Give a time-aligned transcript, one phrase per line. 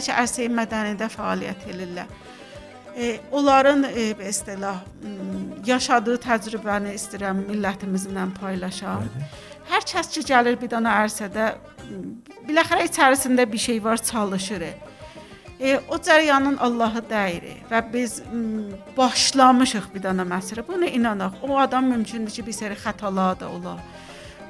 [0.00, 2.06] ki, ərsəyi mədəniyyətdə fəaliyyət edirlər.
[2.96, 4.82] E, onların e, istilah
[5.66, 9.06] yaşadığı təcrübəni istəyirəm millətimizlə paylaşam.
[9.70, 11.52] Hər kəs ki gəlir bir dənə ərsədə
[12.48, 14.66] biləxərə içərisində bir şey var, çalışır.
[15.60, 18.20] E, o cəryanın Allahı dəyir və biz
[18.96, 20.66] başlamışıq bir dənə məsələ.
[20.68, 21.40] Buna inanaq.
[21.42, 23.78] O adam mümkündür ki, bir sərə xətalar da ola.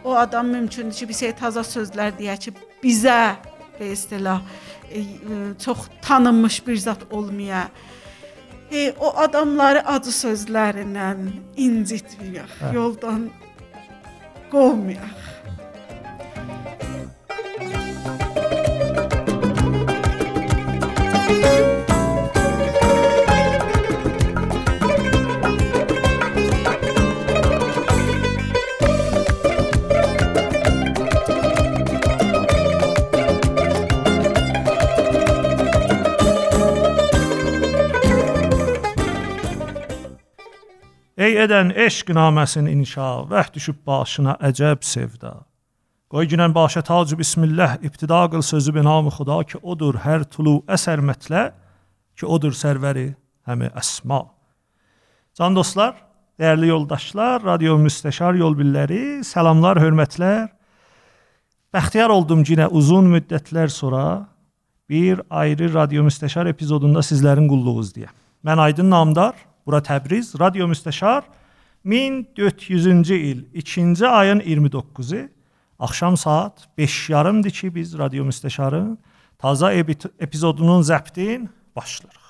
[0.04, 3.36] O adam mümkündür ki, bir sərə təzə sözlər deyə ki, bizə
[3.80, 4.42] be istilah
[4.90, 5.04] e,
[5.64, 7.68] çox tanınmış bir zat olmaya.
[8.72, 11.08] E, o adamları acı sözlərlə
[11.56, 12.74] incitməyək, hə.
[12.74, 13.28] yoldan
[14.52, 15.32] qovmayaq.
[41.22, 45.30] Ey edən eşq naməsin inşa, vəh düşüb başına əcəb sevda.
[46.10, 50.54] Qoy günən başa tac bismillah ibtida qıl sözü bi namı xuda ki odur hər tulu
[50.76, 51.42] əsər mətlə
[52.18, 53.04] ki odur sərvəri
[53.46, 54.18] həmi əsma.
[55.38, 55.94] Can dostlar,
[56.42, 60.50] dəyərli yoldaşlar, radio müstəşar yol billəri, salamlar, hörmətlər.
[61.76, 64.26] Bəxtiyar oldum yenə uzun müddətlər sonra
[64.90, 68.10] bir ayrı radio müstəşar epizodunda sizlərin qulluğunuz deyə.
[68.42, 71.22] Mən Aydın Namdar Bura Təbriz, Radio Müstəşar
[71.86, 75.28] 1400-cü il 2-ci ayın 29-u
[75.78, 78.98] axşam saat 5:30-dır ki, biz Radio Müstəşarın
[79.38, 79.72] taza
[80.18, 82.26] epizodunun zəbtin başlayırıq.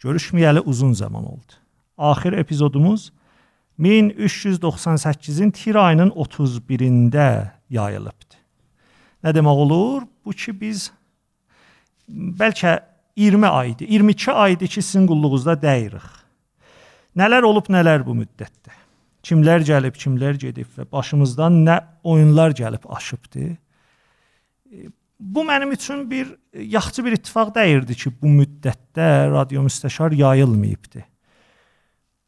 [0.00, 1.52] Görüşməyəli uzun zaman oldu.
[1.98, 3.12] Axir epizodumuz
[3.78, 8.34] 1398-in tir ayının 31-də yayılıbdı.
[9.24, 10.02] Nə demək olur?
[10.24, 10.92] Bu ki biz
[12.08, 12.80] bəlkə
[13.16, 16.19] 20 aydır, 22 aydır ki, sizin qulluğunuzda dəyirik.
[17.20, 18.72] Nələr olub, nələr bu müddətdə?
[19.26, 21.76] Kimlər gəlib, kimlər gedib və başımızdan nə
[22.08, 23.50] oyunlar gəlib aşıbdı?
[25.20, 31.02] Bu mənim üçün bir yaxşı bir ittifaq dəyirdi ki, bu müddətdə radio müstəşar yayılmayıbdı.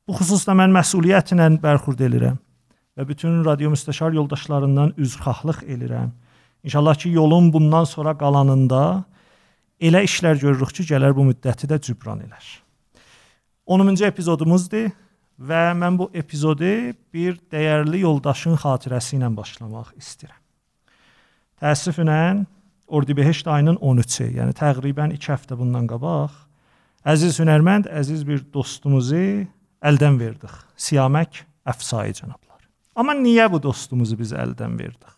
[0.09, 2.37] Bu xüsusda mən məsuliyyətlə bərxurd edirəm
[2.99, 6.11] və bütün radio müstəşar yoldaşlarından üzrxahlıq edirəm.
[6.65, 9.05] İnşallah ki, yolun bundan sonra qalanında
[9.81, 12.45] elə işlər görürük ki, gələr bu müddəti də cübran elər.
[13.69, 14.91] 10-cu epizodumuzdur
[15.43, 20.41] və mən bu epizodu bir dəyərli yoldaşın xatirəsi ilə başlamaq istəyirəm.
[21.63, 22.47] Təəssüflə
[22.93, 26.35] Ordibehişt ayının 13-ü, yəni təqribən 2 həftə bundan qabaq
[27.09, 29.47] əziz hünərmənd, əziz bir dostumuzu
[29.83, 30.53] əldən verdik.
[30.77, 32.61] Siyamək Əfsai cənablar.
[32.99, 35.15] Amma niyə bu dostumuzu biz əldən verdik?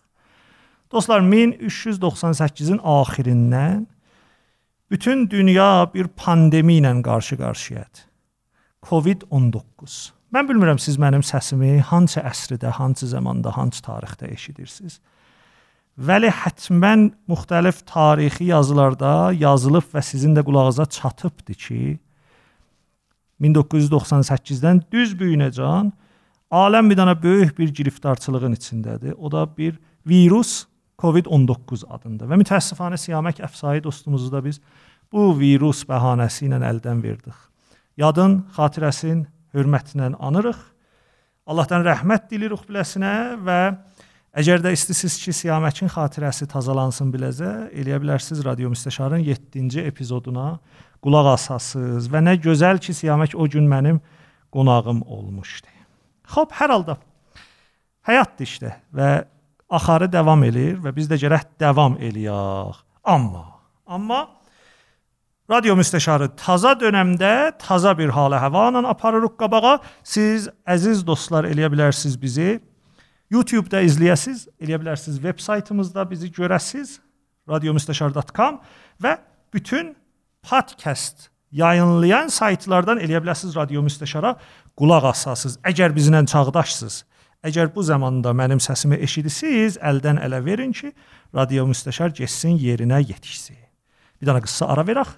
[0.93, 3.87] Dostlar 1398-in axirindən
[4.93, 8.14] bütün dünya bir pandemi ilə qarşı-qarşıyadır.
[8.85, 10.13] COVID-19.
[10.35, 14.99] Mən bilmirəm siz mənim səsimi hansı əsrdə, hansı zamanda, hansı tarixdə eşidirsiniz.
[15.95, 21.79] Vəli hətmən müxtəlif tarixi yazılarda yazılıb və sizin də qulağınıza çatıbdı ki
[23.45, 25.93] 1998-dən düz bu günəcən
[26.51, 29.15] aləm bir dənə böyük bir giriftarçılığın içindədir.
[29.15, 30.67] O da bir virus
[30.99, 34.61] COVID-19 adında və mütəəssifanə Siyamək Əfsai dostumuzu da biz
[35.13, 37.54] bu virus bəhanəsi ilə əldən verdik
[38.01, 39.25] yadın, xatirəsin
[39.55, 40.61] hörmətinə anırıq.
[41.47, 43.59] Allahdan rəhmət dilirik biləsinə və
[44.41, 50.59] əgər də istəsiz ki, Siyaməkin xatirəsi tazalansın biləcə, eləyə bilərsiniz radio müstəşarın 7-ci epizoduna
[51.05, 54.01] qulaq asasınız və nə gözəl ki, Siyamək o gün mənim
[54.55, 55.69] qonağım olmuşdu.
[56.33, 56.97] Xoş, hər halda
[58.09, 59.11] həyatdır işte və
[59.69, 62.81] axarı davam eləyir və biz də gərək davam eləyək.
[63.05, 63.45] Amma
[63.87, 64.29] amma
[65.51, 69.75] Radio müstəşarı taza dövrdə taza bir halə həva ilə aparırıq qabağa.
[70.01, 72.63] Siz əziz dostlar eləyə bilərsiniz bizi
[73.29, 76.95] YouTube-da izləyəsiz, eləyə bilərsiniz veb saytımızda bizi görəsiz
[77.51, 78.57] radiomüstəşar.com
[79.05, 79.19] və
[79.53, 79.91] bütün
[80.49, 84.39] podkast yayınlayan saytlardan eləyə bilərsiniz Radio Müstəşara
[84.81, 85.59] qulaq asasınız.
[85.61, 86.97] Əgər bizlə çağdaşsınız,
[87.45, 90.95] əgər bu zamanda mənim səsimi eşidirsiniz, əldən ələ verin ki,
[91.37, 93.61] Radio Müstəşar getsin yerinə yetişsin.
[94.23, 95.13] Bir dənə qısa ara verək.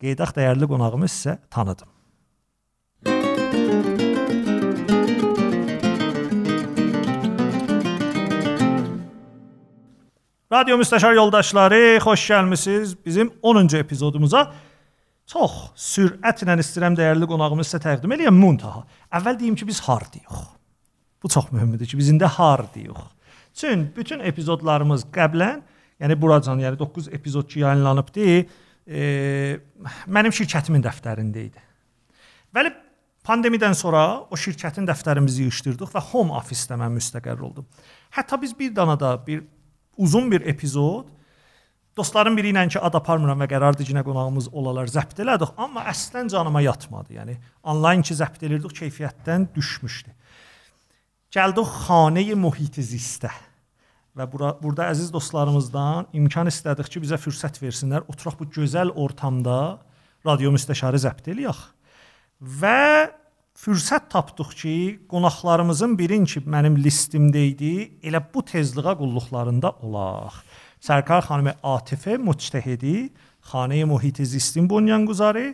[0.00, 1.88] Qeydaq dəyərli qonağımı sizə tanıdım.
[10.50, 14.46] Radio müstəşar yoldaşları, xoş gəlmisiniz bizim 10-cu epizodumuza.
[15.28, 18.86] Çox sürətlə istəyirəm dəyərli qonağımı sizə təqdim edeyim muntaha.
[19.12, 20.40] Əvvəl deyim ki, biz hardayıq.
[21.22, 23.04] Bu çox mühümdür ki, biz indi hardayıq.
[23.54, 25.60] Çün bütün epizodlarımız qəblən
[26.00, 28.26] Yəni buracan, yəni 9 epizod ki yayınlanıbdı,
[28.90, 31.62] mənim şirkətimin dəftərində idi.
[32.54, 32.72] Bəli,
[33.26, 37.68] pandemiyadan sonra o şirkətin dəftərimizi yığışdırdıq və home office-də mən müstəqil oldum.
[38.16, 39.44] Hətta biz bir dana da bir
[39.96, 41.06] uzun bir epizod
[41.96, 45.84] dostların biri ilə ki ad aparmıram və qərardır ki, nə qonağımız olalar zəbt elədik, amma
[45.90, 47.18] əslən canıma yatmadı.
[47.18, 50.14] Yəni onlayn ki zəbt elirdik, keyfiyyətdən düşmüşdü.
[51.34, 53.30] Gəldik xanəyə mühit zistə
[54.16, 59.78] və bura, burada əziz dostlarımızdan imkan istədik ki, bizə fürsət versinlər, oturaq bu gözəl ortamda
[60.26, 61.60] radio müstəşarı zəbt eləyək.
[62.60, 63.10] Və
[63.60, 64.74] fürsət tapdıq ki,
[65.10, 70.40] qonaqlarımızın birin ki, mənim listimdə idi, elə bu tezliyə qulluqlarında olaq.
[70.80, 73.10] Sərkar xanım Atifə müctəhidi,
[73.52, 75.52] xanə mühit zistin bunyanguzarı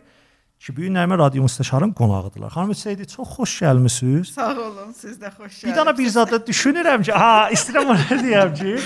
[0.61, 2.51] ki, bu gün Nəmə radio müstəşarın qonağıdılar.
[2.55, 4.33] Xanım Müctəhidi çox xoş gəlmisiniz.
[4.35, 5.67] Sağ olun, siz də xoş gəldiniz.
[5.69, 8.77] Bir dana bir zada düşünürəm ki, ha, istəyirəm onu deyəm ki,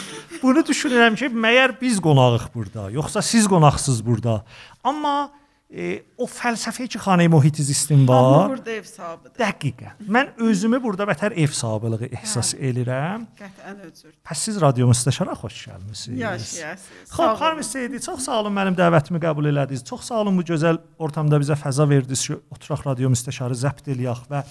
[0.43, 4.43] bunu düşünürəm ki, məyər biz qonağıq burada, yoxsa siz qonaqsınız burada.
[4.85, 5.31] Amma
[5.71, 8.25] e, o fəlsəfə ki, xanə mühit zistin var.
[8.25, 9.37] Hamı burada ev sahibidir.
[9.39, 10.01] Dəqiqən.
[10.17, 13.29] Mən özümü burada bətər ev sahibliyi ehsas eləyirəm.
[13.39, 14.15] Qəətən özür.
[14.27, 16.19] Pəs siz radio müstəşara xoş gəlmisiniz.
[16.25, 17.15] Yaşayasınız.
[17.15, 19.87] Xoş xanım Seyidi, çox sağ olun mənim dəvətimi qəbul elədiniz.
[19.87, 24.27] Çox sağ olun bu gözəl ortamda bizə fəza verdiniz ki, oturaq radio müstəşarı zəbt eləyək
[24.31, 24.45] və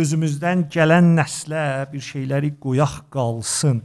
[0.00, 3.82] özümüzdən gələn nəslə bir şeyləri qoyaq qalsın.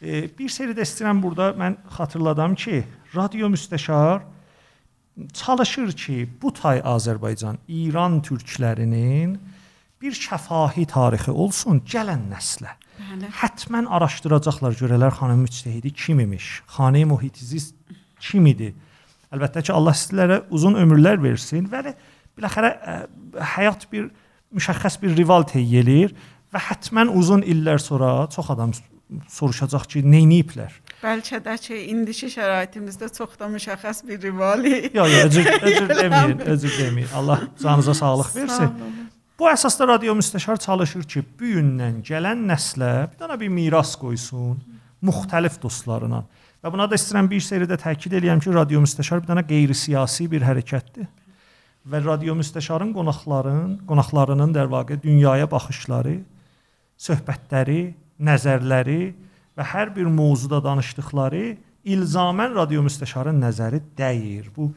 [0.00, 4.22] E, bir seri də istəyirəm burada mən xatırladam ki, radio müstəşar
[5.32, 9.38] çalışır ki, bu tay Azərbaycan İran türklərinin
[10.00, 12.76] bir şəfahi tarixi olsun gələn nəslə.
[13.00, 13.30] Bəli.
[13.40, 17.72] Həttəmən araşdıracaqlar görələr xanım müctəhidi kim imiş, xanə mühitiziz
[18.20, 18.74] kim idi.
[19.32, 21.94] Əlbəttə ki, Allah sizlərə uzun ömürlər versin və
[22.36, 22.72] biləxərə
[23.54, 24.10] həyat bir
[24.56, 26.14] müşəxəs bir rival eləyir
[26.52, 28.72] və həttəmən uzun illər sonra çox adam
[29.30, 30.72] soruşacaq ki, nə ediblər?
[31.00, 34.90] Bəlkə də ki, indiki şəraitimizdə çox da müşəxəs bir rivali.
[34.92, 37.14] Yox, yox, özür, özür deməyin, özür deməyin.
[37.16, 38.74] Allah canınıza sağlıq Sağ versin.
[39.40, 44.58] Bu əsasda radio müstəşar çalışır ki, bu gündən gələn nəslə bir dənə bir miras qoysun
[45.00, 46.20] müxtəlif dostlarına.
[46.60, 50.44] Və buna da istəyirəm bir seridə təkid eləyəm ki, radio müstəşar bir dənə qeyri-siyasi bir
[50.44, 51.08] hərəkətdir.
[51.88, 56.18] Və radio müstəşarın qonaqların, qonaqlarının dər vaqe dünyaya baxışları,
[57.00, 57.80] söhbətləri,
[58.20, 59.00] nəzərləri
[59.60, 61.44] və hər bir mövzuda danışdıqları
[61.84, 64.48] ilzamən radio müstəşarın nəzəri dəyir.
[64.56, 64.70] Bu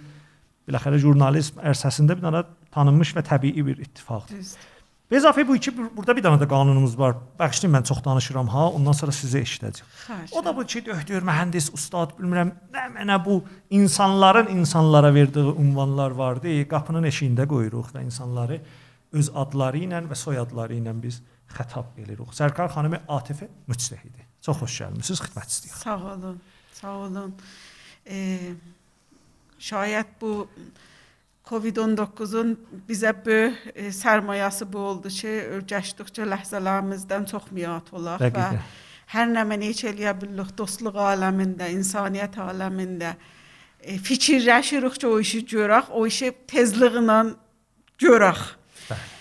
[0.67, 2.43] biləxərə jurnalizm ərsəsində bir dənə
[2.75, 4.37] tanınmış və təbii bir ittifaqdır.
[4.37, 4.69] Düzdür.
[5.11, 7.13] Bezafə bu iki burada bir dənə də qanunumuz var.
[7.39, 9.91] Bağışlayın mən çox danışıram ha, ondan sonra sizə eşidəcəm.
[10.31, 16.17] O da bu ki, döktür mühəndis, ustad, bilmirəm, nə mənə bu insanların insanlara verdiyi ünvanlar
[16.17, 16.55] vardı.
[16.71, 18.61] Qapının eşiyində qoyuruq və insanları
[19.13, 21.21] öz adları ilə və soyadları ilə biz
[21.53, 22.33] xətab edirik.
[22.33, 24.32] Sərkar xanımı Atifə müctəhidi.
[24.43, 25.81] Çox xoş gəlmisiniz, xidmət istəyirəm.
[25.83, 26.39] Sağ olun.
[26.75, 27.35] Sağ olun.
[28.03, 28.53] Ee,
[29.63, 30.33] şayət bu
[31.47, 32.51] Covid-19-un
[32.87, 38.61] bizə böyük e, sərmayəsi bu oldu ki, öyrəşdikcə ləhzələrimizdən çox miat olaq və Dəqiqən.
[39.15, 43.15] hər nə mənə heç eləyə bilirik dostluq aləmində, insaniyyət aləmində
[43.79, 47.21] e, fikirləşirik ki, o işi görək, o işi tezliklə
[48.03, 48.47] görək.
[48.89, 49.11] Bəli.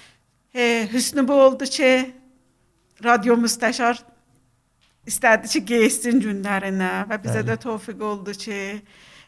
[0.55, 1.93] E, hüsnü bu oldu ki,
[3.05, 4.03] radio müstəşar
[5.09, 7.49] istədi ki, getsin günlərinə və bizə Bəli.
[7.51, 8.59] də tövfiq oldu ki,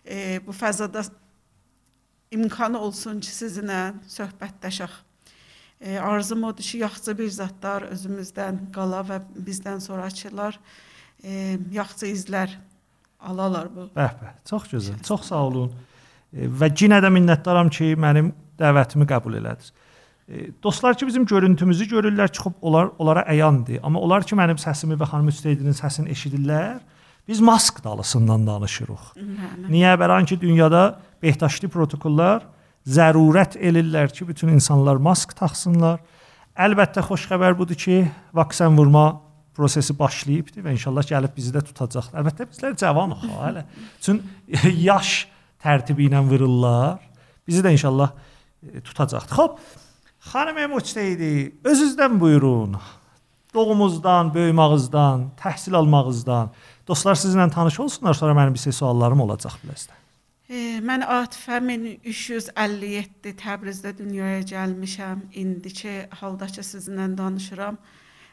[0.05, 1.05] e, bu fəzada
[2.35, 4.95] imkanı olsun ki, sizinlə söhbətləşək.
[5.85, 10.59] E, arzum odur ki, yaxşı bir zətlər özümüzdən qala və bizdən sonrakılar
[11.25, 12.55] e, yaxşı izlər
[13.21, 13.89] alalar bu.
[13.97, 14.39] Bəh, bəh.
[14.49, 15.03] Çox gözəl.
[15.07, 15.75] Çox sağ olun.
[16.33, 19.73] E, Və yenə də minnətdaram ki, mənim dəvətimi qəbul elədiniz.
[20.29, 23.81] E, Dostlar ki, bizim görüntümüzü görürlər, çıxıb onlar onlara əyandır.
[23.83, 26.79] Amma onlar ki, mənim səsimi və xanım Üsteydinin səsini eşidirlər,
[27.29, 29.11] biz mask dalısından danışırıq.
[29.17, 29.69] Bəli.
[29.73, 32.47] Niyə bəran ki, dünyada behdaşlı protokollar
[32.89, 36.01] zərurət elirlər ki, bütün insanlar mask taxsınlar.
[36.57, 38.01] Əlbəttə xoş xəbər budur ki,
[38.33, 39.21] vaksin vurma
[39.55, 42.11] prosesi başlayıbdı və inşallah gəlib bizi də tutacaq.
[42.17, 43.69] Əlbəttə bizlər cavanıq hələ.
[44.01, 44.23] Çün
[44.89, 45.15] yaş
[45.65, 47.01] tərtibi ilə vururlar.
[47.47, 48.13] Bizi də inşallah
[48.65, 49.37] e, tutacaqdır.
[49.37, 49.84] Xoş.
[50.25, 52.77] Xanım Emoçteydi, özünüzdən buyurun.
[53.55, 56.51] Doğumuzdan, böyümağınızdan, təhsil almağınızdan.
[56.89, 59.95] Dostlar sizinlə tanış olsunlar, sonra mənim bir şey suallarım olacaq biləsdə.
[60.49, 65.27] E, mən Atifə 1357 Təbrizdə dünyaya gəlmişəm.
[65.35, 67.79] İndiki haldakı sizinlə danışıram.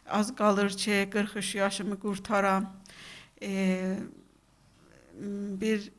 [0.09, 2.69] Az qalır ki, 43 yaşımı qurtaram.
[3.41, 3.97] E,
[5.61, 5.91] bir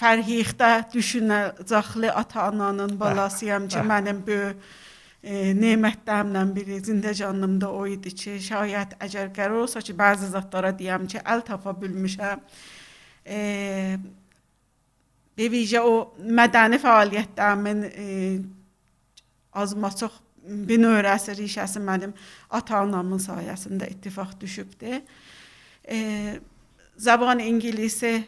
[0.00, 4.56] fərhixdə düşünəcəkli ata-ananın balasıyam ki, mənim böyük
[5.24, 11.08] nemətlərimdən biri zində canımda o idi ki, şayət əgər qərar olsa ki, bəzi zətlara deyəm
[11.10, 12.44] ki, əl tapa bilmişəm.
[13.26, 13.40] E,
[15.38, 18.06] Bevicə o mədəni fəaliyyətlərimin e,
[19.58, 20.16] azmaçıq
[20.66, 22.14] binöyrəsi rişəsi mənim
[22.50, 25.00] ata-anamın sayəsində ittifaq düşübdü.
[25.90, 25.98] E,
[26.96, 28.22] zaban ingilisi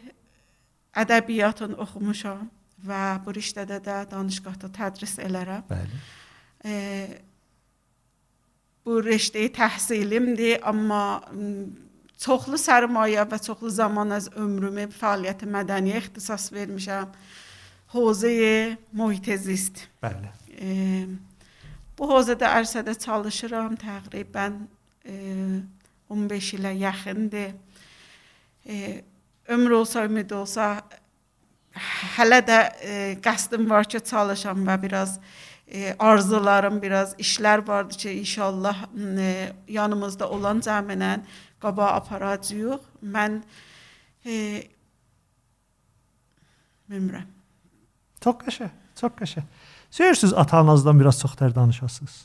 [0.95, 2.49] ədəbiyyatını oxumuşam
[2.87, 5.63] və bu riştədə də danışqahda tədris elərəm.
[5.69, 6.01] Bəli
[8.85, 11.21] bu rəştəyi təhsilimdir, amma
[12.21, 17.09] çoxlu sərmayə və çoxlu zaman az ömrümü fəaliyyətə mədəniyə ixtisas vermişəm.
[17.91, 19.85] Hozəyə muhitezist.
[20.03, 20.29] Bəli.
[20.55, 21.07] E,
[21.97, 24.61] bu hozədə ərsədə çalışıram təqribən
[25.03, 25.15] e,
[26.11, 27.51] 15 ilə yaxındır.
[28.65, 29.03] E,
[29.51, 30.83] ömür olsa, ümid olsa
[32.17, 35.17] hələ də e, qəsdim var ki, çalışam və biraz
[35.67, 41.19] e, arzularım, biraz işlər vardı ki, inşallah e, yanımızda olan cəminə
[41.61, 42.83] qaba aparacağıq.
[43.03, 43.39] Mən
[44.25, 44.63] e,
[46.91, 47.29] bilmirəm.
[48.21, 49.47] Çox qəşəng, çox qəşəng.
[49.91, 52.19] Söyürsüz ata-ananızdan biraz çox tər danışasınız.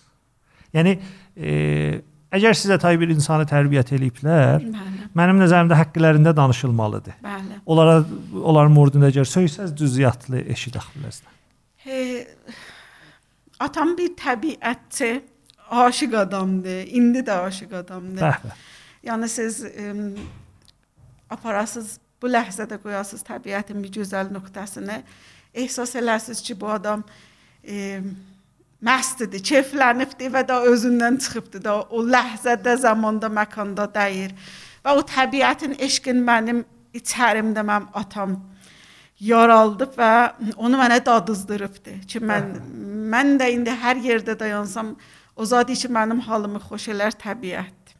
[0.74, 0.98] Yəni
[1.36, 2.02] e,
[2.36, 5.08] əgər sizə tay bir insanı tərbiyət eləyiblər, Bəli.
[5.16, 7.18] mənim nəzərimdə haqqlarında danışılmalıdır.
[7.24, 7.60] Bəli.
[7.66, 7.98] Onlara
[8.42, 11.34] onların murdunda əgər söysəz düzüyatlı eşidək bilərsiniz.
[11.86, 12.26] E,
[13.62, 15.12] atam bir təbiətçi,
[15.70, 16.82] aşiq adamdır.
[17.00, 18.22] İndi də aşiq adamdır.
[18.22, 18.64] Bəh, bəh.
[19.06, 19.92] Yəni siz ə,
[21.30, 25.02] aparasız bu ləhzədə qoyasız təbiətin bir gözəl nöqtəsini
[25.56, 27.04] ehsas eləsiniz ki, bu adam
[28.86, 34.34] ə, məstdir, keyflənibdir və də özündən çıxıbdır da o ləhzədə, zamanda, məkanda dəyir.
[34.84, 36.64] Və o təbiətin eşqin mənim
[36.96, 38.38] içərimdə mənim atam
[39.20, 40.12] yaraldıb və
[40.56, 42.52] onu mənə dadızdırıbdı ki, mən
[43.12, 44.94] mən də indi hər yerdə dayansam
[45.36, 47.94] o zadi ki, mənim halımı xoş elər təbiət.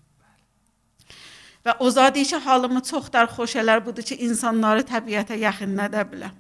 [1.67, 6.35] Və o zadi ki, halımı çox dar xoş elər budur ki, insanları təbiətə yaxınlada bilər.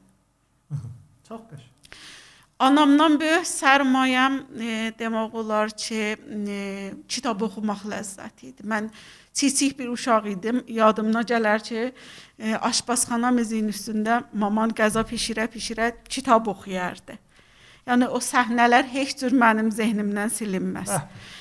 [1.29, 1.66] Çox qəşəng.
[2.59, 6.61] Anamdan böyük sərmayəm e, demək olar ki, e,
[7.09, 8.65] kitab oxumaq ləzzəti idi.
[8.65, 8.89] Mən
[9.37, 10.63] kiçik bir uşaq idim.
[10.73, 11.83] Yadımda gələr ki,
[12.41, 17.19] e, aşpazxana mizinin üstündə maman qəza bişirə-bişirə kitab oxuyardı.
[17.87, 20.95] Yəni o səhnələr heç cür mənim zehnimdən silinməz.
[20.95, 21.35] Bəh.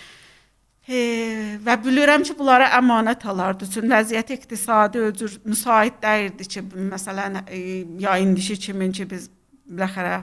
[0.85, 0.97] E,
[1.63, 3.69] və bilirəm ki, bunlara əmanət alardı.
[3.71, 7.61] Çünki vəziyyət iqtisadi öcür müsait deyildi ki, məsələn, e,
[8.03, 9.29] ya indiki kimin ki biz
[9.63, 10.19] biləxərə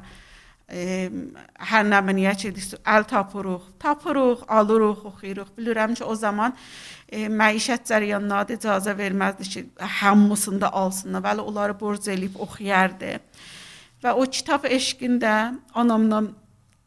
[0.69, 2.53] hər nə ki,
[2.85, 5.49] əl tapırıq, tapırıq, alırıq, oxuyuruq.
[5.59, 6.55] Bilirəm ki, o zaman
[7.09, 9.65] e, məişət cərəyanına da icazə verməzdi ki,
[10.01, 13.19] hamısını da alsınlar, bəli onları borc eləyib oxuyardı.
[14.03, 16.33] Və o kitab eşqində anamdan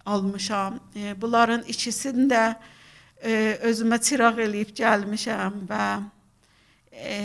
[0.05, 0.79] almışam.
[0.95, 2.55] E, bunların ikisini də
[3.21, 5.85] e, özümə çıraq eləyib gəlmişəm və
[6.91, 7.21] e,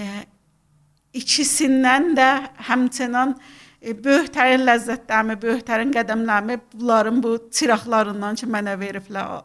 [1.14, 2.30] ikisindən də
[2.68, 9.40] həmçinin e, E, böyüklərin ləzzətlərini, böyüklərin qədəmlərini bunların bu çıraqlarından ki mənə veriblər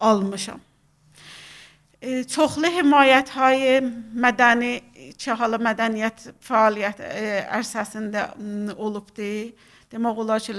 [0.00, 0.62] almışam.
[2.00, 3.82] E, çoxlu himayəthayi
[4.24, 4.72] mədəni
[5.20, 7.28] çahalı mədəniyyət fəaliyyət e,
[7.60, 8.30] ərsəsində
[8.76, 9.28] olubdu.
[9.92, 10.56] Demək olar ki,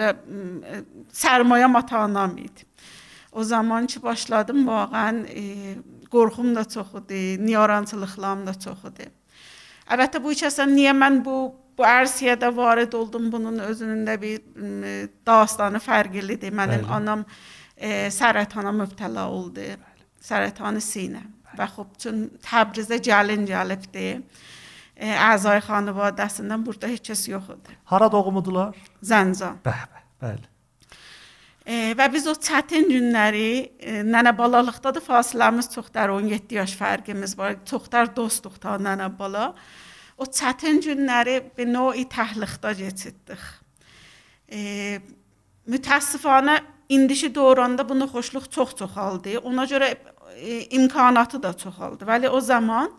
[1.18, 2.70] sərmayəm ata-anam idi.
[3.36, 5.26] O zaman ki başladım vaqən
[6.14, 9.10] qorxum da çox idi, niyarançılıqlarım da çox idi.
[9.92, 11.40] Əlbəttə bu içəsən niyə mən bu
[11.78, 13.30] bu ərsiyyə də varid oldum.
[13.32, 14.42] Bunun özünün də bir
[15.28, 16.54] dastanı fərqlidir.
[16.56, 16.92] Mənim Bəli.
[16.98, 17.26] anam
[17.78, 19.68] e, sərətana mübtəla oldu.
[20.26, 21.24] Sərətanı sinə.
[21.56, 24.10] Və xub çün Təbrizə gəlin gəlibdi.
[24.96, 27.80] E, əzay xanavadəsindən burada heç kəs yox idi.
[27.92, 28.76] Hara doğumudular?
[29.04, 29.60] Zəncan.
[29.66, 30.52] Bəh, bəh, bəli.
[31.66, 37.34] E, və biz o çətin günləri e, nənə balalıqda da fasiləmiz çoxdur, 17 yaş fərqimiz
[37.40, 37.58] var.
[37.68, 39.50] Çoxdur dostuq ta nənə bala.
[40.18, 43.42] O çətin günləri bir növ təhliqdə keçirdik.
[44.48, 45.00] E,
[45.68, 46.60] mütəəssifanə
[46.96, 49.40] indiki dövrəndə bunu xoşluq çox çoxaldı.
[49.44, 49.92] Ona görə
[50.38, 52.06] e, imkanatı da çoxaldı.
[52.08, 52.92] Vəli o zaman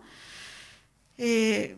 [1.18, 1.74] e,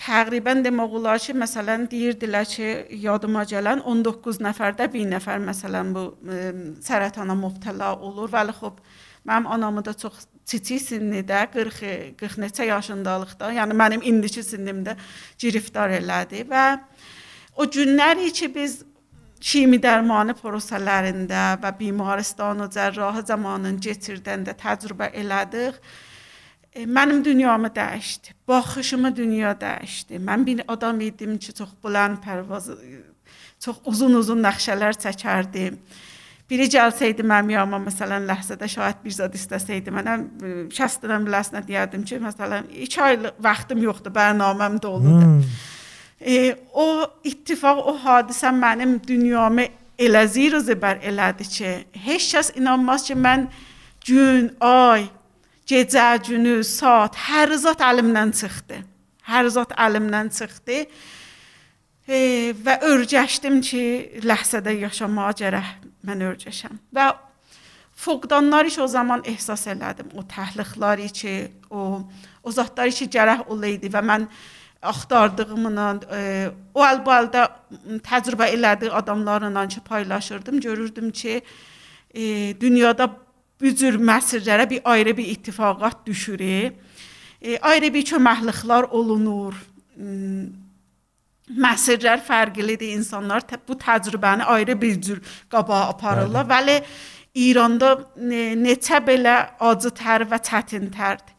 [0.00, 2.68] təqribən demək olar ki, məsələn deyirdilər ki,
[3.04, 6.42] yadıma gələn 19 nəfərdə bir nəfər məsələn bu e,
[6.84, 8.28] sərətana mübtəla olur.
[8.32, 8.80] Vəli xub
[9.24, 14.96] mənim anamı da çox kiçik sinnidə 40 40 neçə yaşındalıqda, yəni mənim indiki sinnimdə
[15.38, 16.64] giriftar elədi və
[17.56, 18.80] o günləri ki biz
[19.40, 25.80] kimi dərmanı proseslərində və bimaristan və cərrah zamanın keçirdəndə təcrübə elədik.
[26.74, 28.36] E, Mənim dünyamı dəyişdi.
[28.48, 30.20] Baxışımı dünya dəyişdi.
[30.20, 32.68] Mən bir adam idim ki, çox buland pərvaz,
[33.64, 35.80] çox uzun-uzun naxşələr çəkərdim.
[36.50, 42.02] Biri gəlsəydi mənim yanıma məsələn ləhzədə şahid bir zad istəsəydi mənə e, şəstdən biləsinə deyərdim
[42.02, 45.28] ki, məsələn 2 aylıq vaxtım yoxdur, bərnaməm doludur.
[45.28, 45.44] Hmm.
[46.18, 51.70] E, o ittifaq, o hadisə mənim dünyamı elə zir zəbər elədi ki,
[52.06, 53.46] heç kəs inanmaz ki, mən
[54.08, 55.06] gün, ay,
[55.70, 58.80] gecə, günü, saat, hər zat əlimdən çıxdı.
[59.30, 60.80] Hər zat əlimdən çıxdı.
[62.10, 62.18] E,
[62.58, 63.84] və örgəşdim ki,
[64.26, 66.78] ləhzədə yaşamağa gərək mən örgəşəm.
[66.94, 67.10] Və
[68.00, 70.14] Foqdanlar iş o zaman ehsas elədim.
[70.16, 71.34] O təhliqləri ki,
[71.70, 72.00] o
[72.42, 74.24] o zatları ki, gərək olaydı və mən
[74.80, 76.22] axtardığımla e,
[76.72, 77.42] o əlbalda
[78.06, 81.42] təcrübə elədiyi adamlarla ki, paylaşırdım, görürdüm ki,
[82.14, 82.22] e,
[82.60, 83.10] dünyada
[83.60, 86.40] bu cür məsirlərə bir ayrı bir ittifaqat düşür.
[86.40, 89.54] E, ayrı bir köməkliklər olunur.
[91.50, 96.78] Məsirlər fərqlidir, insanlar bu təcrübəni ayrı bir cür qabağa aparırlar, Bəli.
[96.78, 97.90] vəli İranda
[98.58, 101.34] neçə belə acıtər və çətinlərdir.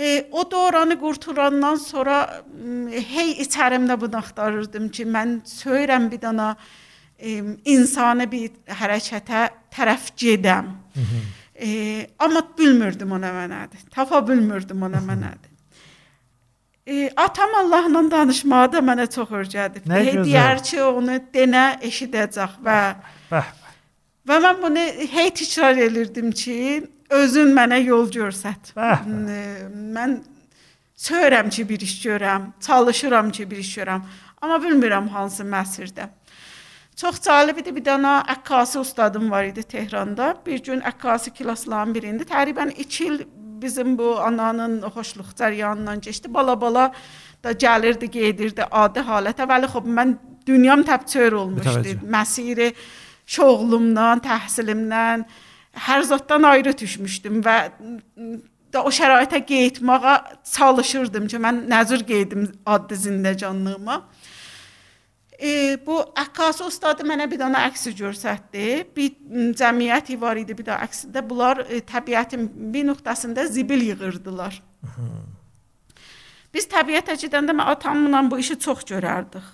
[0.00, 2.20] E, o dövrəni qurtarandan sonra
[3.10, 6.54] hey içərimdə bunu axtarırdım ki, mən söyürəm bir dana
[7.18, 9.42] e, insani bir hərəkətə
[9.74, 10.72] tərəf gedəm.
[11.60, 11.70] E,
[12.18, 13.84] amma bilmirdim o nə mənadır.
[13.92, 15.49] Tapa bilmirdim o nə mənadır.
[16.90, 19.86] E, atam Allahla danışmağı da mənə çox öyrədib.
[20.66, 22.78] Ki, onu denə eşidəcək və
[23.30, 23.56] bəh
[24.28, 26.56] Və mən bunu hey təkrar elirdim ki,
[27.10, 28.74] özün mənə yol göstər.
[29.96, 30.20] Mən
[31.00, 34.04] söyürəm ki, bir iş görəm, çalışıram ki, bir iş görəm,
[34.42, 36.10] amma bilmirəm hansı məsirdə.
[37.00, 37.72] Çox cəlib idi.
[37.72, 40.34] Bir dənə əkkasi ustadım var idi Tehranda.
[40.46, 43.22] Bir gün əkkasi klassların birində təqribən 2 il
[43.62, 46.32] bizim bu ananın xoşluq cəryanından keçdi.
[46.34, 46.90] Bala-bala
[47.44, 49.46] da gəlirdi, gedirdi adi halətə.
[49.48, 51.96] Vəli xop mən dünyam təbçör olmuşdu.
[52.16, 52.72] Məsiri
[53.30, 55.26] şoğlumdan, təhsilimdən,
[55.86, 57.56] hər zətdən ayrı düşmüşdüm və
[58.72, 60.14] da o şəraitə getməyə
[60.52, 64.00] çalışırdım ki, mən nəzir qeydim adlı zindəcanlığıma.
[65.40, 68.64] E, bu əkkası ustadı mənə bir dənə əksi göstərdi.
[68.96, 71.22] Bir cəmiyyət var idi bir də əksində.
[71.24, 74.60] Bunlar e, təbiətin bir nöqtəsində zibil yığırdılar.
[76.52, 79.48] Biz təbiətə gedəndə mən atamla bu işi çox görərdik.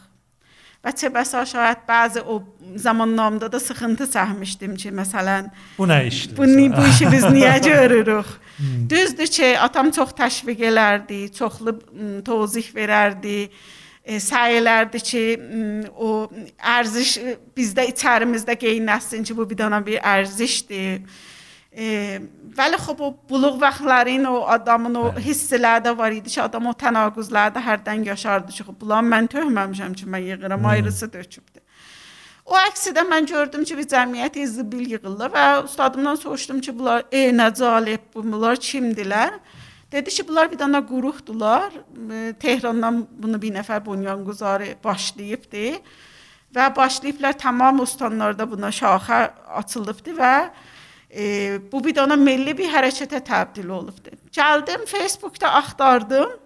[0.87, 2.41] Və çə bəsa şayət bəzi o
[2.79, 6.37] zamannamda da sıxıntı çəkmişdim ki, məsələn, bu nə işdir?
[6.39, 6.47] Bu,
[6.77, 8.29] bu işi biz niyə görürük?
[8.59, 8.85] Hmm.
[8.91, 11.79] Düzdür ki, atam çox təşviq elərdi, çoxlu
[12.27, 13.41] tozih verərdi.
[13.47, 13.76] E,
[14.07, 16.29] E, səylərdir ki, mm, o
[16.79, 21.01] ərziş e, bizdə içərimizdə geyinəsin ki, bu bir dana bir ərzişdir.
[21.75, 21.89] E,
[22.57, 27.61] vəli xop o buluq vaxtların o adamın o hissələri var idi ki, adam o tənaquzlarda
[27.67, 30.71] hərdən yaşardı ki, bulan mən töhməmişəm ki, mən yığıram, hmm.
[30.77, 31.67] ayrısı dökübdü.
[32.47, 37.27] O əksidə mən gördüm ki, bir cəmiyyət izbil yığılır və ustadımdan soruşdum ki, bunlar e,
[37.35, 39.41] nə calib, bunlar kimdilər?
[39.97, 41.73] Dedi ki, bunlar bir dənə quruxdular.
[42.41, 45.71] Tehrandan bunu bir nəfər bunyanguzarı başlayıbdı
[46.57, 49.21] və başlayıblar tamam ustanlarda buna şaxə
[49.61, 50.33] açılıbdı və
[51.11, 51.25] e,
[51.73, 54.13] bu bir dana milli bir hərəkətə təbdil olubdu.
[54.37, 56.37] Gəldim Facebookda axtardım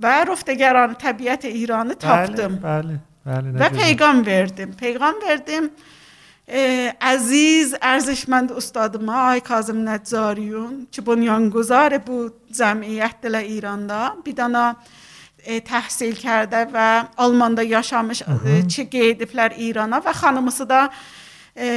[0.00, 2.60] və Roftegaran təbiət İranı tapdım.
[2.60, 3.62] Bəli, bəli, bəli.
[3.64, 4.76] Və peyğam verdim.
[4.84, 5.72] Peyğam verdim.
[6.49, 14.65] E, əziz, ərzişmənd ustadıma Ay Kazım Nəccariyon ki, bunyanguzar bu cəmiyyətlə İranda bir dana
[15.41, 20.89] e, təhsil کرده və Almanda yaşamış e, ki, gediblər İrana və xanımısı da
[21.57, 21.69] e,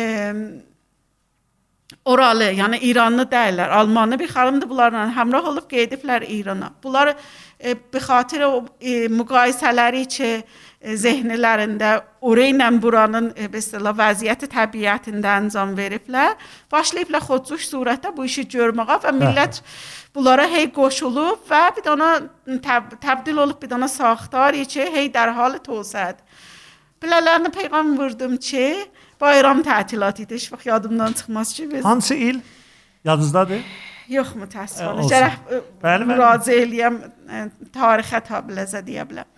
[2.04, 6.72] oralı, yəni İranlı deyillər, Almanlı bir xanımdır bunlarla həmrəh olub gediblər İrana.
[6.82, 7.14] Bunlar
[7.56, 10.30] e, bi xatir o e, müqayisələri ki,
[10.71, 16.36] e, zehnilərində orayla buranın e, belə vəziyyəti təbiətində əncam veriblər.
[16.72, 19.62] Başlayıblar xodcuş surətdə bu işi görməyə və millət
[20.14, 22.12] bunlara hey qoşulub və bir dana
[22.64, 26.14] təb təbdil olub bir dana saxtarı ki, hey در حال توسعه.
[27.02, 28.88] Bilələrini peyğam vurdum ki,
[29.20, 30.34] bayram tətilatı idi.
[30.34, 31.84] Heç vaxt yadımdan çıxmaz ki biz.
[31.84, 32.40] Hansı il?
[33.04, 33.62] Yadınızdadır?
[34.08, 35.06] Yox, mütəəssifانه.
[35.12, 35.36] Gərək
[35.82, 36.96] bəli, müraciə eləyəm
[37.30, 37.42] e,
[37.74, 39.30] tarixə tabiləzə deyə bilərəm.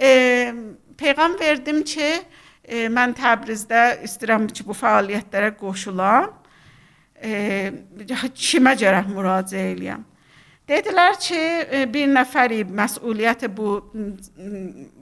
[0.00, 2.10] Peyğam verdim ki,
[2.64, 6.30] e, mən Təbrizdə istəyirəm ki, bu fəaliyyətlərə qoşulam.
[7.20, 7.72] E,
[8.32, 10.06] kimə gərək müraciə eləyəm?
[10.70, 13.80] Dedilər ki, e, bir nəfəri məsuliyyəti bu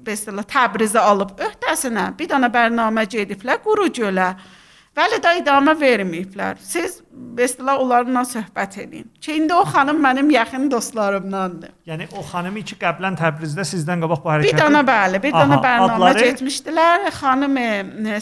[0.06, 3.90] be istilah Təbrizə alıb öhdəsinə bir dənə bərnamə gediblər Quru
[4.98, 6.58] Vəli də idamə verməyiblər.
[6.64, 6.98] Siz
[7.38, 9.04] istilah onlarla söhbət edin.
[9.22, 11.74] Ki indi o xanım mənim yaxın dostlarımdandır.
[11.86, 15.60] Yəni o xanımı ki qəblən Təbrizdə sizdən qabaq bu hərəkəti Bir dənə bəli, bir dənə
[15.62, 17.06] bərnamə getmişdilər.
[17.20, 17.60] Xanım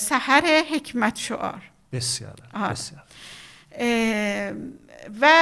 [0.04, 1.64] Səhər Hikmət Şuar.
[1.94, 2.44] Bəsiyar.
[2.52, 3.06] Bəsiyar.
[3.72, 3.90] E,
[5.22, 5.36] və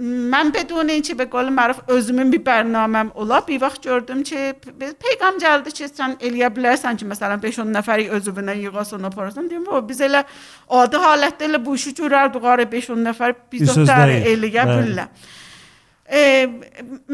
[0.00, 4.54] mən بدون اینکه به قول معروف özümün bir bərnaməm ola, bir vaxt gördüm ki,
[5.02, 9.50] peyğam gəldi ki, sən eləyə bilərsən ki, məsələn 5-10 nəfəri özünə yığasan, aparasan.
[9.50, 10.22] Deyim, o biz elə
[10.68, 15.28] adi halətdə elə bu işi görərdik, qarə 5-10 nəfər biz otlar eləyə bilirlər.
[16.10, 16.22] E,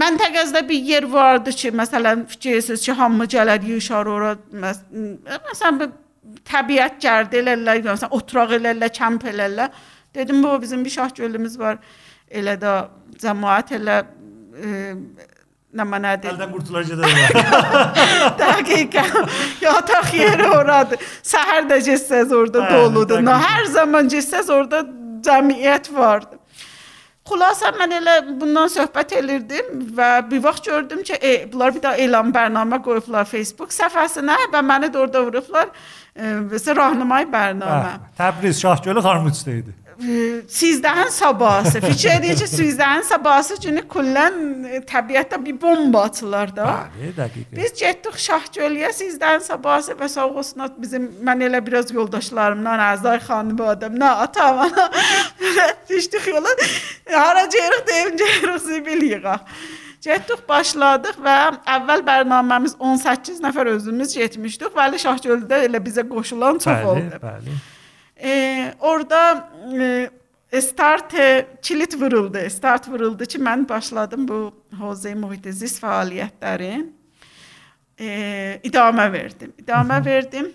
[0.04, 4.36] məntəqəzdə bir yer vardı ki, məsələn fikirsiz ki, hamı gələr yığışar ora.
[4.52, 5.92] Məsələn
[6.44, 9.72] təbiət gərdi elərlər, məsələn oturaq elərlər, kamp elərlər.
[10.14, 11.78] Dedim bu bizim bir şah gölümüz var.
[12.31, 12.73] Elə də
[13.21, 13.97] cəmaət elə
[14.55, 14.95] e,
[15.75, 16.31] nə mənədir?
[16.33, 17.01] Əldən qurtulacaq
[18.41, 19.31] Dəqiqən.
[19.63, 21.01] Yataq yeri oradır.
[21.27, 23.23] Səhər də getsəz orada doludur.
[23.25, 24.83] Nə hər zaman getsəz orada
[25.25, 26.39] cəmiyyət vardı.
[27.31, 31.91] Xülasə mən elə bundan söhbət elirdim və bir vaxt gördüm ki, e, bunlar bir də
[32.03, 35.69] elan bərnamə qoyublar Facebook səhifəsinə və məni də orada vurublar.
[36.15, 37.93] E, və rahnamay bərnamə.
[38.17, 39.75] Təbriz Şahgölü Xarmüzdə idi.
[40.01, 41.81] 13 sabahısı.
[41.81, 44.35] Fikir edin ki, 13 sabahısı günü kullən
[44.89, 46.65] təbiətdə bir bomba açılar da.
[46.65, 47.57] Bəli, dəqiqə.
[47.57, 53.21] Biz getdik Şahgölyə 13 sabahısı və sağ olsun bizim mən elə biraz yoldaşlarımdan Əzay
[54.01, 54.69] nə atam,
[55.89, 56.49] düşdük yola.
[57.11, 59.39] Hara gedirik deyim, gedirik zibil yığaq.
[60.01, 61.35] Getdik, başladıq və
[61.69, 64.73] əvvəl bərnaməmiz 18 nəfər özümüz getmişdik.
[64.73, 67.19] Bəli, Şahgöldə elə bizə qoşulan çox bəli, oldu.
[67.21, 67.59] Bəli.
[68.23, 70.09] E, orada e,
[70.51, 72.37] Estarte çilit vuruldu.
[72.37, 74.39] Estart vuruldu ki, mən başladım bu
[74.79, 76.73] Hozey Muhitiziz fəaliyyətləri
[77.99, 78.09] e,
[78.63, 79.53] idamə verdim.
[79.57, 80.05] İdamə Hı -hı.
[80.05, 80.51] verdim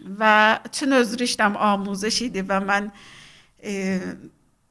[0.00, 2.90] və Çin özrü işləm amuzəş idi və mən
[3.62, 4.00] e,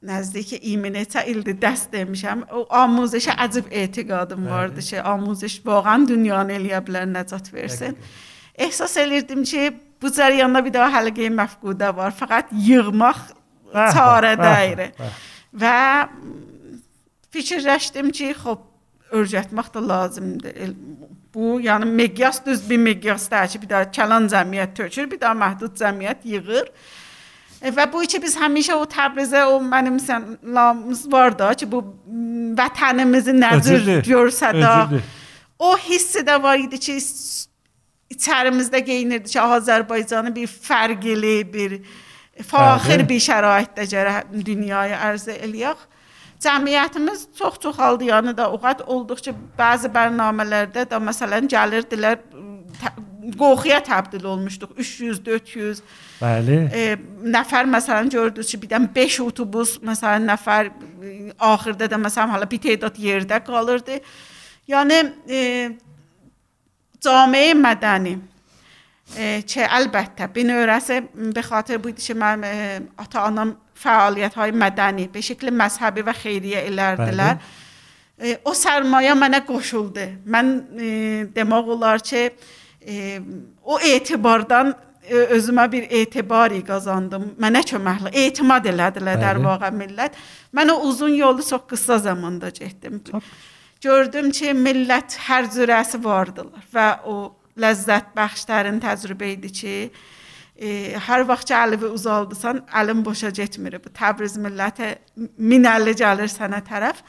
[0.04, 2.46] nəzdiki 20 ildir dərs demişəm.
[2.52, 4.52] O amuzəşə əcib etiqadım Bəli.
[4.52, 7.94] vardı ki, amuzəş vağan dünyanı eləyə bilər, nəcat versin.
[7.94, 8.68] Bəli.
[8.68, 9.74] Ehsas elirdim ki,
[10.06, 12.14] bu cərəyanda bir daha həlqəyə məfqudə var.
[12.14, 13.22] Fəqət yığmaq
[13.74, 14.86] çarə deyil.
[15.56, 15.78] Və
[17.34, 18.72] fikirləşdim ki, xop
[19.16, 20.76] örgətmək də lazımdır.
[21.36, 25.36] Bu, yəni miqyas düz bir miqyas deyil ki, bir daha kəlan cəmiyyət tökür, bir daha
[25.42, 26.70] məhdud cəmiyyət yığır.
[27.76, 31.82] Və bu ki biz həmişə o Təbrizə o mənim sənlamız var da ki, bu
[32.60, 35.02] vətənimizi nəzir görsə də
[35.60, 37.00] o hissi də var idi ki,
[38.16, 41.80] içərimizdə geyinirdi ki, Azərbaycanı bir fərqli, bir
[42.50, 45.84] faxir bir şəraitdə gərək dünyaya ərz eləyək.
[46.46, 52.20] Cəmiyyətimiz çox-çox halda yəni da oqat olduqca bəzi bərnamələrdə də məsələn gəlirdilər
[53.40, 55.82] qoxuya təbdil olmuşduq 300 400
[56.20, 56.58] Bəli.
[56.72, 56.84] E,
[57.36, 60.70] nəfər məsələn gördünüz ki, birdən 5 otobus məsələn nəfər
[61.40, 64.00] axırda da məsələn hala bir tədad yerdə qalırdı.
[64.72, 65.42] Yəni e,
[67.05, 68.21] جامعه مدنی
[69.47, 71.01] که البته به نورسه
[71.35, 72.45] به خاطر بودی که من
[72.99, 77.41] ata anam fəaliyyət های mədəni به şəkil məzhəbi və xeyriyyə elərdilər.
[78.21, 80.07] E, o sərmayə mənə qoşuldu.
[80.29, 80.91] Mən e,
[81.37, 82.27] demək olar ki,
[82.85, 83.21] e,
[83.65, 87.31] o etibardan e, özümə bir etibari qazandım.
[87.41, 89.25] Mənə köməkli, etimad elədilər Bəli.
[89.25, 90.21] در واقع millət.
[90.53, 93.01] Mən o uzun yolu çox qısa zamanda getdim.
[93.11, 93.23] Çok
[93.86, 97.16] gördüm ki, millət hər cürəsi vardılar və o
[97.62, 99.76] ləzzət bəxşlərin təcrübə idi ki,
[100.56, 100.70] e,
[101.08, 103.78] hər vaxt ki əlivi uzaldısan, əlin boşa getmir.
[103.84, 104.96] Bu Təbriz milləti
[105.38, 107.04] minəlli gəlir sənə tərəf.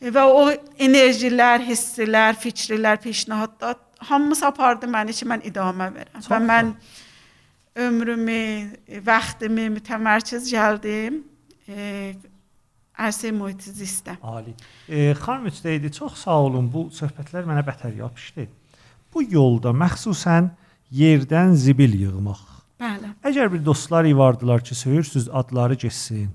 [0.00, 0.44] E, və o
[0.88, 6.22] enerjilər, hisslər, fikrlər, peşnahadlar hamısı apardı məni ki, mən idamə verəm.
[6.28, 6.74] Və mən
[7.86, 8.42] ömrümü,
[9.06, 11.22] vaxtımı mütəmərkəz gəldim.
[11.66, 12.14] E,
[12.94, 14.16] Ərsə mühit zistə.
[14.22, 14.54] Ali.
[14.88, 16.68] E, xanım Müstəyidi, çox sağ olun.
[16.70, 18.46] Bu söhbətlər mənə bətər yapışdı.
[19.14, 20.52] Bu yolda məxsusən
[20.94, 22.44] yerdən zibil yığmaq.
[22.82, 23.10] Bəli.
[23.26, 26.30] Əgər bir dostlar vardılar ki, söyürsüz adları keçsin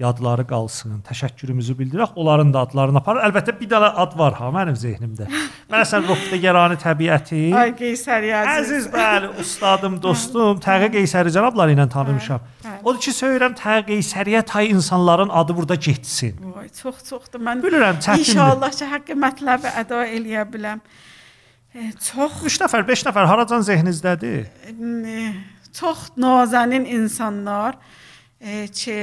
[0.00, 2.14] yadları qalsın, təşəkkürümüzü bildirək.
[2.16, 3.24] Onların da adlarını aparır.
[3.28, 5.28] Əlbəttə bir dənə ad var ha mənim zehnimdə.
[5.70, 7.42] Məsələn, Rofdəgərani təbiəti.
[7.56, 8.62] Ay Qeysəri əziz.
[8.62, 12.48] Əziz, bəli, ustadım, dostum, Təğə Qeysəri cənabları ilə tanımışam.
[12.80, 16.40] Odur ki, söyürəm Təğə Qeysəriyə tay insanların adı burada getsin.
[16.56, 17.42] Vay, çox-çoxdur.
[17.44, 18.32] Mən bilirəm, çətindir.
[18.32, 20.80] İnşallah ki, haqqı mətləbi əda eləyə biləm.
[21.74, 24.48] E, çox 3 nəfər, 5 nəfər haracan zehnizdədir?
[24.66, 25.28] E,
[25.76, 27.76] çox nazənin insanlar
[28.40, 28.96] e, ki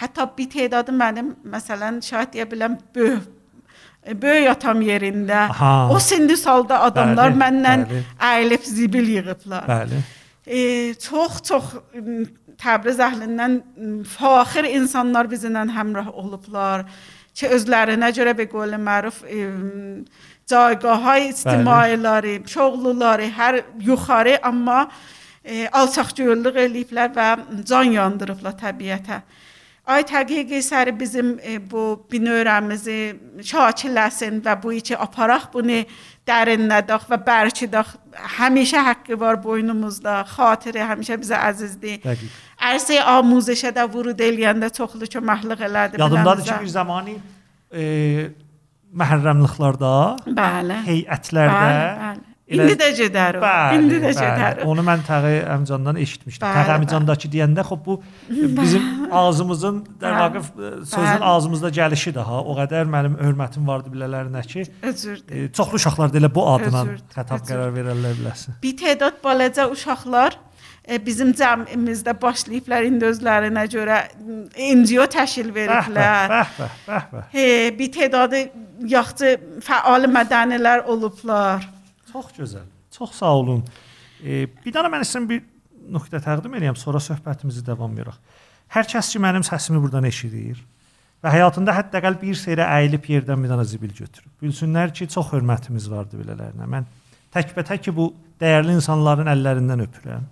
[0.00, 3.28] hətta bir tədadı mənim məsələn şahid deyə biləm böyük
[4.22, 5.88] böyük atam yerində Aha.
[5.92, 8.02] o sindi salda adamlar bəli, məndən bəli.
[8.30, 9.66] əyilib zibil yığıblar.
[9.68, 10.00] Bəli.
[10.46, 10.60] E,
[10.94, 11.74] çox çox
[12.60, 13.60] Təbriz əhlindən
[14.04, 16.84] faxir insanlar bizimlə həmrəh olublar
[17.36, 19.46] ki özlərinə görə be qol məruf e,
[20.50, 24.82] caygahhay ictimailəri, şoğluları hər yuxarı amma
[25.44, 27.28] e, alçaqgörlük eləyiblər və
[27.64, 29.22] can yandırıblar təbiətə.
[29.90, 32.98] Ay Təqiyə Qeysəri bizim e, bu binövrəmizi
[33.46, 35.80] şakirləsin və bu içi aparaq bunu
[36.28, 37.90] dərinlədək və bərkidək.
[38.36, 40.20] Həmişə haqqı var boynumuzda.
[40.36, 41.98] Xatirə həmişə bizə əzizdir.
[42.04, 42.38] Dəqiq.
[42.70, 45.98] Ərsə amuzişə də vurud eləyəndə çoxlu köməklik elədi.
[45.98, 47.16] Yadımdadır ki, bir zamanı
[47.74, 47.84] e,
[49.02, 49.94] məhərrəmliklərdə,
[50.38, 50.82] Bəli.
[50.86, 52.29] heyətlərdə Bəli, bəli.
[52.50, 53.42] Elə- İndi də gedər o.
[53.44, 54.62] Bəli, İndi də gedər.
[54.66, 56.48] Onu mən Təği Əmcandan eşitmişdim.
[56.48, 58.82] Təği Əmcandakı deyəndə xop bu bizim
[59.22, 60.50] ağzımızın Bəli, dəvaqif
[60.84, 61.24] sözün bəli.
[61.32, 64.66] ağzımızda gəlişi daha o qədər mənim hörmətim vardı bilələrinə ki,
[65.30, 66.84] e, çoxlu uşaqlar da elə bu adla
[67.16, 68.58] xətab qərar verərlər biləsən.
[68.62, 70.36] Bir tədad balaca uşaqlar
[70.88, 73.98] e, bizim cəmimizdə başlayıblar indi özlərinə görə
[74.80, 76.32] NGO təşkil veriblər.
[76.34, 77.24] bəh, bəh, bəh, bəh.
[77.32, 77.46] He,
[77.78, 78.40] bir tədadı
[78.90, 79.36] yaxşı
[79.66, 81.68] fəal mədənilər olublar.
[82.12, 82.66] Çox gözəl.
[82.90, 83.64] Çox sağ olun.
[84.24, 85.42] E, bir dənə mən istəyirəm bir
[85.94, 88.18] nöqtə təqdim edeyim, sonra söhbətimizi davam edək.
[88.70, 90.60] Hər kəs ki mənim səsimi burdan eşidir
[91.24, 94.30] və həyatında hətta qəl bir seyirə əyilib yerdən bir dənə zibil götürüb.
[94.42, 96.68] Bilsinlər ki, çox hörmətimiz vardı belələrinə.
[96.70, 96.86] Mən
[97.34, 100.28] təkbətək ki bu dəyərli insanların əllərindən öpürəm.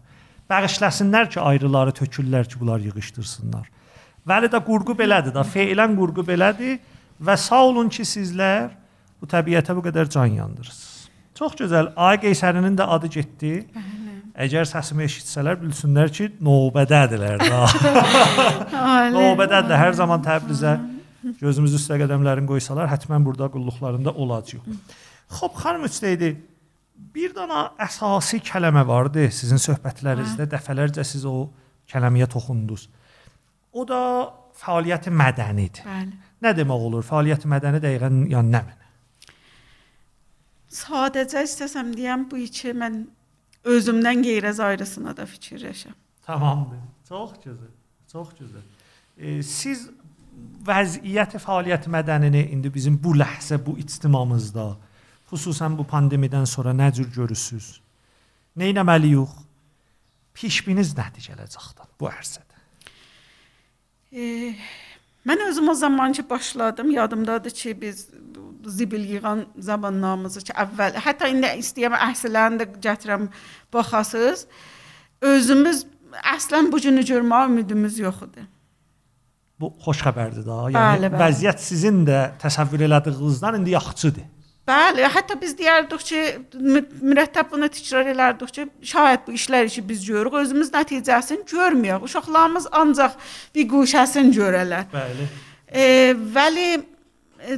[0.49, 3.67] Bağışlasınlar ki, ayrıları tökürlər ki, bunlar yığışdırsınlar.
[4.29, 6.79] Vəli də qurğu belədir da, feilən qurğu belədir
[7.21, 8.71] və sağ olun ki, sizlər
[9.21, 10.98] bu təbiətə bu qədər can yandırırsınız.
[11.39, 11.93] Çox gözəl.
[11.95, 13.53] Ay Qeysərinin də adı getdi.
[14.39, 17.43] Əgər səsimi eşitsələr bilsinlər ki, növbədədirlər
[19.17, 19.75] növbədədir.
[19.81, 20.77] Hər zaman Təbrizə
[21.41, 24.67] gözümüz üstə qədəmlərini qoysalar, həttəmən burada qulluqlarında olacağıq.
[25.39, 26.33] Xoş xanım Üstəydi.
[27.15, 30.49] Bir dənə əsasi kəlmə vardı sizin söhbətlərinizdə.
[30.55, 31.49] Dəfələrcə siz o
[31.91, 32.89] kəlməyə toxundunuz.
[33.75, 34.01] O da
[34.59, 35.87] fəaliyyət mədənidir.
[35.87, 36.19] Bəli.
[36.43, 37.07] Nə demək olur?
[37.07, 38.88] Fəaliyyət mədəni dəqiqən yəni nə mənə?
[40.69, 43.07] Sadəcə istəsəm deyəm bu içi mən
[43.69, 45.97] özümdən qeyriz ayrısına da fikirləşəm.
[46.27, 46.83] Tamamdır.
[47.09, 47.73] Çox gözəl.
[48.13, 48.67] Çox gözəl.
[49.17, 49.89] E, siz
[50.69, 54.71] vəziyyət fəaliyyət mədənini indi bizim bu ləhzə, bu ictimamızda,
[55.33, 57.79] xüsusən bu pandemiyadan sonra nə cür görürsüz?
[58.57, 59.33] Nə etməliyik?
[60.39, 62.61] Pişbiniz nədir gələcəkdən bu ərsədə?
[64.13, 64.55] E,
[65.27, 68.07] mən özüm o zaman ki başladım, yadımdadır ki biz
[68.67, 73.29] zibil yığan zamanlarımızı ki əvvəl, hətta indi istəyirəm əhsillərini də gətirəm
[73.75, 74.47] baxasız.
[75.21, 75.85] Özümüz
[76.35, 78.47] əslən bu günü görmək ümidimiz yox idi.
[79.61, 80.57] Bu xoş xəbərdir da.
[80.69, 81.21] Bəli, Yəni bəli.
[81.23, 84.27] vəziyyət sizin də təsəvvür elədiyinizdən indi yaxşıdır.
[84.69, 86.21] Bəli, hətta biz deyərdik ki,
[86.61, 92.05] mü- mürəttəb bunu təkrar elərdik ki, şayət bu işlər işi biz görürük, özümüz nəticəsini görməyək.
[92.05, 93.17] Uşaqlarımız ancaq
[93.55, 94.85] bir guşəsini görərlər.
[94.93, 95.29] Bəli.
[95.73, 95.87] E,
[96.37, 96.69] vəli
[97.49, 97.57] e,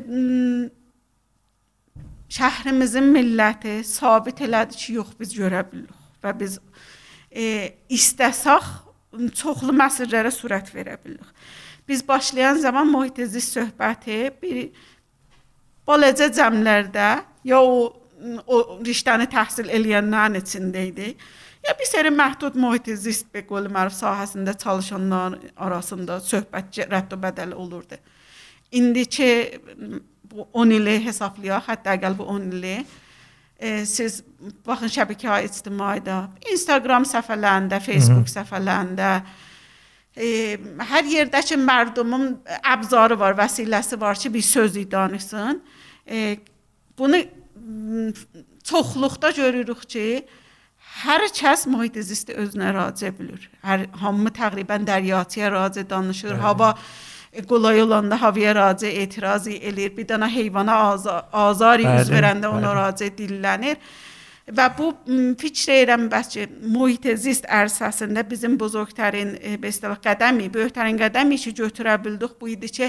[2.31, 6.59] şəhrimizin milləti sabit elədi ki, yox biz görə bilirik və biz
[7.31, 7.45] e,
[7.91, 8.69] istəsək
[9.37, 11.31] çoxlu məsələlərə sürət verə bilirik.
[11.89, 14.69] Biz başlayan zaman mühit zist söhbəti bir
[15.87, 17.09] balaca cəmlərdə
[17.45, 17.97] ya o
[18.47, 21.15] o riştəni təhsil eləyənlərin içində idi.
[21.65, 27.21] Ya bir seri məhdud mühit zist be qol məruf sahəsində çalışanlar arasında söhbət rədd və
[27.25, 27.97] bədəl olurdu.
[28.77, 29.31] İndiki
[30.31, 32.75] bu 10 ili hesablayaq, hətta əgər bu 10 ili
[33.59, 34.21] e, siz
[34.67, 36.19] baxın şəbəkə ictimaidə,
[36.53, 39.11] Instagram səhifələrində, Facebook səhifələrində
[40.17, 40.57] e,
[40.93, 42.33] hər yerdə ki mərdumun
[42.75, 45.63] əbzarı var, vəsiləsi var ki, bir sözü danışsın.
[46.07, 46.39] E,
[46.99, 47.25] bunu
[48.65, 50.07] çoxluqda görürük ki,
[51.05, 53.47] hər kəs mühit zisti özünə raci bilir.
[53.65, 56.35] Hər hamı təqribən dəryaçıya raci danışır.
[56.35, 56.43] Bəli.
[56.45, 56.75] Hava
[57.49, 59.97] qolay olanda havaya raci etiraz eləyir.
[59.97, 62.79] Bir dənə heyvana azar, azar yüz verəndə ona bəli.
[62.79, 63.77] raci dillənir.
[64.51, 64.89] Və bu
[65.39, 71.39] fikr edirəm bəs ki, mühit zist ərsəsində bizim buzurgtərin e, be istilah qədəmi, böyüklərin qədəmi
[71.39, 72.89] ki, götürə bildik bu idi ki,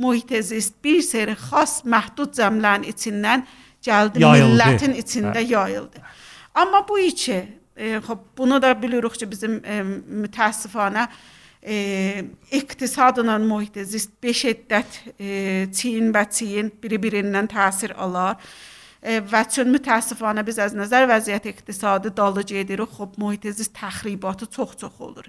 [0.00, 3.44] mühit zist bir seri xas məhdud cəmlərin içindən
[3.84, 4.54] gəldi, Yayıldı.
[4.54, 6.00] millətin içində yayıldı.
[6.54, 7.42] Amma bu içi,
[7.76, 9.82] e, xop bunu da bilirik ki, bizim e,
[10.24, 11.41] mütəəssifanə e,
[12.59, 18.37] iqtisadla mühit zist be şiddət e, Çin və Çin biri-birindən təsir alar.
[19.01, 24.49] E, və çün mütəəssifanə biz az nəzər vəziyyət iqtisadi dalı gedirik, xop mühit zist təxribatı
[24.51, 25.27] çox-çox olur.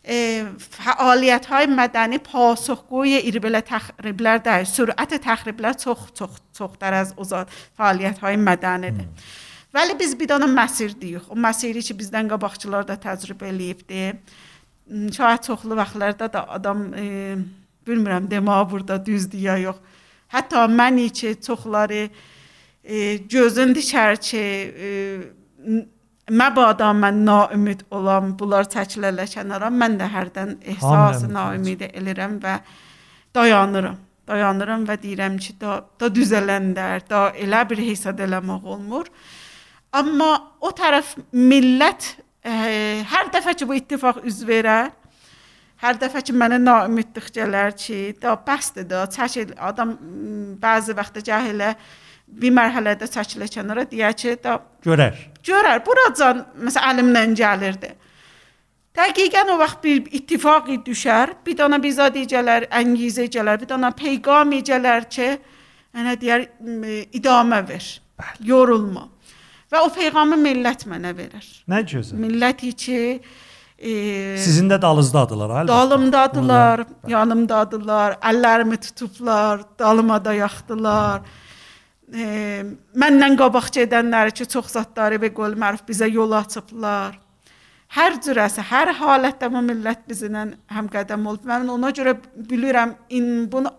[0.00, 0.46] E,
[0.80, 9.08] fəaliyyət‌های mədəni pasıxgoy iri belə təxriblər də, sürət təxriblər çox-çox çoxdur az uzad fəaliyyət‌های mədənidir.
[9.70, 11.28] Vəli biz bir dənə məsir deyirik.
[11.30, 14.08] O məsiri ki bizdən qabaqçılar da təcrübə eləyibdi.
[14.10, 14.18] M,
[14.85, 17.37] Şayət çoxlu vaxtlarda da adam e,
[17.87, 19.79] bilmirəm deməyə burada düzdür ya yox.
[20.29, 22.07] Hətta mən ki çoxları
[22.83, 24.41] e, gözün dikər ki,
[24.87, 24.89] e,
[26.29, 32.59] məbada mən naümid olam, bunlar çəkilərlər kənara, mən də hərdən ehsas Hamı naümid elirəm və
[33.35, 33.97] dayanıram.
[34.27, 39.09] Dayanıram və deyirəm ki, da da düzələndər, da elə bir hesab eləmək olmur.
[39.93, 42.53] Amma o tərəf millət ə,
[43.09, 44.93] hər dəfə ki bu ittifaq üz verər,
[45.83, 49.95] hər dəfə ki mənə naümidlik gələr ki, da bəsdir da, çəkil adam
[50.61, 51.73] bəzi vaxt cəhilə
[52.25, 55.17] bir mərhələdə çəkilə kənara deyər ki, da Görər.
[55.45, 57.91] görər buracan məsələn əlimdən gəlirdi.
[58.95, 65.27] Dəqiqən o vaxt bir ittifaqı düşər, bir dana bizadicələr, əngizəcələr, bir dana peyğamicələr ki,
[65.95, 66.47] yəni deyər
[67.19, 67.89] idamə ver.
[68.15, 68.47] Bəli.
[68.47, 69.09] Yorulma.
[69.73, 71.45] Və o peyğamı millət mənə verir.
[71.71, 72.19] Nə gözəl.
[72.21, 72.99] Milləti ki
[73.77, 73.93] e,
[74.41, 75.71] Sizin də dalınızdadılar əlbəttə.
[75.73, 81.25] dalımdadılar, yanımdadılar, əllərimi tutublar, dalıma da yaxdılar.
[82.13, 82.25] E,
[82.93, 87.17] məndən qabaq gedənləri ki, çox zətləri və qol məruf bizə yol açıblar.
[87.95, 91.43] Hər cürəsi, hər halətdə bu millət bizlə həmqədəm olub.
[91.49, 93.71] Mən ona görə bilirəm in bunu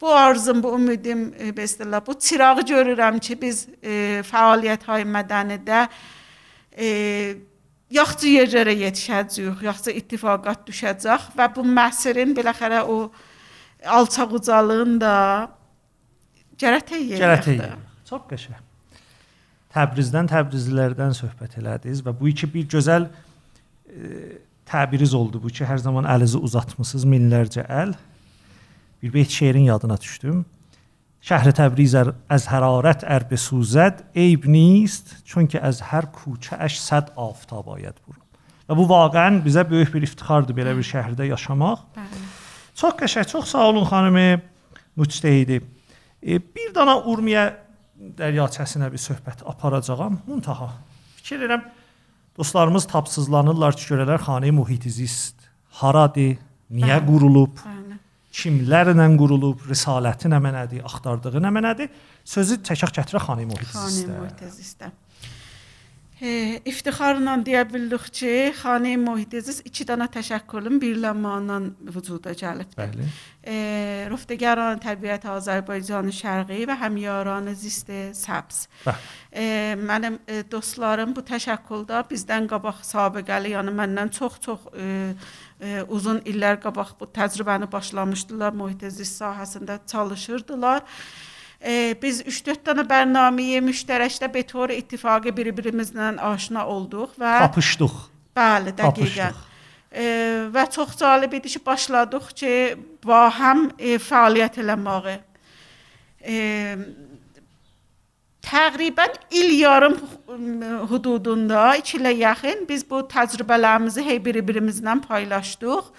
[0.00, 5.84] bu arzum, bu ümidim e, bəstələ bu çırağı görürəm ki, biz e, fəaliyyətlər mədənidə
[6.78, 6.88] e,
[7.90, 12.98] yaxşı yerlərə yetişəcəyik, yaxşı ittifaqat düşəcək və bu məhsərin beləxərə o
[13.98, 15.14] alçaq ucalığın da
[16.58, 17.76] cərətə yerdir.
[18.08, 18.64] Çox qəşəng.
[19.74, 25.80] Təbrizdən Təbrizlilərdən söhbət elədiniz və bu iki bir gözəl e, təbiriz oldu bu ki, hər
[25.82, 27.92] zaman əlizi uzatmısınız minlərcə əl
[29.02, 30.44] bir beyt şeirin yadına düşdüm.
[31.22, 37.72] Şəhri Təbriz əz hərarət ər besuzəd eyb nist, çünki əz hər küçə əş səd aftab
[37.74, 38.22] ayəd burun.
[38.68, 41.82] Və bu vaqəən bizə böyük bir iftixardır belə bir şəhərdə yaşamaq.
[41.96, 42.22] Bəli.
[42.78, 44.40] Çox qəşəng, çox sağ olun xanımı
[44.96, 45.62] müctehidi.
[46.22, 47.48] E, bir dana Urmiya
[47.98, 50.20] dəryaçəsinə bir söhbət aparacağam.
[50.26, 50.70] Muntaha.
[51.16, 51.64] Fikir edirəm
[52.38, 55.34] dostlarımız tapsızlanırlar ki, görələr xanə muhitizist.
[55.80, 56.38] Haradır?
[56.70, 57.06] Niyə Bəli.
[57.08, 57.58] qurulub?
[57.64, 57.77] Bəli
[58.34, 61.92] kimlərlə qurulub, risaləti nə mənadır, axtardığı nə mənadır?
[62.28, 64.08] Sözü təkrar gətirə Xanə Muhtəzistə.
[64.08, 64.90] Xanə Muhtəzistə.
[66.18, 72.74] E, iftixarla deyə bildik ki, Xanə Muhitəziz 2 dənə təşəkkülün birlənməyindən vücuda gəlibdir.
[72.80, 73.06] Bəli.
[73.46, 73.58] E,
[74.10, 78.64] Rufdəgaran təbiət Azərbaycanın şərqi və həmyaranı zist səbs.
[79.30, 84.88] E, mənim e, dostlarım bu təşəkküldə bizdən qabaq sabiqəli, yəni məndən çox-çox e,
[85.90, 90.84] uzun illər qabaq bu təcrübəni başlamışdılar, mühit əziz sahəsində çalışırdılar.
[91.58, 97.96] E, biz 3-4 dənə proqramı müştərəkdə Betor ittifaqı bir-birimizlə aşina olduq və tapışdıq.
[98.38, 99.40] Bəli, dəqiqən.
[99.90, 100.04] E,
[100.54, 102.52] və çox cəlib idi ki, başladıq ki,
[103.04, 105.16] baham e, fəaliyyət eləməyə.
[106.22, 106.38] E,
[108.48, 115.92] təqribən il yarım m, hududunda 2 ilə yaxın biz bu təcrübələrimizi hey bir-birimizlə paylaşdıq.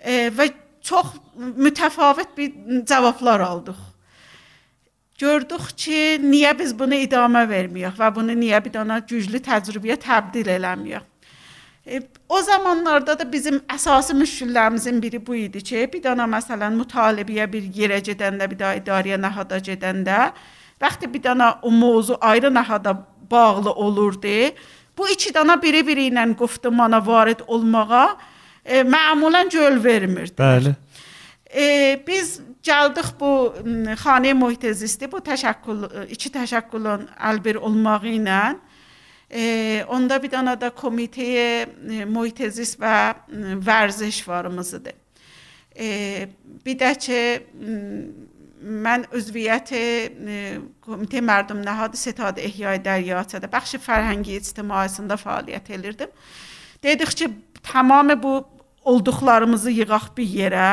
[0.00, 0.50] E, və
[0.82, 3.80] çox mütəfavit bir cavablar aldıq.
[5.20, 10.48] Gördük ki, niyə biz bunu idamə verməyək və bunu niyə bir dana güclü təcrübəyə təbdil
[10.56, 11.04] eləməyək?
[11.86, 17.46] E, o zamanlarda da bizim əsası müşküllərimizin biri bu idi ki, bir dana məsələn mütalibəyə
[17.52, 20.30] bir yerə gedəndə, bir daha idarəyə nahada gedəndə,
[20.82, 24.54] vaxtı bir dana o mövzu ayrı nahada bağlı olurdu.
[24.98, 28.16] Bu iki dana biri-biri ilə guftmana varid olmağa
[28.64, 30.36] e, məmulən göl vermirdi.
[30.38, 30.74] Bəli.
[31.56, 31.64] E,
[32.06, 33.30] biz gəldik bu
[34.02, 38.42] xanə mühitəzisti bu təşəkkül iki təşəkkülün əlbir olmağı ilə
[39.30, 42.96] e, onda bir dana da komitə e, mühitəzist və
[43.66, 44.92] vərziş varımızdır.
[45.78, 46.28] E,
[46.66, 47.20] bir də ki
[48.61, 49.83] m, mən üzviyyət e,
[50.85, 56.09] komitə mərdum nəhad Setad Ehyay Dəryatədə bəxş fərhəngi ictimaisində fəaliyyət edirdim.
[56.83, 57.29] Dedik ki,
[57.63, 58.41] tamam bu
[58.85, 60.69] olduqlarımızı yığaq bir yerə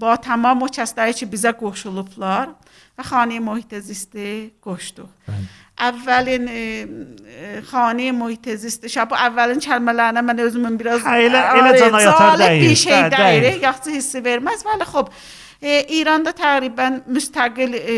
[0.00, 2.52] با تمام o kəsləri ki bizə qoşulublar
[2.96, 5.08] və xanə mühit zisti qoşduq.
[5.26, 5.46] Bəli.
[5.88, 11.42] Əvvəlin e, e, xanə mühit zisti, şab bu əvvəlin kəlmələrinə mən özümün biraz Hə, elə-
[11.50, 12.70] Arı, elə cana yatar cəlib deyil.
[12.70, 13.62] bir şey Hə, deyil, deyil.
[13.66, 14.62] yaxşı hissi verməz.
[14.70, 15.10] Bəli, xop.
[15.61, 17.95] E, İranda təqribən müstəqil e,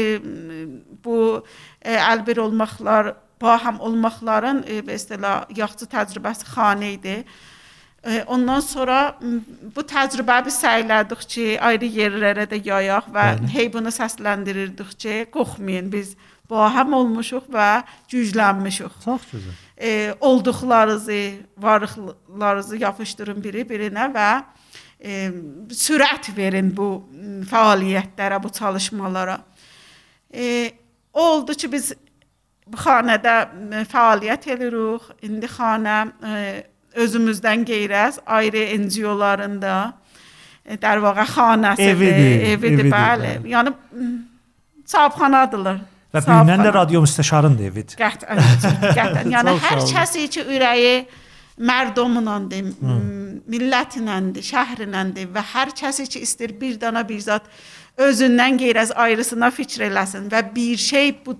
[1.04, 1.18] bu
[1.80, 7.16] e, əlbir olmaqlar, baham olmaqların e, istilah yaxşı təcrübəsi xanə idi.
[8.04, 9.16] E, Ondan sonra
[9.76, 15.88] bu təcrübəyi biz səylədik ki, ayrı yerlərə də yayaq və hey bunu səsləndirirdik ki, qorxmayın
[15.94, 16.18] biz
[16.52, 17.70] baham olmuşuq və
[18.12, 19.00] güclənmişik.
[19.06, 19.56] Çox gözəl.
[19.80, 21.22] E, olduqlarınızı,
[21.58, 24.63] varlıqlarınızı yapışdırın biri-birinə və e,
[25.04, 25.28] e,
[25.76, 26.90] sürət verin bu
[27.50, 29.38] fəaliyyətlərə, bu çalışmalara.
[30.34, 30.72] E,
[31.14, 31.92] oldu ki biz
[32.68, 33.38] bu xanədə
[33.92, 35.10] fəaliyyət edirik.
[35.28, 36.44] İndi xanə e,
[37.04, 39.78] özümüzdən qeyrəz ayrı NGO-larında
[40.66, 43.34] e, dər vaqa xanəsidir, evidir, evidir, evidir bəli.
[43.42, 43.56] bəli.
[43.56, 43.76] Yəni
[44.94, 45.82] çapxanadılır.
[46.14, 47.96] Və bilmən də radio müstəşarındır evid.
[47.98, 48.42] Qətən,
[48.94, 49.30] qətən.
[49.34, 50.96] Yəni hər kəs ki ürəyi
[51.58, 52.70] mərdomla deyim.
[52.78, 57.49] Hmm millətinəndir, şəhrinəndir və hər kəsi ki istər bir dana bir zat
[57.99, 61.37] özündən qeyraz ayrısına fikr eləsin və bir şey bu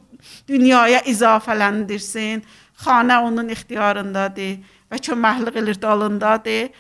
[0.49, 2.45] dünyaya izafələndirsin.
[2.79, 4.59] Xanə onun ixtiyarındadır
[4.91, 6.71] və köməklik edir dalındadır.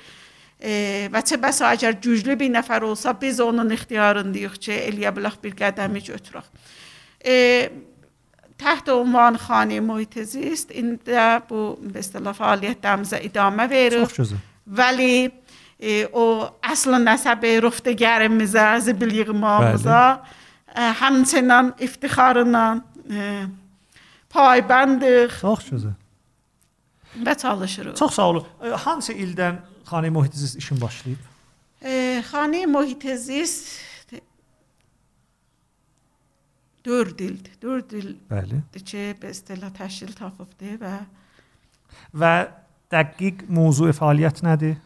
[0.59, 0.73] E,
[1.13, 5.55] və çə bəsə əgər güclü bir nəfər olsa biz onun ixtiyarındayıq ki, eləyə bilək bir
[5.59, 6.49] qədəmi götürək.
[7.23, 7.37] E,
[8.59, 10.99] تحت عنوان خانه محیط زیست این
[11.49, 14.11] bu به اصطلاح فعالیتimize idame veririk.
[14.67, 15.31] ولی
[16.13, 16.25] o
[16.63, 20.03] asıl nəsəbi röftəgərimizə, zibil yığmamıza
[21.01, 22.67] həmçinin iftixarla
[24.35, 25.41] paybəndıq.
[25.41, 25.97] Çox gözəl.
[27.25, 27.97] Və çalışırıq.
[27.99, 28.47] Çox sağ olun.
[28.85, 31.23] Hansı ildən xanə mühit zist işin başlayıb?
[32.33, 33.89] Xanə mühit zist
[36.89, 37.53] 4 ildir.
[37.63, 38.63] 4 il Bəli.
[38.85, 40.95] ki, به اصطلاح təşkil tapıbdı və
[42.15, 42.33] və
[42.94, 44.78] dəqiq mövzu fəaliyyət nədir?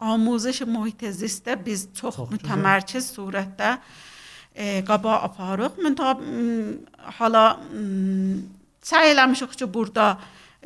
[0.00, 3.74] Amuzş mühit zistə biz çox, çox mütəmərkəz surətdə
[4.54, 5.76] e, qaba aparıq.
[5.84, 6.22] Müntəb
[7.18, 7.44] hala
[8.80, 10.14] səy eləmişik ki, burada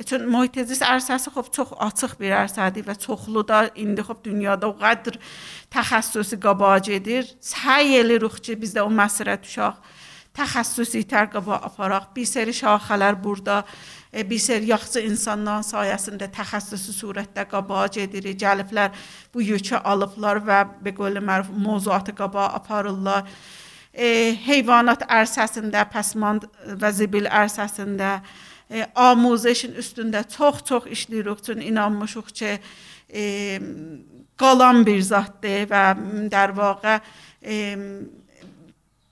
[0.02, 4.66] Çün mühit zist ərsəsi xop çox açıq bir ərsədir və çoxlu da indi xop dünyada
[4.66, 5.20] o qədər
[5.70, 7.28] təxəssüsi qabacıdır.
[7.38, 9.78] Səy eləyirik ki, biz də o məsələ düşək.
[10.34, 12.10] Təxəssüsi tər qaba aparaq.
[12.16, 13.60] Bir seri şaxələr burada
[14.14, 18.92] E, bir ser yaxşı insanların sayəsində təxəssüsi surətdə qabağa gedir, gəliblər,
[19.34, 23.26] bu yükü alıblar və beqolə məruf mövzuatı qabağa aparırlar.
[23.94, 28.20] E, heyvanat ərsəsində, pəsmand e, və zibil ərsəsində
[28.70, 31.42] e, amuzəşin üstündə çox-çox işləyirik.
[31.46, 32.56] Çün inanmışıq ki,
[33.10, 33.24] e,
[34.38, 35.84] qalan bir zətdir və
[36.30, 37.00] dərvaqə
[37.42, 37.58] e,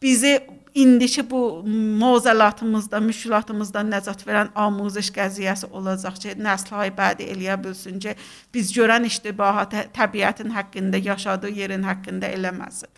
[0.02, 0.36] bizi
[0.74, 1.62] indiki bu
[2.00, 8.14] mövzulatımızda, müşkilatımızdan nəcat verən amuziş qəziyyəsi olacaq ki, nəsl-hay bədi eləyə bilsin ki,
[8.54, 12.88] biz görən iştibahat təbiətin haqqında, yaşadığı yerin haqqında eləməsin.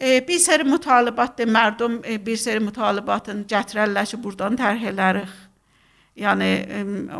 [0.00, 5.38] E, bir seri mütalibatdır, mərdum e, bir seri mütalibatın gətirərlər ki, buradan tərh elərik.
[6.20, 6.48] Yəni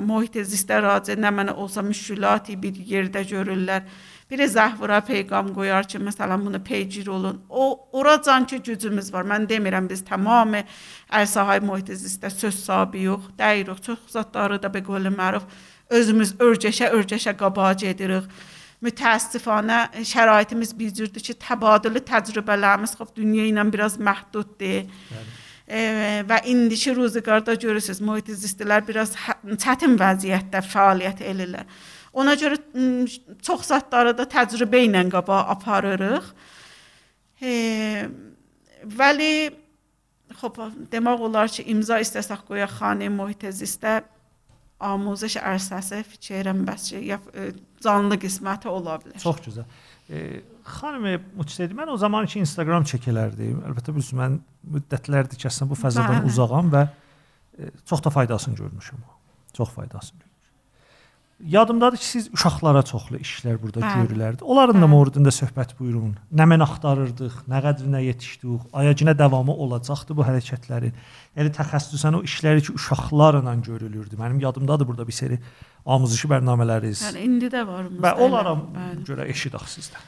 [0.05, 3.87] mühit zistə raci nə mənə olsa müşkülaتی bir yerdə görürlər.
[4.31, 7.41] Biri zəhvura peyğam qoyar ki, məsələn bunu peycir olun.
[7.49, 9.27] O oracan ki gücümüz var.
[9.27, 10.55] Mən demirəm biz tamam
[11.11, 13.83] ərsəhay mühit zistə söz sahibi yox, dəyirik.
[13.83, 15.49] Çox zatları da be qول məruf
[15.91, 18.31] özümüz örcəşə örcəşə qabac edirik.
[18.81, 19.81] Mütəəssifanə
[20.13, 24.87] şəraitimiz bir cürdür ki, təbadülü təcrübələrimiz xop dünya ilə biraz məhduddur.
[25.11, 25.39] Bəli.
[26.27, 29.13] və indiki ruzigarda görürsüz mühit zistlər biraz
[29.45, 31.67] çətin vəziyyətdə fəaliyyət eləyirlər.
[32.13, 32.59] Ona görə
[33.47, 36.31] çox zətləri da təcrübə ilə qaba aparırıq.
[37.41, 37.53] E,
[38.85, 39.33] vəli
[40.41, 40.59] xop
[40.93, 44.01] demək olar ki, imza istəsək qoya xanə mühitəzistə
[44.91, 47.51] amuzəş ərsəsi fikirəm bəs ki, e,
[47.85, 49.21] canlı qisməti ola bilər.
[49.23, 49.69] Çox gözəl.
[50.11, 50.41] E,
[50.79, 53.61] xanım e, Muçsedi, mən o zaman ki Instagram çəkilərdiyim.
[53.69, 54.41] Əlbəttə bilirsiniz, mən
[54.79, 56.33] müddətlərdir ki, əslində bu fəzadan Bəli.
[56.33, 59.05] uzağam və e, çox da faydasını görmüşəm.
[59.55, 60.19] Çox faydasını.
[60.19, 60.30] Görmüşəm.
[61.47, 64.03] Yadımdadır ki, siz uşaqlara çoxlu işlər burada Bəli.
[64.03, 64.43] görülərdi.
[64.45, 66.13] Onların da mövzusunda söhbət buyurun.
[66.37, 70.93] Nə mən axtarırdıq, nə qədrinə yetişdik, ayacinə davamı olacaqdı bu hərəkətlərin.
[71.41, 74.21] Yəni təxəssüsən o işləri ki, uşaqlarla görülürdü.
[74.21, 75.39] Mənim yadımdadır burada bir seri
[75.87, 77.07] amuzişi bərnamələriniz.
[77.09, 77.89] Yəni indi də var.
[77.89, 78.57] Və onlara
[79.09, 80.05] görə eşidək sizdən.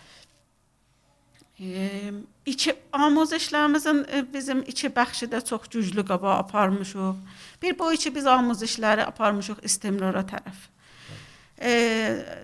[1.62, 2.12] E,
[2.46, 4.04] iki amuzişlərimizin
[4.34, 7.16] bizim iki bəxşi də çox güclü qaba aparmışıq.
[7.62, 10.68] Bir bu iki biz amuzişləri aparmışıq istimrara tərəf.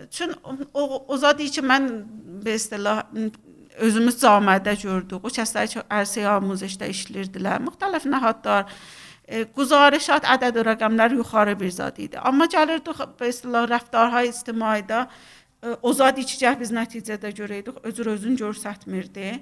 [0.09, 0.35] چون
[1.07, 2.05] اوزادی که من
[2.43, 3.03] به اصطلاح
[3.77, 5.23] özümüz camiədə gördük.
[5.23, 7.61] O kəslər ki, ərsəyə amuzişdə işləyirdilər.
[7.65, 8.67] Müxtəlif nəhadlar
[9.25, 12.19] e, guzarişat ədəd rəqəmlər yuxarı bir zad idi.
[12.19, 18.37] Amma gəlirdik به اصطلاح rəftarhay ictimaidə e, o zad içəcək biz nəticədə görəydik, özür özün
[18.37, 19.39] göstərmirdi.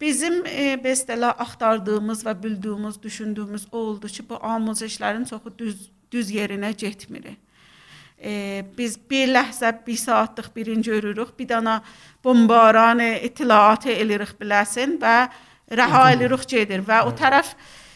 [0.00, 6.30] Bizim e, به اصطلاح axtardığımız və bildiyimiz, düşündüyümüz oldu ki, bu amuzişlərin çoxu düz düz
[6.30, 7.34] yerinə getmir
[8.21, 11.81] e, biz bir ləhzə, bir saatlıq birinci örürük, bir dana
[12.23, 15.15] bombaran itilaatı eləyirik biləsin və
[15.71, 17.55] rəha eləyirik gedir və o tərəf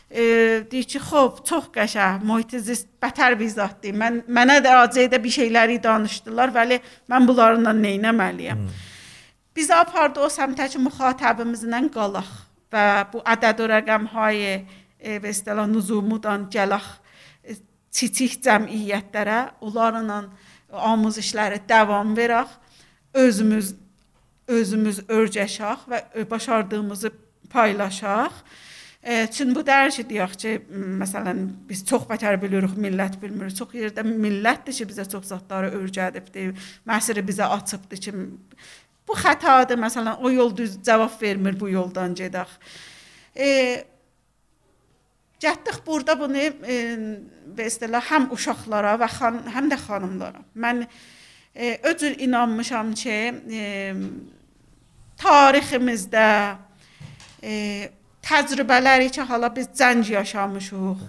[0.10, 0.24] e,
[0.72, 3.96] deyir ki, xob, çox qəşəng, mühiti zist bətər bir zətdir.
[3.98, 8.66] Mən mənə də acədə bir şeyləri danışdılar, vəli mən bunlarla nə etməliyəm?
[8.66, 8.84] Hmm.
[9.56, 12.32] Biz apardı o səmtəki müxatəbimizlə qalaq
[12.74, 14.56] və bu ədəd və rəqəmhay e,
[15.22, 16.88] və istilah nüzumudan gəlaq
[17.96, 20.26] kiçik cəmiyyətlərə onlarla
[20.92, 22.52] amuzişləri davam verək,
[23.16, 23.74] özümüz
[24.48, 27.12] özümüz örgəşək və başardığımızı
[27.50, 28.34] paylaşaq.
[29.06, 30.52] E, çün bu dərk deyək ki,
[31.02, 33.52] məsələn biz çox bətər bilirik, millət bilmir.
[33.54, 36.48] Çox yerdə millətdir ki, bizə çox zətləri öyrədibdi,
[36.90, 38.14] məsələ bizə açıbdı ki,
[39.06, 39.78] bu xətadır.
[39.82, 42.58] Məsələn, o yol düz cavab vermir, bu yoldan gedək.
[43.38, 43.50] E,
[45.46, 46.76] Gətdik burada bunu e,
[47.66, 50.42] istilah həm uşaqlara və xan, həm də xanımlara.
[50.58, 50.86] Mən
[51.54, 53.18] e, öcür inanmışam ki,
[53.60, 53.66] e,
[55.22, 56.30] tariximizdə
[57.44, 57.54] e,
[58.26, 61.06] təcrübələri ki, hala biz cəng yaşamışıq.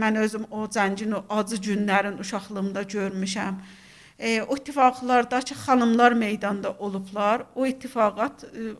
[0.00, 3.60] Mən özüm o cəngin o acı günlərin uşaqlığımda görmüşəm.
[4.18, 7.42] E, o ittifaqlardakı xanımlar meydanda olublar.
[7.54, 8.72] O ittifaqat e,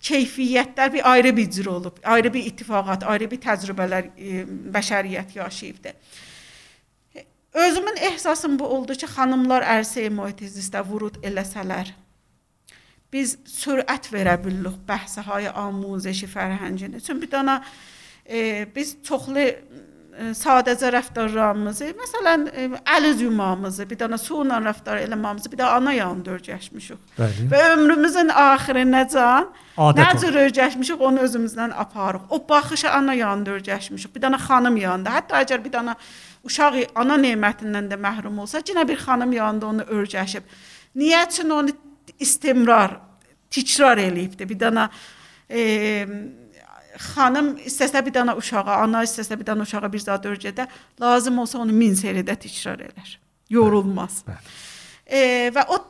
[0.00, 1.96] keyfiyyətlər bir ayrı bir cür olub.
[2.04, 4.44] Ayrı bir ittifaqat, ayrı bir təcrübələr e,
[4.74, 5.94] bəşəriyyət yaşayıbdı.
[7.52, 11.90] Özümün ehsasım bu oldu ki, xanımlar ərsəyə mühitizistə vurud eləsələr,
[13.12, 17.00] biz sürət verə bilirik bəhsəhay amuzişi fərhənginə.
[17.02, 17.64] Çünki bir dana
[18.30, 19.46] e, biz çoxlu
[20.36, 22.64] sadəcə rəftarlarımızı, məsələn, e,
[22.96, 26.98] əl yumamızı, bir dana su ilə rəftar eləməyimizi, bir də ana yanında öyrəşmişik.
[27.50, 29.48] Və ömrümüzün axırınacan
[29.96, 32.26] nə cür öyrəşmişik, onu özümüzdən aparırıq.
[32.30, 35.10] O baxışı ana yanında öyrəşmişik, bir dana xanım yanında.
[35.10, 35.96] Hətta əgər bir dana
[36.44, 40.42] uşaq ana nemətindən də məhrum olsa, yenə bir xanım yanında onu öyrəşib.
[40.96, 41.70] Niyə üçün onu
[42.18, 42.98] istimrar
[43.50, 44.48] təkrar eləyibdi.
[44.48, 44.90] Bir dana
[45.50, 46.06] e,
[47.00, 50.66] xanım istəsə bir dana uşağa, ana istəsə bir dana uşağa bir zad öyrədə,
[51.00, 53.16] lazım olsa onu min seridə təkrar elər.
[53.50, 54.20] Yorulmaz.
[55.06, 55.80] E, və o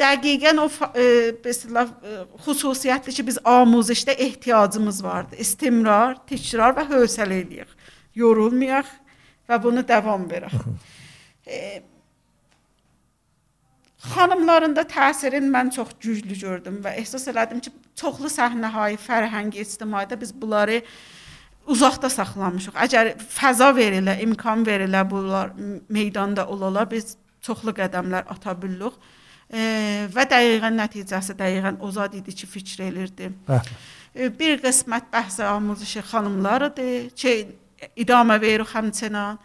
[0.00, 1.06] dəqiqən o e,
[1.44, 5.36] mesela e, xüsusiyyətli ki biz amuzişdə ehtiyacımız vardı.
[5.44, 7.76] İstimrar, təkrar və hövsələ eləyək.
[8.20, 8.88] Yorulmayaq
[9.50, 10.54] və bunu davam verək.
[11.46, 11.82] E,
[14.14, 20.18] xanımların da təsirini mən çox güclü gördüm və ehsas elədim ki, çoxlu səhnəhay, fərhəngi ictimaidə
[20.20, 20.80] biz bunları
[21.70, 22.76] uzaqda saxlamışıq.
[22.86, 25.52] Əgər fəza verilə, imkan verilə bunlar
[25.92, 28.98] meydanda olalar, biz çoxlu qədəmlər ata bilirik.
[29.50, 29.62] E,
[30.14, 33.32] və dəqiqən nəticəsi dəqiqən Ozad idi ki, fikr elirdi.
[33.48, 33.78] Bəli.
[34.14, 37.34] E, bir qismət bəhs amuzişi xanımlarıdır ki,
[37.98, 39.40] idamə veririk həmçinin.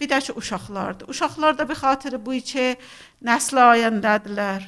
[0.00, 1.08] Bir də ki uşaqlardır.
[1.08, 2.66] Uşaqlar da bir xatirə bu ki,
[3.24, 4.66] nəsl ayəndədirlər.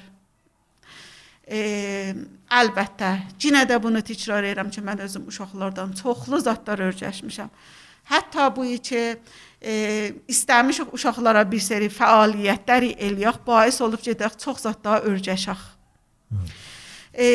[1.45, 1.59] E,
[2.49, 3.11] Əlbəttə,
[3.45, 7.51] yenə də bunu təkrar edirəm ki, mən özüm uşaqlardan çoxlu zətlər öyrəşmişəm.
[8.09, 9.03] Hətta bu iki
[9.61, 9.73] e,
[10.33, 15.67] istəmişik uşaqlara bir seri fəaliyyətlər eləyək, bais olub gedək çox zətlər öyrəşək.
[17.13, 17.29] E,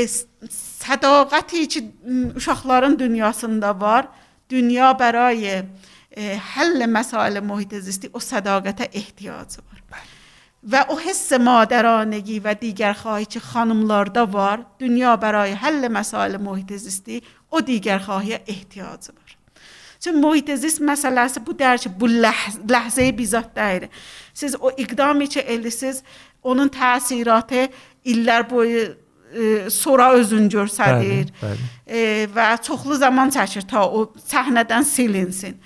[0.49, 1.83] sədaqəti ki,
[2.41, 4.09] uşaqların dünyasında var.
[4.49, 5.59] Dünya bərayə
[6.09, 9.82] e, həll məsail mühitəzisti o sədaqətə ehtiyacı var.
[10.62, 16.72] Və o hiss madaranəgi və digər xahi ki xanımlarda var, dünya برای həll məsail محیط
[16.84, 19.38] زیستی o digər xahiyə ehtiyacı var.
[20.00, 23.88] Çünki محیط زیست məsələsi bu deyir ki, bu ləhz ləhzəyə bizat deyir.
[24.34, 26.02] Siz o iqdamı ki elisiz,
[26.42, 27.68] onun təsiratı
[28.04, 28.94] illər boyu
[29.34, 31.02] e, sonra özün göstərir.
[31.02, 31.66] Bəli, bəli.
[31.86, 35.58] E, və çoxlu zaman çəkir ta o səhnədən silinsin.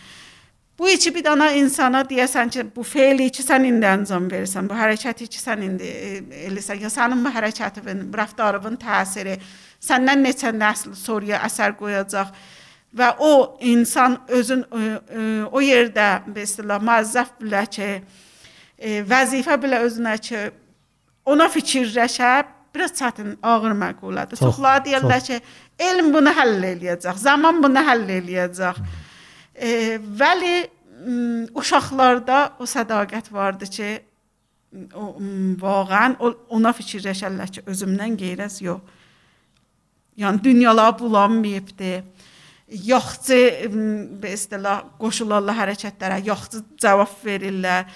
[0.79, 4.75] Bu içi bir dana insana deyəsən ki, bu feili ki sən indi anzam verirsən, bu
[4.77, 6.11] hərəkəti ki sən indi e,
[6.49, 9.39] eləsən, ya sənin bu hərəkətin, bu rəftarının təsiri
[9.81, 12.29] səndən neçə nəsl sonraya əsər qoyacaq
[12.97, 13.31] və o
[13.65, 17.89] insan özün e, e, o yerdə mesela müəzzəf bilə ki,
[19.09, 20.45] vəzifə bilə özünə ki,
[21.25, 22.31] ona fikirləşə
[22.77, 24.37] biraz çətin, ağır məqulədir.
[24.37, 25.41] Çox, Çoxları deyirlər ki,
[25.89, 28.85] elm bunu həll eləyəcək, zaman bunu həll eləyəcək.
[29.57, 30.67] E, vəli
[31.05, 33.89] m, uşaqlarda o sədaqət vardı ki,
[34.93, 38.95] o, m, vaqəən o, ona fikirləşərlər ki, özümdən qeyrəz yox.
[40.17, 41.93] Yəni dünyalar bulanmayıbdı.
[42.85, 43.39] Yaxçı
[43.73, 43.85] m,
[44.21, 47.87] be istilah qoşularla hərəkətlərə yaxçı cavab verirlər.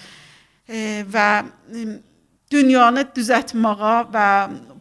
[0.65, 1.99] E, və m,
[2.51, 4.29] dünyanı düzəltməyə və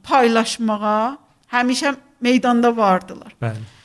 [0.07, 1.19] paylaşmağa
[1.53, 3.37] həmişə meydanda vardılar.
[3.43, 3.80] Bəli.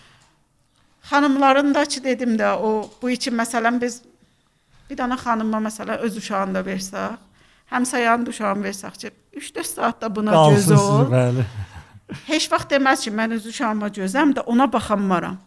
[1.09, 4.01] Xanımların da ki dedim də o bu iki məsələn biz
[4.89, 7.17] bir dana xanıma məsələn öz uşağını da versək,
[7.71, 10.99] həmsayyanın uşağını versək ki 3-4 saatda buna göz Qalsın ol.
[10.99, 11.45] sizi, bəli.
[12.27, 15.37] Heç vaxt deməz ki, mən öz uşağıma gözəm də ona baxanmaram.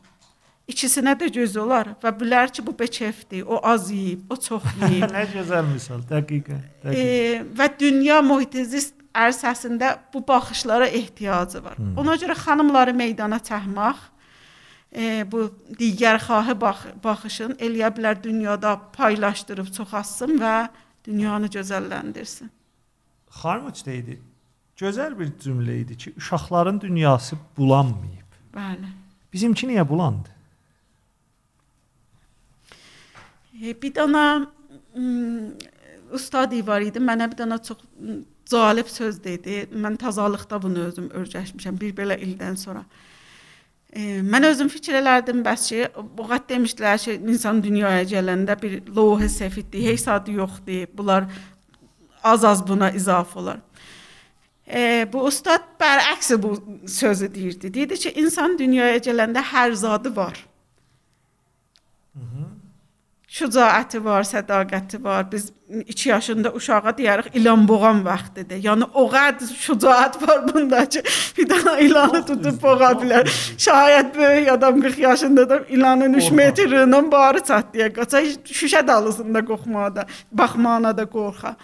[0.68, 5.06] İkisinə də göz olar və bilər ki, bu beçefdir, o az yeyib, o çox yeyib.
[5.14, 6.61] Nə gözəl misal, dəqiqən.
[6.84, 7.48] e, dəqiqən.
[7.59, 11.76] və dünya mühitizist ərsəsində bu baxışlara ehtiyacı var.
[11.78, 11.96] Hmm.
[11.98, 13.96] Ona görə xanımları meydana çəkmək
[14.93, 20.68] e, bu digər xahı bax baxışın eləyə bilər dünyada paylaşdırıb çoxalsın və
[21.07, 22.49] dünyanı gözəlləndirsin.
[23.41, 24.18] Xarmuç deyildi.
[24.78, 28.36] Gözəl bir cümlə idi ki, uşaqların dünyası bulanmayıb.
[28.55, 28.93] Bəli.
[29.32, 30.28] Bizimki niyə bulandı?
[33.62, 34.47] E, bir dana
[36.12, 36.99] ustad var idi.
[36.99, 37.82] Mənə bir dana çox
[38.49, 39.66] cəlib söz dedi.
[39.74, 42.80] Mən təzəlikdə bunu özüm öyrəşmişəm bir belə ildən sonra.
[42.80, 43.07] E,
[43.97, 45.86] mən özüm fikir elədim bəs ki,
[46.18, 50.86] bu qat demişdilər ki, insan dünyaya gələndə bir loğu səfiddir, heç adı yoxdur.
[50.95, 51.24] Bunlar
[52.22, 53.61] az-az buna izafə olar.
[54.68, 56.53] E, bu ustad bərəks bu
[56.86, 57.74] sözü deyirdi.
[57.74, 60.47] Deyirdi ki, insan dünyaya gələndə hər zadı var.
[62.14, 62.57] Hı -hı.
[63.39, 65.26] Şücaəti var, sədaqəti var.
[65.32, 65.53] Biz
[65.86, 68.59] 2 yaşında uşağa deyərik ilan boğan vaxtıdır.
[68.64, 71.03] Yəni o qədər şücaət var bunda ki,
[71.36, 73.30] bir dənə ilanı tutub boğa bilər.
[73.66, 78.24] Şayət böyük adam 40 yaşında da ilanın 3 metrindən barı çatdıya qaça
[78.61, 81.55] şüşə dalısında qoxmağa da, baxmağına da qorxa.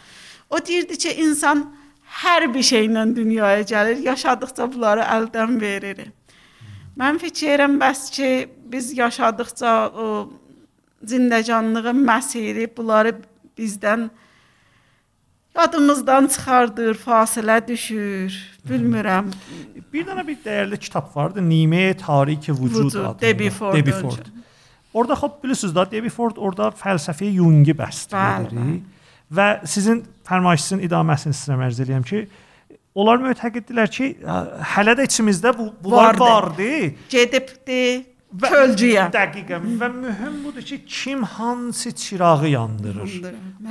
[0.51, 1.65] O deyirdi ki, insan
[2.23, 6.07] hər bir şeylə dünyaya gəlir, yaşadıkca bunları əldən verir.
[6.95, 8.31] Mən fikirəm bəs ki,
[8.71, 10.31] biz yaşadıkca o
[11.11, 13.15] zindəcanlığın məsiri bunları
[13.59, 14.09] bizdən
[15.55, 18.35] yadımızdan çıxardır, fasilə düşür.
[18.69, 19.29] Bilmirəm.
[19.93, 23.17] Bir dənə bir dəyərli kitab vardı, Nimə Tariki Vücud, adında.
[23.21, 23.75] Debbie Ford.
[23.77, 24.33] Debbie Ford.
[24.95, 28.81] Orada xop bilirsiniz da Debbie Ford orada fəlsəfi Jungi bəst edir.
[29.35, 32.27] Və sizin fərmayışınızın idaməsini sizə mərz eləyəm ki,
[32.95, 34.11] onlar mötəqiddirlər ki,
[34.75, 36.65] hələ də içimizdə bu bunlar vardı.
[36.69, 36.95] vardı.
[37.11, 38.07] Gedibdi
[38.43, 39.07] kölcüyə.
[39.15, 43.17] Dəqiqən və mühüm budur ki, kim hansı çırağı yandırır.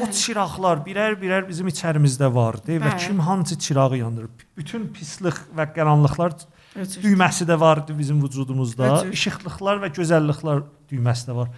[0.01, 4.29] O çıraqlar birər-birər bizim içərimizdə vardı və kim hansı çırağı yandırır.
[4.57, 6.37] Bütün pislik və qaranlıqlar
[6.75, 9.05] düyməsi də vardı bizim vücudumuzda.
[9.13, 11.51] İşıqlıqlar və gözəlliklər düyməsi də var.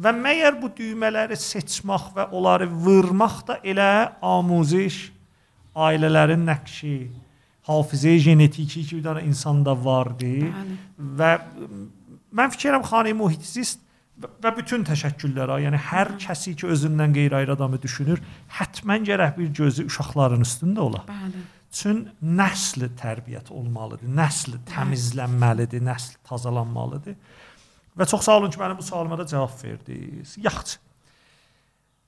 [0.00, 5.10] Və məyər bu düymələri seçmək və onları vurmaq da elə amuziş
[5.74, 6.94] ailələrin nəqşi,
[7.68, 10.78] hafizə genetiki ki, bir dənə insanda vardı Bəli.
[11.18, 11.32] və
[12.36, 13.80] mən fikirəm xanə mühitsist
[14.20, 18.20] və bütün təşəkküllərə, yəni hər kəsi ki özündən qeyri-ayrı adamı düşünür,
[18.58, 21.04] həttəmən gərək bir gözü uşaqların üstündə ola.
[21.08, 21.46] Bəli.
[21.70, 27.16] Çün nəsli tərbiyyət olmalıdır, nəsli təmizlənməlidir, nəsl tazalanmalıdır.
[27.96, 30.34] Və çox sağ olun ki, mənim bu sualıma da cavab verdiniz.
[30.42, 30.80] Yaxşı.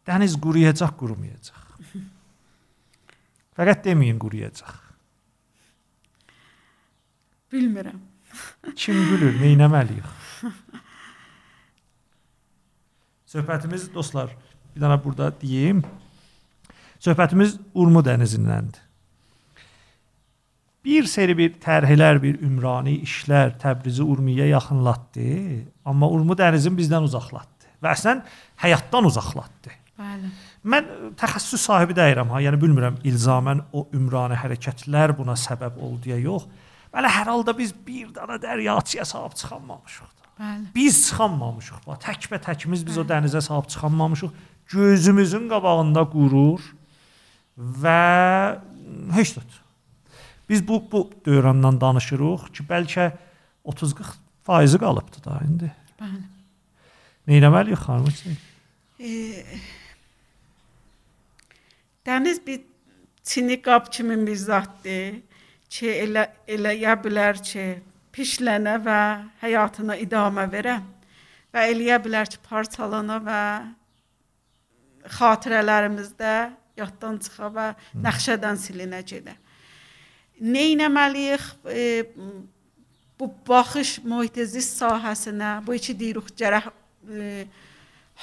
[0.08, 1.76] Dəniz quruyacaq, qurumayacaq.
[3.56, 4.80] Fəqət deməyin quruyacaq.
[7.52, 8.00] Bilmirəm.
[8.76, 10.06] Kim gülür, nə etməliyik?
[13.32, 14.32] Söhbətimiz dostlar,
[14.74, 15.82] bir dənə burada deyim.
[17.02, 18.80] Söhbətimiz Urmu dənizindəndir.
[20.82, 25.28] Bir seri bir tərhlər, bir ümrani işlər Təbrizi Urmiyə yaxınlatdı,
[25.86, 28.24] amma Urmu dənizin bizdən uzaqlatdı və əslən
[28.64, 29.76] həyatdan uzaqlatdı.
[30.02, 30.30] Bəli.
[30.72, 36.18] Mən təxəssüs sahibi deyirəm ha, yəni bilmirəm ilzamən o ümrani hərəkətlər buna səbəb oldu ya
[36.22, 36.48] yox.
[36.92, 40.10] Bəli, hər halda biz bir dana dəryaçıya sahib çıxanmamışıq.
[40.40, 40.66] Bəli.
[40.74, 41.80] Biz çıxanmamışıq.
[41.86, 43.04] Bax, təkbə təkimiz biz Bəli.
[43.06, 44.32] o dənizə sahib çıxanmamışıq.
[44.72, 46.60] Gözümüzün qabağında qurur
[47.56, 48.00] və
[49.16, 49.44] heç nə
[50.48, 53.12] Biz bu bu dövrəndən danışırıq ki, bəlkə
[53.64, 55.72] 30-40 faizi qalıbdı da indi.
[56.00, 56.22] Bəli.
[57.28, 58.36] Nə etməliyik xanım?
[59.00, 59.44] E,
[62.04, 62.60] dəniz bir
[63.24, 65.22] çini qab kimi bir zaddır
[65.72, 67.66] ki, elə eləyə bilər ki,
[68.12, 69.02] pişlənə və
[69.42, 70.80] həyatına idamə verə
[71.52, 73.44] və eləyə bilər ki, parçalana və
[75.18, 76.34] xatirələrimizdə
[76.78, 77.70] yaddan çıxa və
[78.04, 79.36] nəqşədən silinə gedə
[80.42, 82.04] nə etməliyik e,
[83.18, 86.66] bu baxış mühitezist sahəsinə, bu iki deyirik gərək
[87.06, 87.46] e,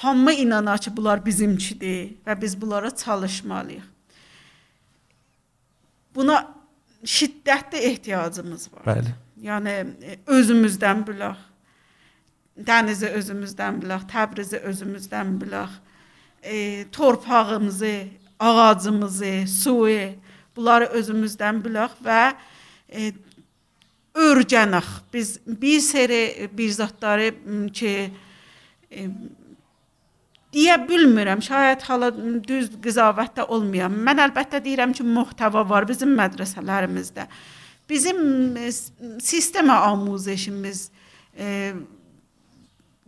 [0.02, 3.86] hamı inanar ki, bunlar bizimkidir və biz bunlara çalışmalıyıq.
[6.14, 6.59] Buna
[7.04, 8.84] şiddətli ehtiyacımız var.
[8.86, 9.14] Bəli.
[9.42, 11.46] Yəni e, özümüzdən bilək.
[12.60, 15.78] Dənizi özümüzdən bilək, Təbrizi özümüzdən bilək.
[16.42, 17.94] E, torpağımızı,
[18.40, 20.10] ağacımızı, suyu
[20.56, 22.22] Bunları özümüzdən bilək və
[22.90, 23.12] e,
[24.18, 24.88] öyrənək.
[25.12, 27.30] Biz bir seri bir zətləri
[27.76, 27.92] ki
[28.90, 29.06] e,
[30.54, 31.42] deyə bilmirəm.
[31.44, 32.10] Şayət hala
[32.46, 33.94] düz qızavətdə olmayan.
[34.06, 37.26] Mən əlbəttə deyirəm ki, muhtəva var bizim mədrəsələrimizdə.
[37.90, 38.20] Bizim
[38.56, 38.70] e,
[39.24, 40.84] sistemə amuzişimiz
[41.34, 41.72] e,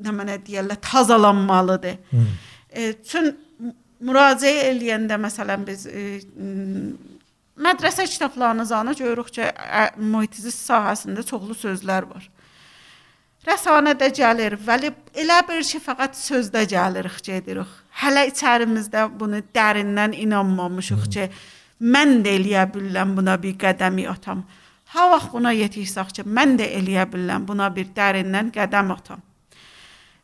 [0.03, 1.99] nə mənə deyirlər, tazalanmalıdır.
[2.11, 2.28] Hmm.
[2.70, 3.32] E, çün
[4.03, 6.07] müraciə eləyəndə məsələn biz e,
[7.62, 9.49] Mədrəsə kitablarınızı ana görürük ki,
[10.01, 12.24] mühitizist sahəsində çoxlu sözlər var.
[13.47, 17.70] Rəsanədə gəlir, vəli elə bir ki, fəqət sözdə gəlirik, gedirik.
[18.03, 21.26] Hələ içərimizdə bunu dərindən inanmamışıq ki,
[21.82, 24.45] mən də eləyə bilirəm buna bir qədəmi atam.
[24.93, 29.22] Ha vaxt buna yetirsək ki, mən də eləyə bilirəm buna bir dərindən qədəm atam.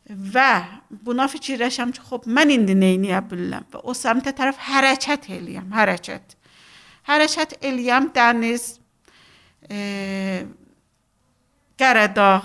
[0.09, 0.51] Və
[1.05, 5.67] buna fikirləşəm ki, xop mən indi nə edə bilərəm və o səmtə tərəf hərəkət eləyəm,
[5.75, 6.33] hərəkət.
[7.09, 8.71] Hərəkət eləyəm dəniz,
[9.69, 10.45] e,
[11.79, 12.41] Qəradağ,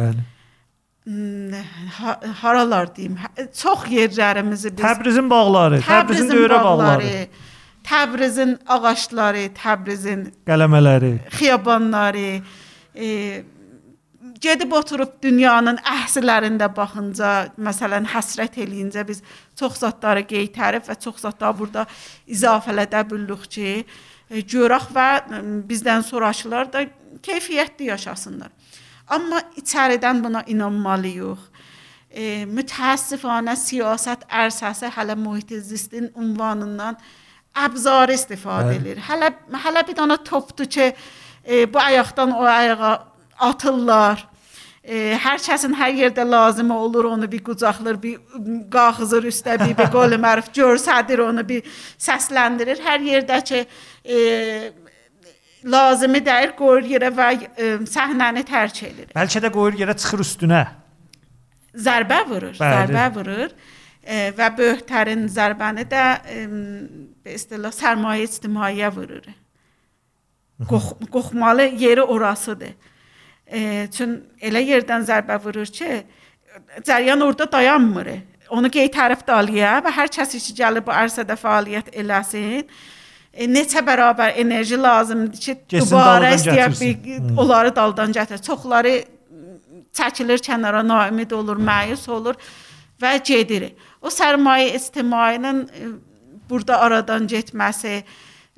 [0.00, 0.26] Bəli.
[1.98, 7.14] ha, haralar deyim, hə- çox yerlərimizi biz Təbrizin bağları, Təbrizin dövrə bağları,
[7.88, 11.12] Təbrizin ağacları, Təbrizin qələmələri.
[11.38, 12.42] xiyabanları,
[12.94, 13.08] e,
[14.40, 19.22] gedib oturub dünyanın əhsilərində baxınca, məsələn, həsrət eləyincə biz
[19.56, 21.86] çox zətləri qeytərib və çox zətləri burada
[22.28, 23.84] izafələdə bilirik ki,
[24.30, 25.08] e, görək və
[25.68, 26.84] bizdən sonrakılar da
[27.24, 28.50] keyfiyyətli yaşasınlar.
[29.09, 31.41] Amma içəridən buna inanmalıyıq.
[32.15, 36.97] E, mütəəssifانه siyasət ərsəsi hələ mühit zistin ünvanından
[37.65, 38.81] əbzar istifadə Bəli.
[38.81, 39.03] edir.
[39.07, 39.31] Hələ
[39.65, 40.93] hələ bir dənə topdur ki,
[41.45, 42.95] e, bu ayaqdan o ayağa
[43.49, 44.25] atırlar.
[44.85, 48.19] E, hər kəsin hər yerdə lazımı olur onu bir qucaqlar, bir
[48.73, 51.65] qalxızır üstə bir bir qol mərif görsədir onu bir
[51.97, 52.81] səsləndirir.
[52.85, 53.63] Hər yerdə ki
[54.05, 54.19] e,
[55.64, 59.10] lazımı dəyir qoyur yerə və e, səhnəni tərk edir.
[59.16, 60.62] Bəlkə də qoyur yerə çıxır üstünə.
[61.76, 62.76] Zərbə vurur, Bəli.
[62.76, 63.52] zərbə vurur.
[64.00, 66.44] E, və böyüklərin zərbəni də e,
[67.24, 69.26] be istilah sərmayə ictimaiyə vurur.
[70.68, 72.72] Qox, qoxmalı yeri orasıdır.
[73.46, 76.02] E, çün elə yerdən zərbə vurur ki,
[76.86, 78.14] cəryan orada dayanmır.
[78.50, 82.64] Onu qey tərəf dalıya və hər kəs ki gəlib bu ərsədə fəaliyyət eləsin.
[82.64, 82.98] E,
[83.34, 87.04] neçə bərabər enerji lazımdır ki, Getsin dubara daldan istəyə gətirsin.
[87.04, 88.42] bir onları daldan gətir.
[88.42, 88.94] Çoxları
[89.94, 92.34] çəkilir kənara, naümid olur, məyus olur
[93.00, 93.70] və gedir.
[94.02, 95.92] O sərmayə ictimainin e,
[96.50, 98.02] burada aradan getməsi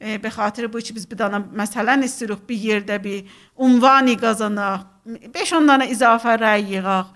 [0.01, 4.89] e, be xatir bu ki biz bir dana məsələn istəyirik bir yerdə bir ünvani qazanaq,
[5.07, 7.13] 5-10 dənə izafə rəy yığaq.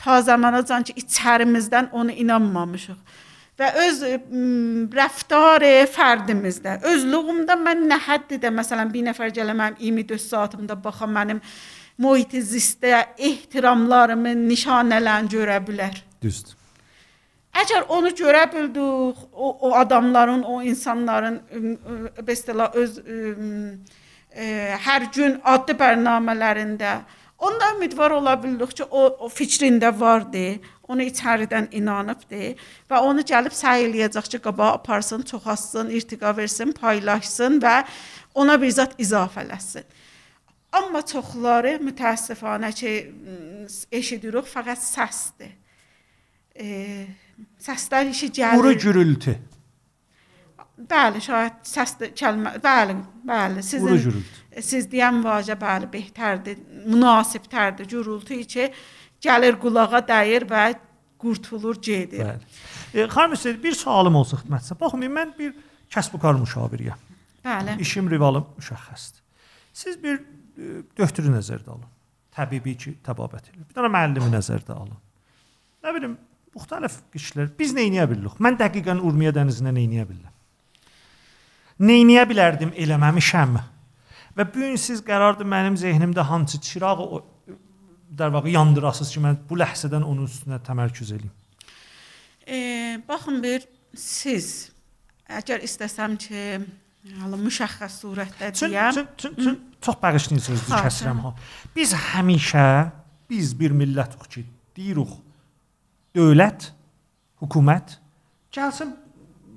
[0.00, 2.96] Ta zamanacan ki içərimizdən onu inanmamışıq.
[3.60, 3.98] Və öz
[4.96, 11.42] rəftar fərdimizdə, özlüyümdə mən nə həddidə məsələn bir nəfər gələ mənim 24 saatımda baxa mənim
[12.00, 16.00] mühit zistə ehtiramlarımı nişanələn görə bilər.
[16.22, 16.56] Düzdür.
[17.60, 21.40] Əgər onu görə bildik, o, o adamların, o insanların
[22.28, 22.98] istilah öz
[24.30, 24.44] e,
[24.86, 27.00] hər gün adlı bərnamələrində
[27.40, 30.60] onda ümidvar ola bildik ki, o, o fikrində vardı,
[30.90, 32.54] onu içəridən inanıbdı
[32.90, 37.76] və onu gəlib səy eləyəcək ki, qabağa aparsın, çoxalsın, irtiqa versin, paylaşsın və
[38.34, 39.86] ona bir zət izafələsin.
[40.72, 42.94] Amma çoxları mütəəssifanə ki,
[44.00, 45.54] eşidirik, fəqət səsdir.
[46.54, 47.06] E,
[47.62, 48.60] səslər işi gəlir.
[48.60, 49.36] Quru gürültü.
[50.90, 52.94] Bəli, şayad səs də kəlmə, bəli,
[53.28, 53.64] bəli.
[53.66, 54.22] Sizin
[54.64, 57.88] siz deyən vacə bəli betərdir, münasibtərdir.
[57.90, 58.70] Gürültü ki
[59.22, 60.64] gəlir qulağa dəyir və
[61.20, 62.24] qurtulur gedir.
[62.24, 62.48] Bəli.
[62.94, 64.76] E, xanım Hüseyn, bir sualım olsa xidmətçi.
[64.80, 65.54] Baxın, mən bir
[65.92, 67.06] kəsb və kar müşaviriyəm.
[67.44, 67.76] Bəli.
[67.84, 69.20] İşim rivalım müşəxxəsdir.
[69.72, 71.88] Siz bir e, döktürü nəzərdə alın.
[72.36, 73.64] Təbibi ki, təbabət edir.
[73.68, 74.98] Bir dənə müəllimi nəzərdə alın.
[75.84, 76.16] Nə bilim,
[76.56, 78.38] müxtəlif kişilər biz nə edə bilirik?
[78.42, 80.36] Mən dəqiqən Urmiya dənizinə nə edə bilirəm?
[81.80, 83.60] Nə edə bilərdim, eləməmişəm.
[84.36, 87.22] Və bu gün siz qərardır mənim zehnimdə hansı çırağı
[88.10, 91.32] o dar vaxt yandırasınız ki, mən bu ləhzədən onun üstünə təmərküz eləyim.
[92.46, 92.58] E,
[93.08, 94.70] baxın bir siz
[95.30, 96.44] əgər istəsəm ki,
[97.20, 98.94] hala müşəxxəs surətdə deyəm.
[98.96, 101.34] çün, çün, çün, çox bağışlayırsınız Ha, kəsirəm ha.
[101.76, 102.66] Biz həmişə
[103.30, 104.44] biz bir millətik ki,
[104.76, 105.14] deyirik
[106.16, 106.72] dövlət,
[107.40, 107.98] hökumət
[108.52, 108.96] gəlsin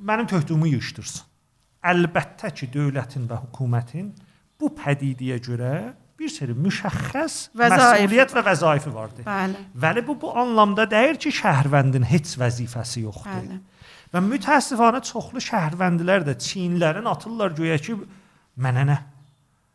[0.06, 1.26] mənim töhdümü yığışdırsın.
[1.84, 4.14] Əlbəttə ki, dövlətin və hökumətin
[4.62, 5.74] bu pədidiyə görə
[6.24, 7.80] bir seri müşəxxəs Vəzaif.
[8.07, 9.26] məsuliyyət və vəzaifi vardır.
[9.28, 9.63] Bəli.
[9.84, 13.32] Vəli bu bu anlamda deyir ki, şəhərvəndin heç vəzifəsi yoxdur.
[13.32, 13.59] Bəli.
[14.13, 17.97] Və mütəəssifanə çoxlu şəhərvəndilər də Çinlərin atırlar göyə ki,
[18.63, 18.99] mənə nə?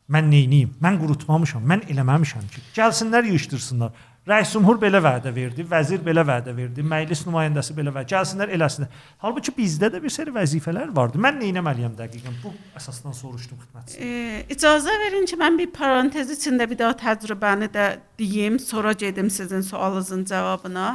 [0.08, 0.70] Mən nə edeyim?
[0.80, 2.62] Mən qurutmamışam, mən eləməmişəm ki.
[2.78, 3.90] Gəlsinlər yığışdırsınlar.
[4.28, 9.04] Rəis Cümhur belə vədə verdi, vəzir belə vədə verdi, məclis nümayəndəsi belə vədə, gəlsinlər eləsinlər.
[9.22, 11.20] Halbuki bizdə də bir sərə vəzifələr vardı.
[11.24, 12.34] Mən nə etməliyəm dəqiqən?
[12.42, 14.04] Bu əsasdan soruşdum xidmətçisinə.
[14.04, 17.86] E, icazə verin ki, mən bir parantez içində bir daha təcrübəni də
[18.20, 20.90] deyim, sonra gedim sizin sualınızın cavabına.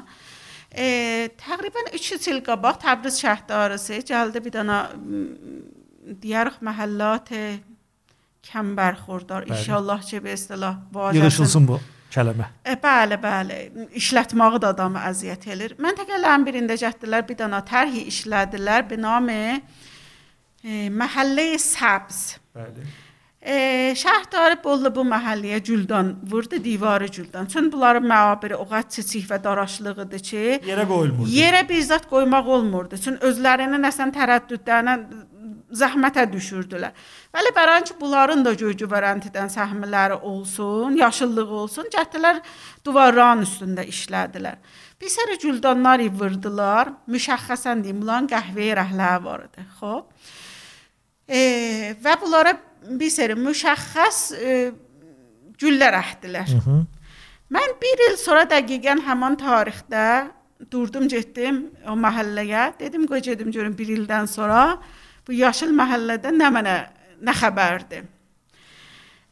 [0.70, 0.86] E,
[1.42, 4.78] təqribən 3 il qabaq Təbriz şəhdarısı gəldi bir dənə
[6.22, 7.34] deyərik məhəllat
[8.44, 9.50] kəmbərxurdar.
[9.50, 11.24] İnşallah ki, bu istilah vacibdir.
[11.24, 11.82] Yığışılsın bu
[12.14, 12.48] kələmə.
[12.66, 13.60] E, bəli, bəli.
[14.00, 15.78] İşlətməyi də adamı əziyyət eləyir.
[15.82, 19.40] Məntəqələrin birində cəhdlər bir dana tərhi işlədilər bi namı
[20.64, 22.22] e, məhəllə Səbz.
[22.56, 22.86] Bəli.
[23.44, 23.56] E,
[24.00, 27.50] şəhrdar Bollu bu məhəlləyə cüldan vurdu, divarı cüldan.
[27.52, 31.28] Çün bunların məabiri o qədər çiçik və daraşlığıdır ki, Yerə qoyulmur.
[31.28, 32.96] yerə bir zat qoymaq olmurdu.
[33.04, 34.96] Çün özlərini nəsən tərəddüdlərlə
[35.74, 36.94] zəhmətə düşürdülər.
[37.34, 42.42] Bəli, bəran ki, bunların da göygü vərəntidən səhmləri olsun, yaşıllıq olsun, cəhdlər
[42.86, 44.62] divarların üstündə işlədilər.
[45.02, 46.94] Bir sərə güldanlar vurdular.
[47.12, 49.66] Müşəxxəsən deyim, bunların qəhvəyə rəhləri var idi.
[49.80, 50.32] Xoş.
[51.28, 51.42] E,
[52.04, 52.54] və bunlara
[53.00, 54.58] bir sərə müşəxxəs e,
[55.60, 56.50] güllər əkdilər.
[56.52, 56.80] Hı -hı.
[57.54, 60.06] Mən 1 il sonra dəqiqən həmin tarixdə
[60.72, 62.80] durdum, getdim o məhəlləyə.
[62.80, 64.80] Dedim, qoy gedim görüm 1 ildən sonra
[65.28, 66.76] bu yaşıl məhəllədə nə mənə
[67.24, 68.06] nə xəbərdir.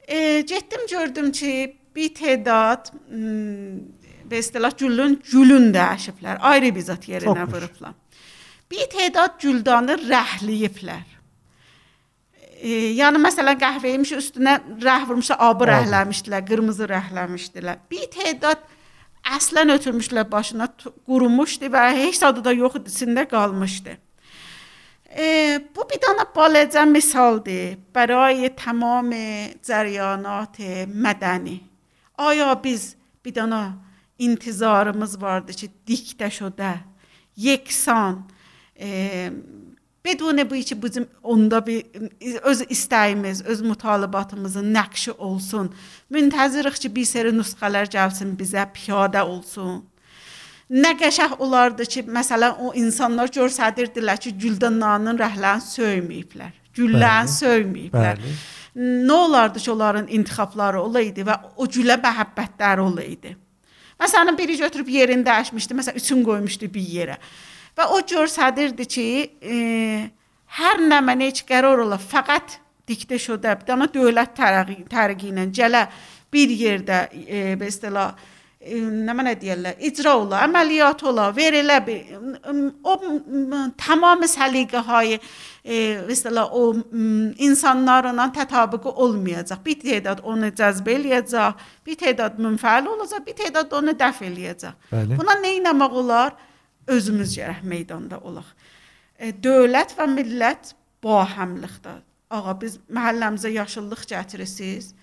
[0.07, 1.53] E, getdim gördüm ki,
[1.95, 2.91] bir tədad
[4.31, 6.39] be istilah gülün gülün də əşiblər.
[6.51, 7.95] Ayrı bir zat yerinə vurublar.
[8.71, 11.07] Bir tədad güldanı rəhləyiblər.
[12.61, 17.81] E, yəni məsələn qəhvəymiş üstünə rəh vurmuşlar, abı rəhləmişdilər, qırmızı rəhləmişdilər.
[17.91, 18.63] Bir tədad
[19.35, 20.69] əslən ötürmüşlər başına
[21.09, 23.97] qurumuşdu və heç tadı da yox idi, içində qalmışdı
[25.18, 29.10] E, bu bir dana بالغ مثالdır برای تمام
[29.68, 30.56] جریانات
[31.04, 31.60] مدنی
[32.18, 33.62] آیا biz bir dana
[34.18, 36.72] intizarımız vardı ki diktə şudə
[37.36, 38.12] yeksan
[38.80, 39.30] e,
[40.06, 41.84] بدون bu ki bizim onda bir
[42.42, 45.74] öz istəyimiz, öz mütalibatımızın nəqşi olsun.
[46.10, 49.84] Müntəzirik ki, bir seri nüsxələr gəlsin bizə piyadə olsun.
[50.71, 56.53] Nə qəşəng olardı ki, məsələn o insanlar görsədirdilər ki, Güldananın rəhlərini söyməyiblər.
[56.77, 57.33] Güllərini Bəli.
[57.33, 58.21] söyməyiblər.
[58.21, 58.35] Bəli.
[59.09, 63.35] Nə olardı ki, onların intiqabları olaydı və o gülə məhəbbətləri olaydı.
[63.99, 67.19] Məsələn, biri götürüb yerində əşmişdi, məsələn, üçün qoymuşdu bir yerə.
[67.75, 69.07] Və o görsədirdi ki,
[69.43, 69.55] e,
[70.55, 75.89] hər nə mənə heç qərar ola, fəqət diktə bir dana dövlət tərəqi, tərəqi ilə gələ
[76.31, 82.11] bir yerdə e, be istilah e, nə mənə deyirlər, icra ola, əməliyyat ola, verilə bir
[82.85, 82.93] o
[83.79, 86.67] tamamı səliqəyə e, məsələn o
[87.41, 89.63] insanlarla tətəbiqi olmayacaq.
[89.65, 94.77] Bir tədad onu cəzb eləyəcək, bir tədad münfəal olacaq, bir tədad onu dəf eləyəcək.
[94.93, 95.17] Bəli.
[95.17, 96.37] Buna nə etmək olar?
[96.91, 98.45] Özümüz gərək meydanda olaq.
[99.17, 102.01] E, dövlət və millət bahəmlikdir.
[102.31, 104.93] Ağa biz məhəlləmizə yaşıllıq gətirirsiz.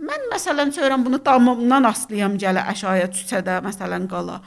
[0.00, 4.40] Mən məsələn çörəm bunu damımdan aslayam gələ əşaya çüçədə məsələn qala.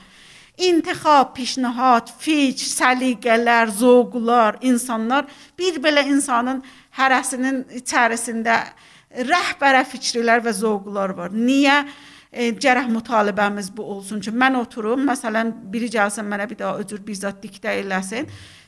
[0.58, 5.28] İntixab, peşnihad, fiç, səliqələr, zövqlər, insanlar
[5.58, 6.62] bir belə insanın
[6.96, 8.56] hərəsinin içərisində
[9.30, 11.36] rəhbərə fikrlər və zövqlər var.
[11.36, 11.78] Niyə?
[12.32, 17.04] E, cərəh mütalibəmiz bu olsun ki, mən oturum, məsələn, biri gəlsin mənə bir daha öcür
[17.06, 18.26] bir zad diktə eləsin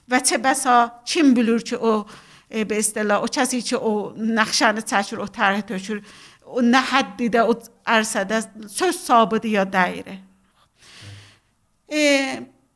[0.09, 2.07] və çəbəsa kim bilir ki, o
[2.49, 6.05] e, belə o kəsi ki, o naxşanı çəkir, o tərhi tökür.
[6.05, 7.55] E, و نه حدیده و
[7.87, 8.43] ارسده
[8.77, 10.19] چه ثابتی یا دایره؟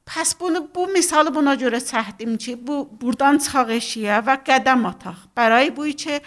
[0.07, 5.70] پس بونه بو مثال بونا جوره سهدیم چی؟ بو بردان چاقشیه و قدم آتاق برای
[5.70, 6.20] بوی چه؟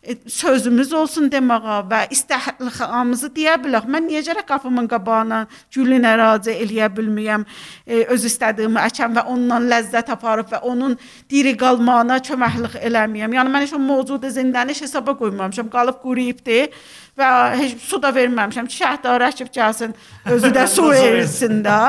[0.00, 3.84] E, sözümüz olsun deməyə və istehlamızı deyə bilək.
[3.84, 5.42] Mən niyə görə qapımın qabağına
[5.76, 7.44] gülün ərazı eləyə bilməyəm,
[7.84, 10.96] e, öz istədiyimi əkəm və ondan ləzzət aparıb və onun
[11.28, 13.36] diri qalmağına köməklik eləməyəm.
[13.36, 16.72] Yəni mən heç o mövcudu zindaniş hesaba qoymamışam, qalıb quruyubdur
[17.20, 17.30] və
[17.60, 18.72] heç su da verməmişəm.
[18.72, 19.92] Şəhər əkib gəlsin,
[20.24, 21.80] özü də su versin də.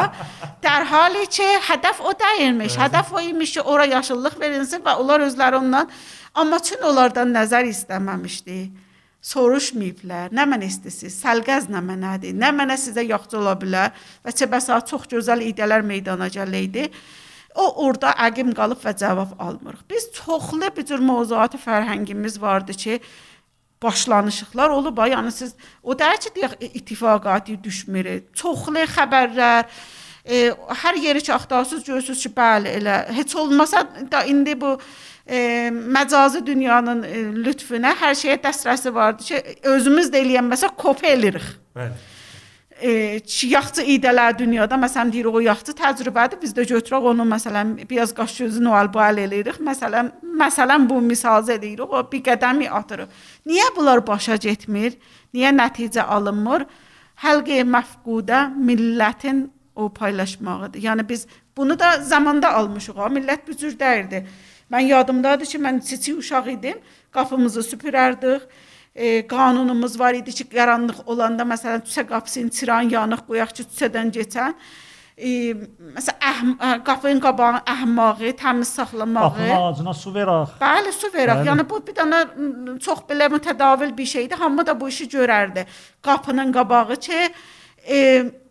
[0.60, 2.76] Dər hali ki, hədəf o deyilmiş.
[2.76, 5.88] Hədəf o imiş ki, ora yaşıllıq verilsin və onlar özləri ondan
[6.34, 8.60] amma çün onlardan nəzər istəməmişdi.
[9.22, 10.32] Soruşmayıblar.
[10.34, 11.20] Nə mənə istəsiz?
[11.22, 12.34] Səlqəz nə mənədir?
[12.34, 13.92] Nə mənə sizə yaxşı ola bilər?
[14.26, 16.88] Və çə bəsa çox gözəl idələr meydana gələydi.
[17.54, 19.84] O orada əqim qalıb və cavab almırıq.
[19.90, 23.00] Biz çoxlu bir cür mövzuat fərhəngimiz vardı ki,
[23.82, 28.10] başlanışıqlar olub, yəni siz o dərəcə deyək ittifaqatı düşmür.
[28.34, 29.68] Çoxlu xəbərlər
[30.26, 30.52] e,
[30.84, 34.78] hər yeri ki axtarsınız görürsüz ki, bəli elə heç olmasa da indi bu
[35.32, 37.04] məcazi dünyanın
[37.46, 41.46] lütfünə hər şeyə dəstrəsi vardı ki, özümüz də eləyənməsə kop eləyirik.
[41.76, 42.10] Bəli.
[42.82, 46.42] E, ki, yaxçı idələr dünyada məsələn deyirik o yaxçı təcrübədir.
[46.42, 49.62] Biz də götürək onu məsələn biraz qaş gözü Noel bal eləyirik.
[49.62, 50.10] Məsələn,
[50.42, 53.08] məsələn bu misal edirik, o bir qədəmi atırıq.
[53.46, 54.98] Niyə bunlar başa getmir?
[55.34, 56.66] Niyə nəticə alınmır?
[57.22, 60.82] Həlqə məfqudə millətin o paylaşmağıdır.
[60.82, 61.28] Yəni biz
[61.58, 62.98] bunu da zamanda almışıq.
[62.98, 64.26] Ha, millət bu cür dəyirdi.
[64.72, 66.78] Mən yadımdadır ki, mən kiçik uşaq idim.
[67.12, 68.42] Qapımızı süpürərdik.
[68.96, 74.12] e, qanunumuz var idi ki, qaranlıq olanda məsələn küçə qapısını çiran yanıq qoyaq ki, küçədən
[74.18, 74.56] keçən
[75.18, 75.30] e,
[75.96, 79.30] məsələn əhm, qapının qabağını əhmağı, təmiz saxlamağı.
[79.30, 80.58] Qapının ağacına su verək.
[80.62, 81.40] Bəli, su verək.
[81.42, 81.50] Bəli.
[81.52, 82.22] Yəni bu bir dənə
[82.84, 84.38] çox belə mütədavil bir şeydir.
[84.44, 85.66] Hamı da bu işi görərdi.
[86.04, 87.30] Qapının qabağı ki,
[87.88, 88.02] e,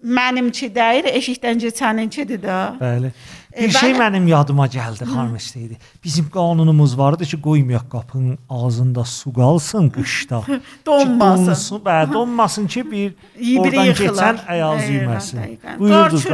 [0.05, 2.63] mənimki deyil, eşikdən keçəninkidir də.
[2.81, 3.13] Bəli.
[3.57, 3.99] E, Bir şey bəli.
[3.99, 5.77] mənim yadıma gəldi, xanım istəyirdi.
[6.05, 10.43] Bizim qanunumuz vardı ki, qoymayaq qapının ağzında su qalsın qışda.
[10.87, 11.45] Donmasın.
[11.45, 13.15] Ki, donsun, bə, donmasın ki, bir
[13.59, 15.59] oradan keçən ayaz yeməsin.
[15.79, 16.25] Buyurdunuz.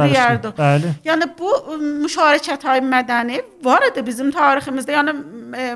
[0.61, 0.93] Bəli.
[1.09, 4.93] Yəni bu ə, müşarikət hay mədəni var idi bizim tariximizdə.
[4.99, 5.17] Yəni
[5.57, 5.67] ə,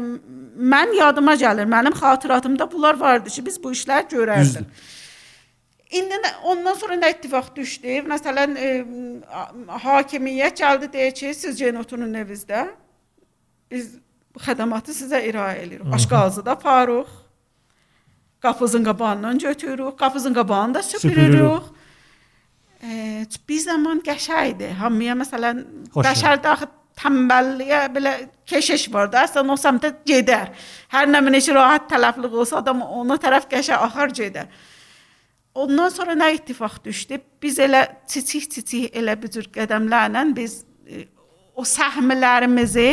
[0.74, 4.62] mən yadıma gəlir, mənim xatirətimdə bunlar vardı ki, biz bu işlər görərdik.
[4.62, 4.66] Düzdür.
[5.92, 7.98] İndi ondan sonra nə ittifaq düşdü?
[8.08, 8.70] Məsələn, ə,
[9.84, 12.70] hakimiyyət gəldi deyir ki, siz gəlin oturun evinizdə.
[13.72, 13.98] Biz
[14.32, 15.94] bu xədəmatı sizə irayə edirik.
[15.94, 17.12] Aşqazı da aparırıq.
[18.42, 21.64] Qapınızın qabağından götürürük, qapınızın qabağını da süpürürük.
[22.84, 24.72] E, bir zaman qəşəngdir.
[24.80, 25.60] Hamıya məsələn
[25.94, 26.72] bəşərdə axı
[27.02, 28.14] tənbəlliyə belə
[28.50, 30.56] keşiş var da, sən o səmtə gedər.
[30.92, 34.50] Hər nə minəşi rahat tələfliq olsa adam ona tərəf qəşəng axar gedər.
[35.56, 37.20] Ondan sonra nə ittifaq düşdü?
[37.44, 41.04] Biz elə çiçik-çiçik elə bu cür qədəmlərlə biz e,
[41.56, 42.92] o səhmlərimizi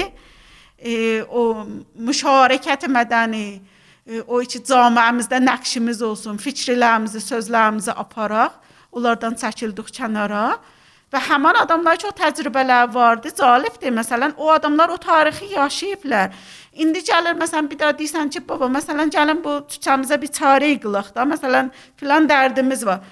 [0.78, 1.62] e, o
[1.94, 8.58] müşarəkət mədəni e, o iki camiəmizdə nəqşimiz olsun, fikirlərimizi, sözlərimizi aparaq,
[8.90, 10.58] onlardan çəkildik kənara
[11.12, 13.30] və həmin adamlar çox təcrübələr vardı.
[13.38, 13.94] Cəlibdir.
[13.94, 16.34] Məsələn, o adamlar o tarixi yaşayıblar.
[16.84, 21.10] İndi gəlir məsələn bir daha deyirsən ki, baba, məsələn gəlin bu çiçəmizə bir çarə qılaq
[21.16, 21.26] da.
[21.32, 23.02] Məsələn, filan dərdimiz var.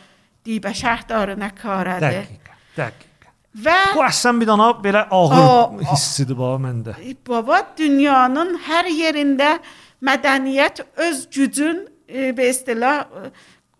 [0.46, 2.22] Deyibə şəhərdarı nə karədir.
[2.22, 3.32] Dəqiqə, dəqiqə.
[3.66, 6.94] Və Bu əslən bir dana belə ağır Aa, hissidir bax məndə.
[7.26, 9.56] Baba dünyanın hər yerində
[10.04, 13.30] mədəniyyət öz gücün e, be istilah e,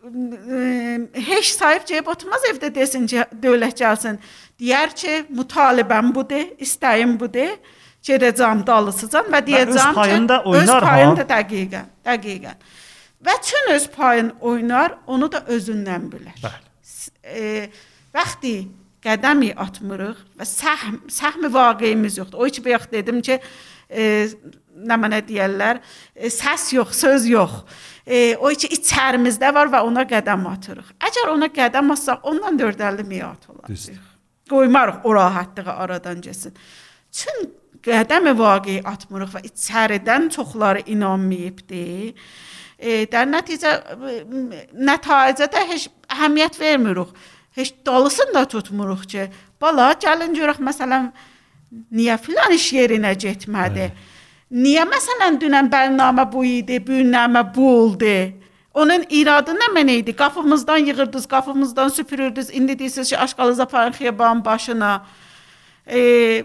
[0.09, 4.19] e, heç sahib cəb oturmaz evdə desin ki, dövlət gəlsin.
[4.61, 7.59] Deyər ki, mütalibəm budur, istəyim budur.
[8.07, 10.81] Gedəcəm dalısıcan və deyəcəm ki, payında oynar öz ha.
[10.81, 12.67] payında dəqiqən, dəqiqən.
[13.27, 16.37] Və çün öz payın oynar, onu da özündən bilər.
[16.43, 16.69] Bəli.
[17.27, 17.71] E,
[18.15, 18.55] vaxtı
[19.07, 22.39] qədəmi atmırıq və səhm səhmi vaqeyimiz yoxdur.
[22.39, 23.41] O heç bayaq dedim ki,
[23.91, 24.07] e,
[24.77, 25.83] nə mənə deyirlər,
[26.15, 27.61] e, səs yox, söz yox.
[28.07, 30.95] E, o heç içərimizdə var və ona qədəm atırıq.
[31.11, 33.87] Əgər ona qədəm atsaq, ondan 450 miat olar.
[34.51, 36.55] Qoymarıq o rahatlığı aradan keçsin.
[37.11, 37.49] Çün
[37.87, 41.85] qədəmi vaqe atmırıq və içəridən çoxları inanmayıbdı.
[42.79, 43.73] E, در nəticə
[44.11, 44.19] e,
[44.91, 47.15] nəticədə də heç əhəmiyyət vermirik.
[47.57, 49.29] Heç dalısını da tutmuruq ki,
[49.61, 51.09] bala gəlin görək məsələn
[51.93, 53.87] niyə filan iş yerinə getmədi?
[54.53, 58.17] Niyə məsələn dünən bərnamə bu idi, bu günəmə bu oldu?
[58.77, 60.13] Onun iradı nə mənə idi?
[60.17, 62.51] Qapımızdan yığırdınız, qapımızdan süpürürdünüz.
[62.55, 65.07] İndi deyirsiniz ki, aşqalınıza aparın xiyabanın başına.
[65.91, 66.45] E,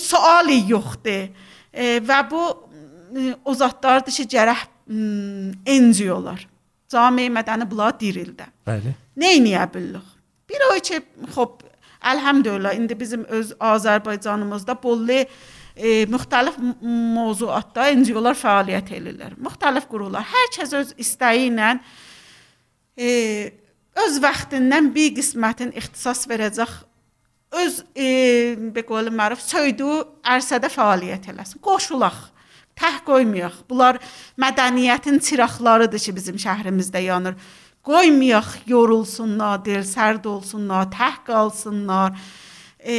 [0.00, 1.28] suali yoxdur.
[1.72, 2.42] E, və bu
[3.44, 6.46] o zatlardır ki, gərək m, enziyorlar.
[6.90, 8.46] Cami mədəni bunlar dirildi.
[8.66, 8.94] Bəli.
[9.16, 10.12] Edə bilərik?
[10.46, 11.00] Bir o ki,
[11.34, 11.64] xop,
[12.06, 15.24] elhamdülillah indi bizim öz Azərbaycanımızda bollu
[15.76, 19.36] e, müxtəlif mövzuatda NGO-lar fəaliyyət edirlər.
[19.42, 21.76] Müxtəlif qurumlar hər kəs öz istəyi ilə
[22.96, 23.08] e,
[24.06, 26.78] öz vaxtından bir qismətin ixtisas verəcək
[27.52, 28.06] öz e,
[28.74, 31.60] be qol məruf söydüyü ərsədə fəaliyyət eləsin.
[31.64, 32.16] Qoşulaq.
[32.76, 33.62] Təh qoymayaq.
[33.70, 34.00] Bunlar
[34.40, 37.38] mədəniyyətin çıraqlarıdır ki, bizim şəhrimizdə yanır.
[37.86, 42.18] Qoymayaq yorulsunlar, dil sərd olsunlar, təh qalsınlar.
[42.76, 42.96] E,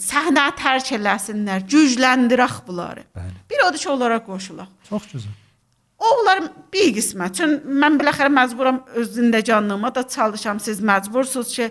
[0.00, 3.06] səhnə tərk eləsinlər, gücləndirək bunları.
[3.14, 3.38] Bəli.
[3.50, 4.72] Bir odur ki, onlara qoşulaq.
[4.90, 5.43] Çox gözəl.
[6.04, 7.30] O onların bir qismə.
[7.32, 10.58] Çün mən biləxərə məcburam öz zindəcanlığıma da çalışam.
[10.60, 11.68] Siz məcbursunuz ki,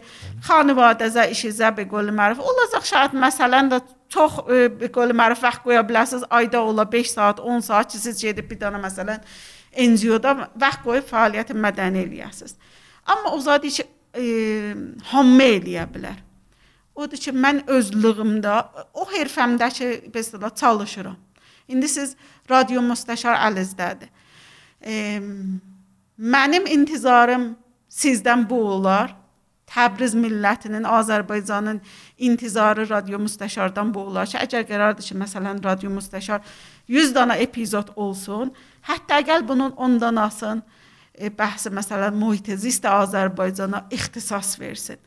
[0.47, 2.87] xanivadəzə, işinizə bir qol məruf olacaq.
[2.89, 3.79] Şayad məsələn də
[4.13, 6.25] çox e, bir qol məruf vaxt qoya bilərsiniz.
[6.29, 9.21] Ayda ola 5 saat, 10 saat ki, siz gedib bir dənə məsələn
[9.91, 10.33] NGO-da
[10.65, 12.57] vaxt qoyub fəaliyyəti mədəni eləyəsiniz.
[13.05, 13.85] Amma o zad ki,
[14.17, 14.25] e,
[15.11, 16.17] hamı eləyə bilər.
[16.95, 18.57] Odur ki, mən özlüyümdə
[18.97, 21.21] o hərfəmdə ki, belə çalışıram.
[21.67, 22.17] İndi siz
[22.49, 24.09] radio müstəşar əlizdədir.
[24.83, 27.53] Mənim intizarım
[27.89, 29.15] sizdən bu olar.
[29.73, 31.79] Təbriz millətinin, Azərbaycanın
[32.21, 36.43] intizarı radio müstəşardan bu olar ki, əgər qərardır ki, məsələn, radio müstəşar
[36.91, 38.51] 100 dana epizod olsun,
[38.85, 40.61] hətta gəl bunun 10 danasın
[41.15, 44.99] e, bəhsi məsələn mühit zist Azərbaycana ixtisas versin.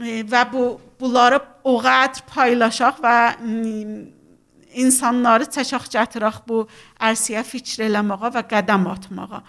[0.00, 0.66] E, və bu
[1.00, 3.16] bunları o qədər paylaşaq və
[4.82, 6.66] insanları çəkaq gətirək bu
[7.00, 9.42] ərsiyə fikr eləməyə və qədəm atmağa.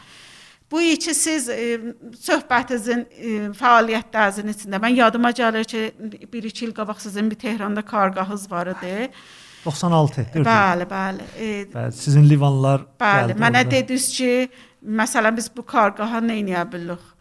[0.72, 1.80] Bu iki siz e,
[2.20, 5.84] söhbətinizin e, fəaliyyətlərinizin içində mən yadıma gəlir ki,
[6.28, 9.12] 1-2 il qabaq sizin bir Tehran'da kargahınız var idi.
[9.64, 10.26] 96.
[10.44, 11.28] Bəli, bəli.
[11.40, 14.50] E, bəli, sizin livanlar bəli, mənə dediniz ki,
[14.84, 17.14] məsələn biz bu kargaha nə edə bilərik?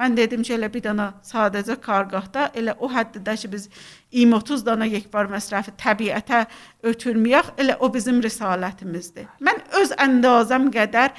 [0.00, 3.68] Mən dedim ki, elə bir dənə sadəcə kargahda elə o həddə ki, biz
[4.16, 6.46] 20-30 dana yekbar məsrəfi təbiətə
[6.88, 9.28] ötürməyək, elə o bizim risalətimizdir.
[9.44, 11.12] Mən öz əndazəm qədər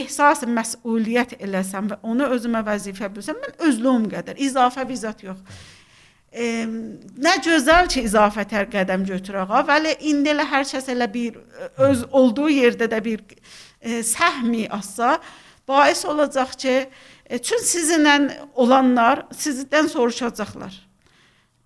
[0.00, 5.58] ehsas məsuliyyət eləsəm və onu özümə vəzifə bilsəm, mən özlüyüm qədər izafə bir zət yox.
[6.32, 11.36] E, nə gözəl ki, izafətər qədəm götürək, vəli indi elə hər kəs elə bir
[11.84, 15.18] öz olduğu yerdə də bir e, səhmi assa,
[15.68, 18.16] bais olacaq ki, e, çün sizinlə
[18.54, 20.74] olanlar sizdən soruşacaqlar.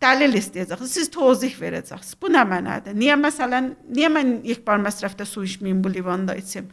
[0.00, 2.16] Dəlil istəyəcəksiniz, siz tozih verəcəksiniz.
[2.22, 2.94] Bu nə mənadır?
[2.96, 6.70] Niyə məsələn, niyə mən yekbar məsrəfdə su içməyim bu livanda içim?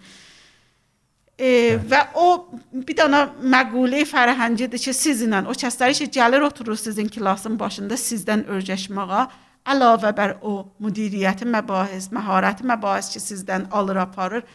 [1.38, 2.27] E, və o
[2.71, 8.45] bir dənə məqulə fərəhəngidir ki, sizinlə o kəsləri ki, gəlir oturur sizin klasın başında sizdən
[8.55, 9.25] öyrəşməyə,
[9.67, 14.47] əlavə bər o müdiriyyəti məbahis, məharəti məbahis ki, sizdən alır aparır,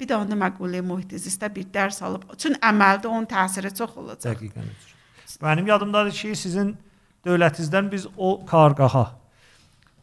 [0.00, 2.26] bir dənə məqulə mühit zistə bir dərs alıb.
[2.40, 4.36] Çün əməldə onun təsiri çox olacaq.
[4.36, 4.68] Dəqiqən.
[5.42, 6.74] Mənim yadımdadır ki, sizin
[7.26, 9.06] dövlətinizdən biz o karqaha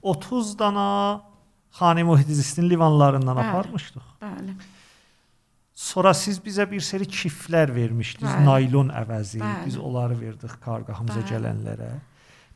[0.02, 0.88] 30 dana
[1.80, 4.08] xani mühitizistin livanlarından bəli, aparmışdıq.
[4.22, 4.56] Bəli.
[5.76, 8.46] Sonra siz bizə bir seri kiflər vermişdiniz, bəli.
[8.46, 9.40] naylon əvəzi.
[9.42, 9.70] Bəli.
[9.70, 11.30] Biz onları verdik karqahımıza bəli.
[11.32, 11.94] gələnlərə.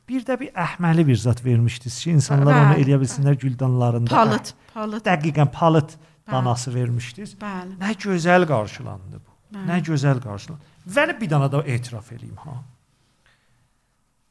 [0.08, 4.12] Bir də bir əhməli bir zat vermişdiniz ki, insanlar bəli, onu eləyə bilsinlər güldanlarında.
[4.14, 5.06] Palıt, palıt.
[5.08, 6.14] Dəqiqən palıt bəli.
[6.32, 7.36] Danası vermişdiniz.
[7.41, 7.78] Bəli.
[7.82, 9.36] Nə gözəl qarşılandı bu.
[9.55, 9.67] Bəli.
[9.69, 10.73] Nə gözəl qarşılandı.
[10.88, 12.57] Və bir dana da etiraf eləyim ha.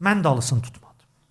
[0.02, 0.86] Mən dalısını tutmadım.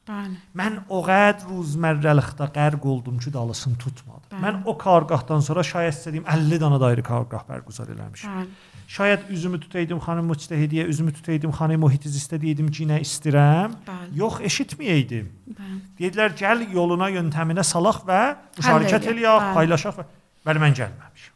[0.06, 0.36] Bəli.
[0.58, 4.30] Mən o qədər ruzmərrəlikdə qərq oldum ki, dalısını tutmadım.
[4.32, 4.42] Bəli.
[4.44, 8.36] Mən o karqahdan sonra şayət istədiyim 50 dana da ayrı karqah bərqüzar eləmişəm.
[8.40, 8.74] Bəli.
[8.96, 13.74] Şayət üzümü tutaydım xanım müctəhidiyə, üzümü tutaydım xanım muhitiz istədiydim ki, nə istirəm.
[13.88, 14.12] Bəli.
[14.22, 15.32] Yox, eşitməyəydim.
[15.58, 15.80] Bəli.
[16.02, 18.22] Dedilər, gəl yoluna, yöntəminə salaq və
[18.60, 21.36] müşarikət eləyək, paylaşaq və bəli mən gəlməmişəm.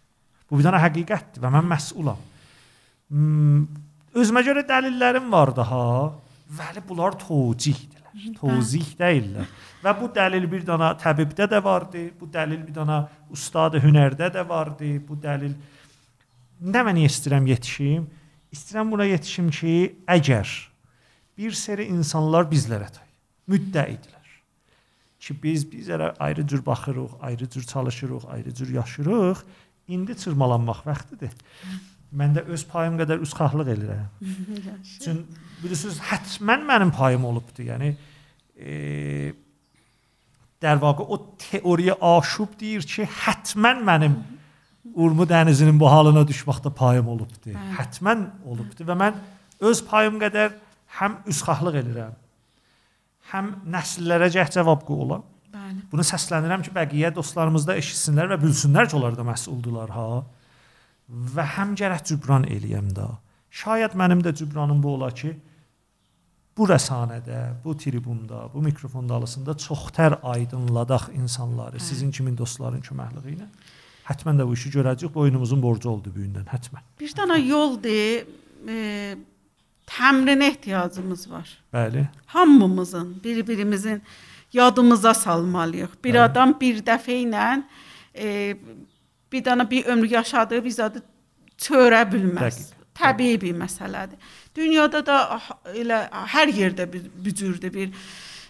[0.50, 2.26] Bu bir dənə həqiqətdir və mən məsulam.
[3.10, 3.64] Hmm,
[4.14, 5.86] özümə görə dəlillərim var daha.
[6.60, 8.00] Vəli bunlar tocihdir
[8.40, 9.48] tozih deyirlər.
[9.84, 13.02] Və bu dəlil bir dana təbibdə də vardı, bu dəlil bir dana
[13.32, 15.54] ustad hünərdə də vardı, bu dəlil
[16.60, 18.08] nə mən istəyirəm yetişim?
[18.54, 19.76] İstəyirəm buna yetişim ki,
[20.10, 20.56] əgər
[21.40, 23.08] bir seri insanlar bizlərə tay
[23.50, 24.19] müddəidilər
[25.20, 29.44] ki biz biz elə ayrı cür baxırıq, ayrı cür çalışırıq, ayrı cür yaşırıq.
[29.88, 31.32] İndi çırmalanmaq vaxtıdır.
[32.14, 34.08] Mən də öz payım qədər üsxahlıq eləyirəm.
[35.04, 35.24] Çün
[35.64, 37.66] bilirsiniz, həttəmən mənim payım olubdu.
[37.66, 37.92] Yəni
[38.58, 39.34] e,
[40.62, 44.20] dər vaqe o teoriya aşub deyir ki, həttəmən mənim
[44.96, 47.54] Urmu dənizinin bu halına düşməkdə payım olubdu.
[47.54, 47.66] Hə.
[47.78, 49.20] Həttəmən olubdu və mən
[49.70, 50.56] öz payım qədər
[51.00, 52.16] həm üsxahlıq eləyirəm,
[53.30, 55.26] Həm nəsillərə cəhd cavab qoyulam.
[55.54, 55.84] Bəli.
[55.92, 60.08] Bunu səslənirəm ki, bəqiyyə dostlarımız da eşitsinlər və bilsinlər ki, onlar da məsuldular ha.
[61.10, 63.08] Və həm gərək cübran eləyəm də.
[63.62, 65.34] Şayad mənim də cübranım bu ola ki,
[66.58, 71.86] bu rəsanədə, bu tribunda, bu mikrofon dalısında çoxtər aydınladaq insanları hə.
[71.86, 73.48] sizin kimi dostların köməkliyi ilə.
[74.10, 75.14] Hətmən də bu işi görəcəyik.
[75.14, 76.86] Boynumuzun borcu oldu bu gündən, hətmən.
[77.00, 78.26] Bir dənə yoldur.
[78.66, 78.78] E,
[79.90, 81.50] təmrinə ehtiyacımız var.
[81.74, 82.06] Bəli.
[82.26, 84.02] Hamımızın, bir-birimizin
[84.54, 85.90] yadımıza salmalıyıq.
[86.04, 86.22] Bir Bəli.
[86.22, 87.64] adam bir dəfə ilə
[88.16, 88.58] e,
[89.32, 91.04] bir dənə bir ömrü yaşadığı bir zadı
[91.58, 92.60] çörə bilməz.
[92.60, 92.76] Dəqiq.
[93.00, 94.18] Təbii bir məsələdir.
[94.56, 95.40] Dünyada da
[95.72, 96.02] elə
[96.34, 97.94] hər yerdə bir, bir cürdür bir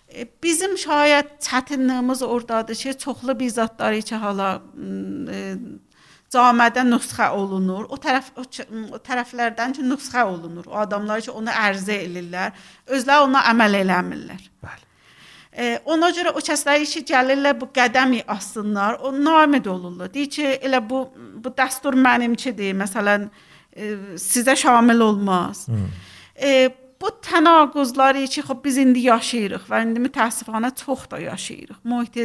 [0.09, 4.61] e, bizim şayət çətinliyimiz ordadır ki, çoxlu bir zatları ki, hala
[5.31, 5.55] e,
[6.33, 7.87] camədə nüsxə olunur.
[7.89, 8.45] O tərəf o,
[8.95, 10.67] o tərəflərdən ki nüsxə olunur.
[10.69, 12.53] O adamlar ki onu ərzə elirlər,
[12.95, 14.43] özləri ona əməl eləmirlər.
[14.65, 14.85] Bəli.
[15.49, 20.11] E, ona görə o kəslər işi gəlirlər bu qədəmi assınlar, o namid olurlar.
[20.13, 21.07] Deyir ki, elə bu
[21.39, 22.77] bu dəstur mənimkidir.
[22.77, 23.25] Məsələn,
[23.73, 25.65] e, sizə şamil olmaz.
[25.71, 25.89] Hmm.
[26.35, 26.69] E,
[27.01, 31.81] bu tənaquzları ki, xop biz indi yaşayırıq və indi mütəəssifanə çox da yaşayırıq.
[31.89, 32.21] Muhit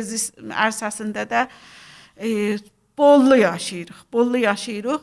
[0.67, 1.47] ərzəsində də
[2.19, 2.59] e,
[2.98, 5.02] bollu yaşayırıq, bollu yaşayırıq.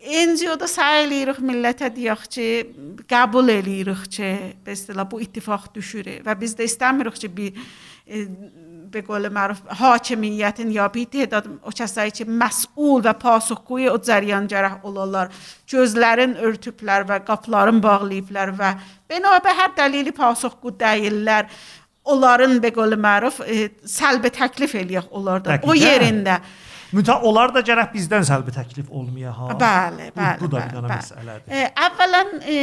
[0.00, 2.46] NGO-da səy eləyirik millətə deyək ki,
[3.10, 4.30] qəbul eləyirik ki,
[4.64, 7.52] be istilah bu ittifaq düşür və biz də istəmirik ki, bir
[8.08, 8.24] e,
[8.92, 14.48] به قول معروف hakimiyyətin ya bir تعداد o kəsləri ki, məsul və pasıxquyu o cəryan
[14.50, 15.28] cərəh olarlar.
[15.70, 18.72] Gözlərin örtüblər və qapıların bağlayıblar və
[19.10, 21.46] binabe hər dəlili pasıxqu deyirlər.
[22.04, 25.60] onların be qol məruf e, səlbi təklif eləyək onlardan.
[25.62, 25.86] O Dəqiqən.
[25.86, 26.40] yerində.
[26.40, 26.63] Mütə
[27.23, 29.47] Onlar da gərək bizdən səlbi təklif olmaya ha.
[29.59, 30.39] Bəli, Bu, bəli.
[30.41, 30.99] bu da bir bəli, dənə bəli.
[30.99, 31.51] məsələdir.
[31.51, 32.59] E, əvvələn e,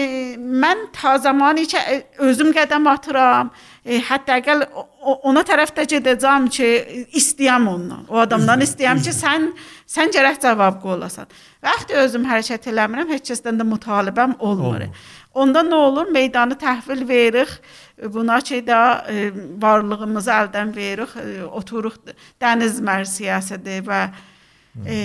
[0.63, 3.51] mən ta zamani ki e, özüm qədəm atıram,
[3.85, 4.65] e, hətta əgər
[5.27, 6.69] ona tərəf də gedəcəm ki,
[7.19, 8.05] istəyəm ondan.
[8.09, 9.51] O adamdan istəyəm ki, sən
[9.93, 11.27] sən gərək cavab qolasan.
[11.63, 14.79] Vaxtı özüm hərəkət eləmirəm, heç kəsdən də mütalibəm olmur.
[14.87, 15.11] Olmur.
[15.35, 16.11] Onda nə olur?
[16.13, 17.49] Meydanı təhvil veririk.
[18.03, 19.31] E, buna ki də e,
[19.63, 22.13] varlığımızı əldən veririk, e, otururuq
[22.43, 24.03] dəniz mərsiyəsidir və
[24.87, 24.99] e,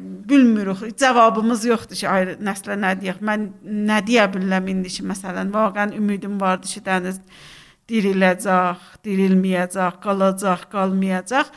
[0.00, 0.98] bilmirik.
[0.98, 3.22] Cavabımız yoxdur ki, ayrı nəslə nə deyək.
[3.24, 3.48] Mən
[3.90, 7.20] nə deyə bilirəm indi ki, məsələn, vaqəən ümidim vardı ki, dəniz
[7.88, 11.52] diriləcək, dirilməyəcək, qalacaq, qalmayacaq.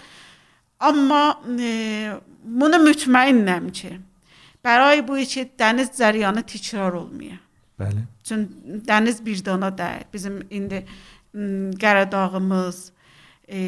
[0.82, 1.24] Amma
[1.60, 3.94] e, bunu mütməinnəm ki,
[4.66, 7.48] bəray bu iki dəniz cəryanı təkrar olmayacaq.
[7.82, 8.04] Bəli.
[8.24, 8.46] Çün
[8.88, 10.06] dəniz bir dana deyil.
[10.14, 10.86] Bizim indi
[11.34, 12.92] m, Qəradağımız
[13.50, 13.60] e,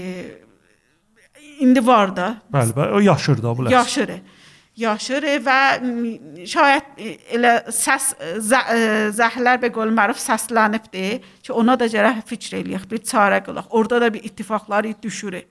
[1.59, 2.41] indi var da.
[2.53, 2.91] Bəli, bəli.
[2.93, 3.69] O yaşır da bu.
[3.71, 4.11] Yaşır.
[4.75, 5.57] Yaşır və
[6.49, 11.03] şayət e, elə səs zə- e, zəhlər be qol məruf səslənibdi
[11.45, 13.67] ki, ona da gərək fikr eləyək, bir çarə qılaq.
[13.69, 15.43] Orada da bir ittifaqlar düşür.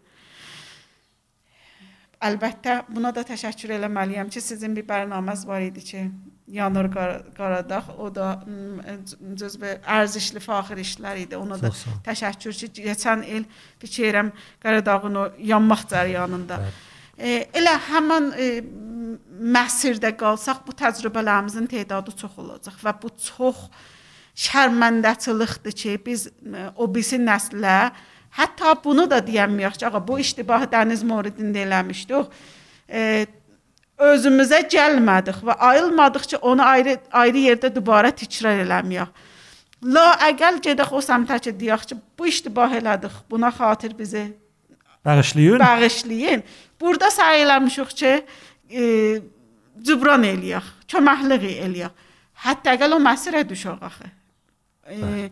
[2.22, 6.02] Əlbəttə buna da təşəkkür eləməliyəm ki, sizin bir bərnaməz var idi ki,
[6.48, 8.42] Yanır Qar- Qaradağ, o da
[9.38, 11.36] cüzbə ərzişli fəxr işlər idi.
[11.38, 11.70] Ona da
[12.06, 13.44] təşəkkür ki, keçən il
[13.82, 14.32] fikirəm
[14.62, 16.58] Qaradağın o yanmaq cəryanında.
[17.18, 18.48] E, elə həmin e,
[19.54, 23.68] məsirdə qalsaq bu təcrübələrimizin tədadı çox olacaq və bu çox
[24.34, 27.92] şərməndəçilikdir ki, biz e, o birisi nəslə
[28.38, 32.34] hətta bunu da deyəməyək ki, ağa bu iştibah dəniz moridində eləmişdik.
[32.88, 33.26] E,
[34.10, 39.08] özümüzə gəlmədik və ayılmadıq ki, onu ayrı ayrı yerdə dubara təkrar eləməyək.
[39.94, 43.14] La əgəl gedək o səmtə ki, deyək ki, bu iştibah elədik.
[43.30, 44.28] Buna xatir bizi
[45.04, 45.58] Bağışlayın.
[45.58, 46.42] bağışlayın.
[46.80, 48.12] Burada səy eləmişik ki,
[48.70, 48.82] e,
[49.82, 51.90] cübran eləyək, köməklik eləyək.
[52.44, 54.10] Hətta əgər o məsirə düşək axı.
[54.90, 55.30] E,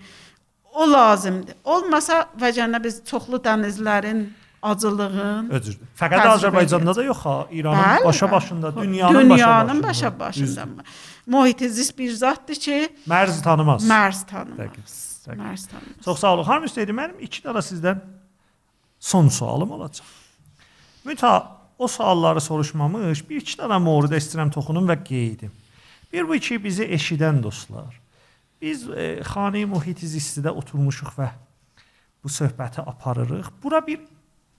[0.74, 1.54] o lazımdır.
[1.64, 4.26] Olmasa vəcənə biz çoxlu dənizlərin
[4.62, 5.76] acılığın Özür.
[5.98, 8.32] Fəqət Azərbaycanda da yox ha, İranın Bəli, başa bəli.
[8.32, 10.60] başında, dünyanın, dünyanın başa başa başında.
[10.60, 10.82] başında.
[11.26, 12.88] Mühit zist bir zatdır ki.
[13.08, 13.88] Mərz tanımaz.
[13.88, 14.58] mərz tanımaz.
[14.58, 14.90] Dəqiq,
[15.26, 15.42] dəqiq.
[15.42, 16.04] Mərz tanımaz.
[16.04, 16.44] Çox sağ olun.
[16.44, 18.02] Xanım Üstədi, mənim 2 dənə sizdən
[19.00, 20.06] son sualım olacaq.
[21.06, 21.42] Mütə
[21.78, 25.52] o sualları soruşmamış, bir iki dənə mövzuda istəyirəm toxunum və qeydim.
[26.12, 28.00] Bir bu ki bizi eşidən dostlar.
[28.60, 31.30] Biz e, xanə mühit zistidə oturmuşuq və
[32.24, 33.46] bu söhbəti aparırıq.
[33.62, 34.00] Bura bir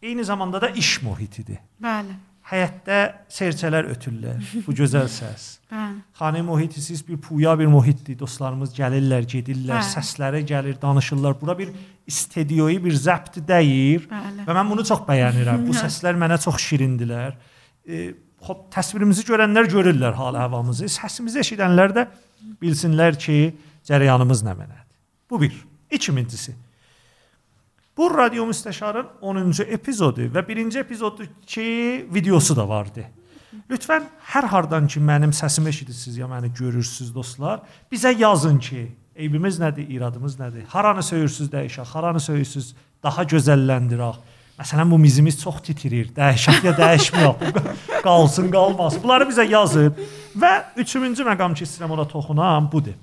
[0.01, 1.59] eyni zamanda da iş mühitidir.
[1.81, 2.15] Bəli.
[2.51, 2.97] Həyətdə
[3.31, 4.39] serçələr ötürlər.
[4.65, 5.59] Bu gözəl səs.
[5.71, 6.01] Bəli.
[6.19, 8.17] Xanə mühiti siz bir puya bir mühitdir.
[8.19, 9.85] Dostlarımız gəlirlər, gedirlər, Hə.
[9.93, 11.37] səsləri gəlir, danışırlar.
[11.41, 11.69] Bura bir
[12.07, 14.09] istedioyu, bir zəbt deyir.
[14.09, 14.47] Bəli.
[14.47, 15.67] Və mən bunu çox bəyənirəm.
[15.67, 17.37] Bu səslər mənə çox şirindilər.
[17.87, 18.11] E,
[18.41, 20.89] xop təsvirimizi görənlər görürlər hal-əhvalımızı.
[20.91, 22.07] Səsimizi eşidənlər də
[22.61, 23.37] bilsinlər ki,
[23.87, 24.97] cərəyanımız nə mənədir.
[25.29, 25.53] Bu bir.
[25.91, 26.55] İkincisi.
[28.01, 31.65] Bu radio müstəşarın 10-cu epizodu və birinci epizodu ki,
[32.09, 33.03] videosu da vardı.
[33.69, 37.61] Lütfən hər hardan ki mənim səsimi eşidirsiniz ya məni görürsüz dostlar,
[37.93, 40.65] bizə yazın ki, eybimiz nədir, iradımız nədir?
[40.73, 42.73] Haranı söyürsüz dəyişək, haranı söyürsüz
[43.03, 44.17] daha gözəlləndirək.
[44.57, 46.09] Məsələn bu mizimiz çox titrir.
[46.17, 47.71] Dəyişək ya dəyişməyək.
[48.01, 49.05] Qalsın, qalmasın.
[49.05, 49.93] Bunları bizə yazın.
[50.33, 52.97] Və üçüncü məqam ki, istəyirəm ona toxunam, budur.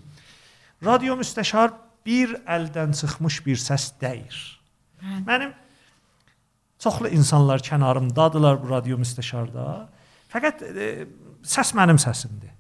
[0.83, 3.93] Radio müstəşar bir əldən çıxmış bir səs
[5.01, 5.25] deyir.
[5.27, 5.55] Mənim
[6.83, 9.65] çoxlu insanlar kənarımdadılar bu radio müstəşarda.
[10.33, 10.91] Fəqət e,
[11.43, 12.53] səs mənim səsimdir.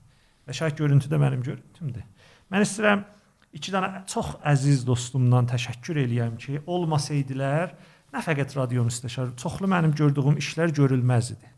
[0.48, 2.06] Və şahid görüntü də mənim görüntümdür.
[2.48, 3.04] Mən istəyirəm
[3.52, 7.74] iki dənə çox əziz dostumdan təşəkkür eləyəm ki, olmasaydılar
[8.14, 11.52] nə fəqət radio müstəşar, çoxlu mənim gördüyüm işlər görülməz idi.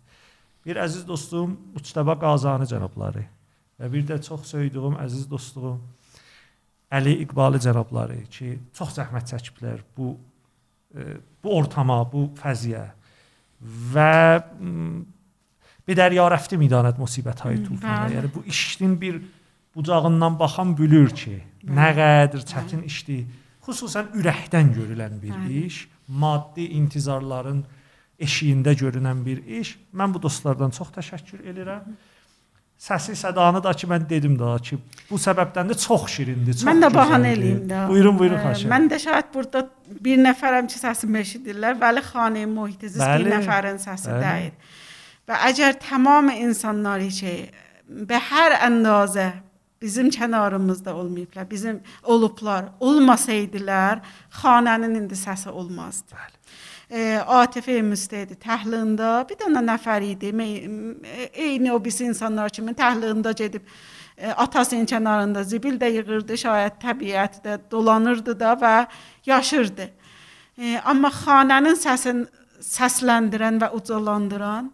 [0.67, 3.23] Bir əziz dostum Mustafa Qazani cənabları
[3.81, 5.81] və bir də çox söydüyüm əziz dostum
[6.91, 10.17] Əli İqbalı cənabları ki, çox zəhmət çəkiblər bu
[11.45, 12.85] bu ortama, bu fəziyə
[13.95, 14.13] və
[14.61, 15.03] m,
[15.87, 18.07] bir dərya rəfti midanət musibət hay Hı, tufana.
[18.07, 18.17] bəli.
[18.19, 19.21] Yəni bu işin bir
[19.77, 21.37] bucağından baxan bülür ki,
[21.67, 23.27] nə qədər çətin işdir.
[23.67, 27.61] Xüsusən ürəkdən görülən bir iş, maddi intizarların
[28.21, 29.77] eşiyində görünən bir iş.
[29.95, 31.93] Mən bu dostlardan çox təşəkkür edirəm
[32.81, 34.79] səsi sədanı da ki mən dedim də ki
[35.11, 36.57] bu səbəbdən də çox şirindir.
[36.61, 37.83] Çox mən də bəhanə eləyim də.
[37.91, 38.73] Buyurun, buyurun xahiş edirəm.
[38.73, 39.67] Mən də şahid burada
[40.07, 41.77] bir nəfərəm ki səsimi eşidirlər.
[41.83, 44.25] Vəli Xanəy Muhitiziz bir nəfərin səsi bəli.
[44.25, 44.73] deyil.
[45.29, 47.39] Və əgər tamam insanlar şey
[48.09, 49.29] bə hər əndazə
[49.83, 52.65] bizim kənarımızda olmayıblar, bizim olublar.
[52.81, 54.01] Olmasaydılar,
[54.43, 56.17] xanənin indi səsi olmazdı.
[56.17, 56.40] Bəli.
[56.91, 60.33] E, Atif Müstədi təhlində bir dənə nəfər idi.
[61.39, 63.63] Eyni o biz insanlar kimi təhlində gedib
[64.17, 68.75] e, atasının kənarında zibil də yığırdı, şayət təbiətdə dolanırdı da və
[69.27, 69.87] yaşırdı.
[70.59, 72.27] E, amma xanənin səsini
[72.61, 74.73] səsləndirən və ucalandıran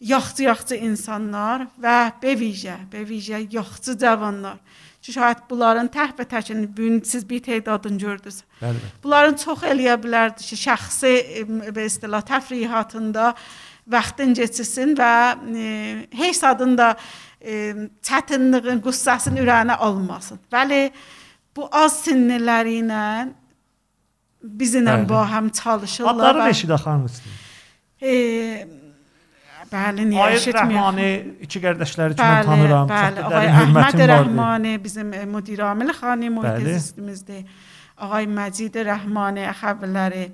[0.00, 4.60] yaxçı-yaxçı insanlar və bevicə, bevicə yaxçı cavanlar.
[5.06, 8.40] Ki şayət bunların təhvə təkini bu gün siz bir tədadını gördünüz.
[8.58, 8.80] Bəli.
[9.04, 11.12] Bunların çox eləyə bilərdi ki, şəxsi
[11.76, 13.28] və istilah təfrihatında
[13.86, 15.12] vaxtın keçsin və
[15.62, 15.68] e,
[16.18, 16.88] heç adında
[17.38, 17.52] e,
[18.02, 20.40] çətinliyin, qüssəsinin ürəyinə almasın.
[20.50, 20.88] Bəli,
[21.54, 23.04] bu az sinniləri ilə
[24.42, 26.16] bizimlə bu həm çalışırlar.
[26.16, 27.38] Adları və- neçədə xanım istəyir?
[28.02, 28.12] E,
[29.72, 30.60] bəli, niyə eşitmir?
[30.60, 31.08] Rəhmani
[31.46, 32.90] iki qardaşları kimi mən tanıram.
[32.90, 34.04] Bəli, dərin Əhməd.
[34.12, 36.76] Rəhmani bizim e, müdir amil xani mühit Bəli.
[36.78, 37.42] zistimizdir.
[37.96, 40.24] Ağay Məcid Rəhmani əxəvləri.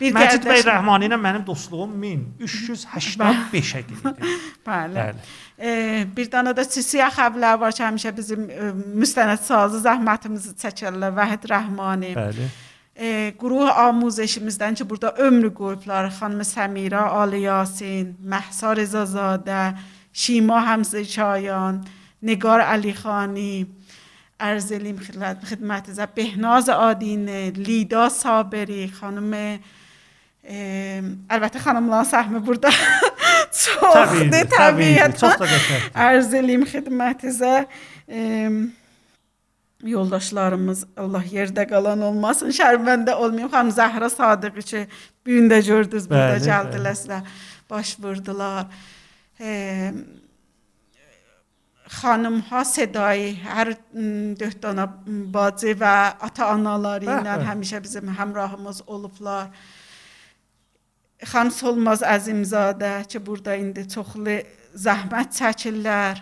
[0.00, 4.28] Bir Məcid bəy Rəhmani ilə mənim dostluğum 1385-ə gedir.
[4.68, 4.98] Bəli.
[4.98, 5.26] Bəli.
[5.54, 5.72] E,
[6.16, 11.14] bir dənə də Sisiya xəbərlər var ki, həmişə bizim e, müstənəd sazı zəhmətimizi çəkirlər.
[11.14, 12.14] Vahid Rəhmani.
[12.18, 12.48] Bəli.
[13.42, 16.10] گروه آموزشimizdən ki, burada ömrü qoyublar.
[16.18, 19.74] Xanım Səmirə, Ali Yasin, Məhsa Rəzazadə,
[20.12, 21.82] Şima Həmzəçayan,
[22.22, 23.66] Nigar Əlixani,
[24.40, 24.98] عرض الیم
[25.50, 29.58] خدمت زب بهناز آدینه لیدا صابری خانم
[31.30, 32.70] البته خانملا سهم برده
[33.50, 35.24] سخته طبیعت
[35.94, 37.66] عرض الیم خدمت زب
[39.90, 43.50] yoldaşlarımız Allah yerdə qalan olmasın, şərməndə olmayım.
[43.52, 44.86] Xanım Zəhra Sadiqiçi
[45.26, 47.20] bu gün də gördünüz burada gəldilər, sizə
[47.70, 48.66] baş vurdular.
[49.40, 49.92] E,
[52.00, 53.74] xanım ha Sedai hər
[54.40, 55.94] dörd dana bacı və
[56.28, 59.50] ata-anaları ilə həmişə bizim həmrahımız olublar.
[61.24, 64.40] Xan Solmaz Əzimzadə ki, burada indi çoxlu
[64.76, 66.20] zəhmət çəkirlər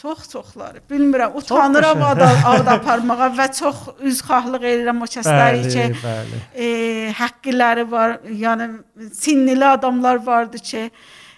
[0.00, 0.80] Çox-çoxları.
[0.90, 3.76] Bilmirəm, utanıram ada ad aparmağa və çox
[4.08, 6.38] üzxahlıq edirəm o kəsləri ki, Bəli, bəli.
[6.64, 8.14] e, haqqları var,
[8.44, 8.70] yəni
[9.12, 10.90] sinnili adamlar vardı ki,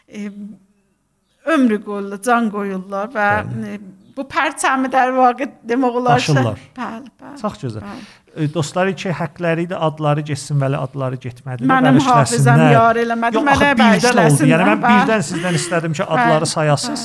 [0.09, 0.31] e,
[1.51, 3.29] ömrü qoyurlar, can qoyurlar və
[3.73, 3.79] e,
[4.17, 6.63] bu pərçəmi də vaqe demək olar Daşırlar.
[6.79, 7.41] bəli, bəli.
[7.43, 7.83] Çox gözəl.
[7.91, 8.07] bəli.
[8.55, 11.67] Dostları ki, həqqləri idi, adları getsin, vəli adları getmədi.
[11.71, 14.49] Mənim hafizəm yar eləmədi, Yox, mənə bağışlasın.
[14.51, 17.05] Yəni mən birdən sizdən istədim ki, adları sayasınız.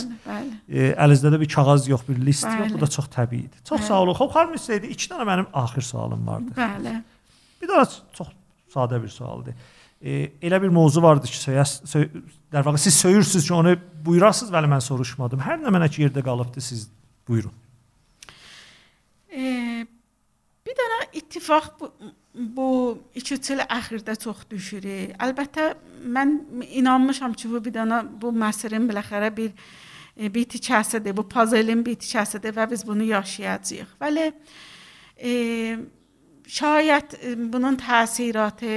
[0.69, 2.55] E, əlinizdə də bir kağız yox, bir list yox.
[2.63, 2.73] Bəli.
[2.73, 3.61] Bu da çox təbiidir.
[3.69, 3.87] Çox Bəli.
[3.91, 4.17] sağ olun.
[4.17, 4.89] Xoş xanım istəyidi.
[4.95, 6.55] 2 dənə mənim axır sualım vardı.
[6.57, 6.95] Bəli.
[7.61, 7.85] Bir dənə
[8.17, 8.33] çox
[8.73, 9.53] sadə bir sualdır.
[10.01, 12.09] E, elə bir mövzu vardı ki, söyəs, söy,
[12.53, 13.75] der vaxt siz söyürsüz ki, onu
[14.05, 15.45] buyurasınız, vəli mən soruşmadım.
[15.45, 16.87] Hər nə mənə ki yerdə qalıbdı, siz
[17.27, 17.53] buyurun.
[19.29, 19.85] E,
[20.79, 21.91] dənə ittifaq bu,
[22.33, 22.69] bu
[23.17, 24.87] 2-3 il əxirdə çox düşür.
[25.19, 25.73] Əlbəttə
[26.15, 26.35] mən
[26.81, 29.53] inanmışam ki, bu bir dənə bu məsəlin biləxərə bir
[30.17, 33.95] e, bir tikəsidir, bu puzzle-in bir tikəsidir və biz bunu yaşayacağıq.
[34.01, 34.27] Bəli,
[35.17, 35.33] e,
[36.49, 37.15] şayət
[37.51, 38.75] bunun təsiratı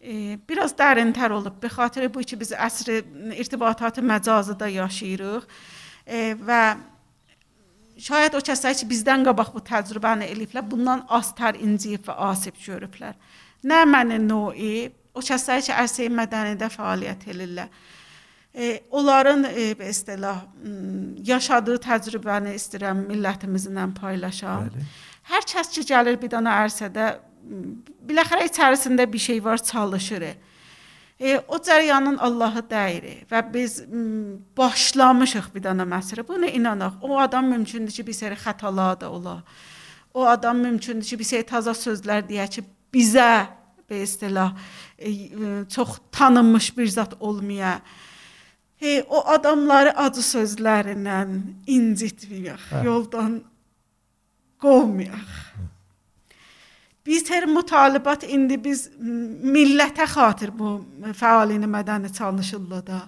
[0.00, 1.58] e, biraz dərinтər olub.
[1.62, 3.00] Be xatir bu ki biz əsr
[3.36, 5.46] irtibatatı məcazıda yaşayırıq
[6.06, 6.62] e, və
[8.00, 13.16] şayət o kəslər ki bizdən qabaq bu təcrübəni eləyiblər, bundan aztər inciyib və asib görüblər.
[13.66, 17.72] Nə mənim növi o kəslər ki ərsəy mədəniyyətdə fəaliyyət edirlər.
[18.50, 20.42] E, onların e, istilah
[21.26, 24.70] yaşadığı təcrübəni istəyirəm millətimizlə paylaşam.
[24.70, 24.86] Bəli.
[25.30, 27.10] Hər kəs ki gəlir bir dənə ərsədə
[28.08, 30.26] biləxərə içərisində bir şey var, çalışır.
[30.26, 30.49] E,
[31.20, 33.82] o cəryanın Allahı dəyir və biz
[34.56, 36.24] başlamışıq bir dənə məsələ.
[36.28, 37.02] Buna inanaq.
[37.04, 39.42] O adam mümkündür ki, bir sərə xətalar da ola.
[40.14, 42.64] O adam mümkündür ki, bir sərə təzə sözlər deyə ki,
[42.94, 43.32] bizə
[43.90, 44.54] be istilah
[44.98, 47.80] e, e, çox tanınmış bir zat olmaya.
[48.80, 51.18] E, o adamları acı sözlərlə
[51.68, 52.84] incitməyək, Hə.
[52.86, 53.42] yoldan
[54.62, 55.36] qovmayaq.
[57.10, 60.76] Biz hər mütalibat indi biz millətə xatir bu
[61.18, 63.00] fəalini mədəni çalışırlar da.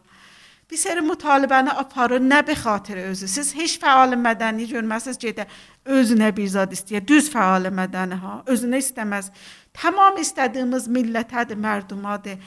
[0.73, 3.29] Biz hər mütalibəni aparır nə be xatir özü.
[3.29, 5.45] Siz heç fəal mədəni görməsiz gedə
[5.85, 7.05] özünə bir zad istəyir.
[7.07, 9.29] Düz fəal mədəni ha, özünə istəməz.
[9.77, 12.41] Tamam istədiyimiz millətədir, mərdumadır,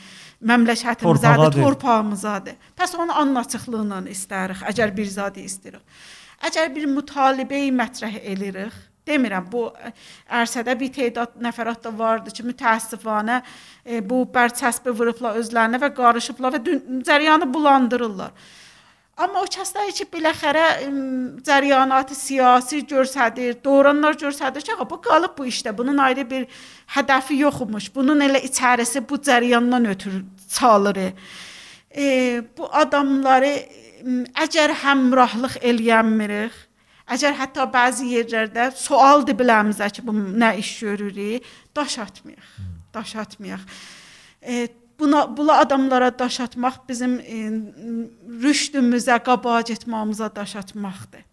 [0.51, 1.61] məmləkətimizədir, Torpağadır.
[1.61, 2.57] torpağımızadır.
[2.81, 6.03] Pəs onu anlatıqlıqla istəyirik, əgər bir zadı istəyirik.
[6.49, 8.75] Əgər bir mütalibəyi mətrəh edirik,
[9.07, 9.67] demirəm bu
[10.41, 13.39] ərsədə bir tədad nəfərat da vardı ki, mütəəssifanə
[13.85, 16.77] e, bu bərçəsbi vurublar özlərinə və qarışıblar və
[17.07, 18.33] cəryanı bulandırırlar.
[19.15, 20.65] Amma o kəslər ki, biləxərə
[21.47, 25.71] cərəyanatı siyasi göstərir, dövranlar göstərir ki, bu qalıb bu işdə.
[25.77, 26.49] Bunun ayrı bir
[26.97, 27.93] hədəfi yoxmuş.
[27.95, 30.19] Bunun elə içərisi bu cərəyandan ötürü
[30.57, 30.99] çalır.
[31.95, 33.53] E, bu adamları
[34.43, 36.57] əgər həmrahlıq eləyənmirik,
[37.11, 41.45] əgər hətta bəzi yerlərdə sualdır biləmizə ki, bu nə iş görürük,
[41.75, 42.49] daş atmayıq.
[42.93, 43.63] Daş atmayıq.
[44.41, 44.67] E,
[44.99, 47.37] buna bula adamlara daş atmaq bizim e,
[48.43, 51.23] rüşdümüzə, getməyimizə daş atmaqdır.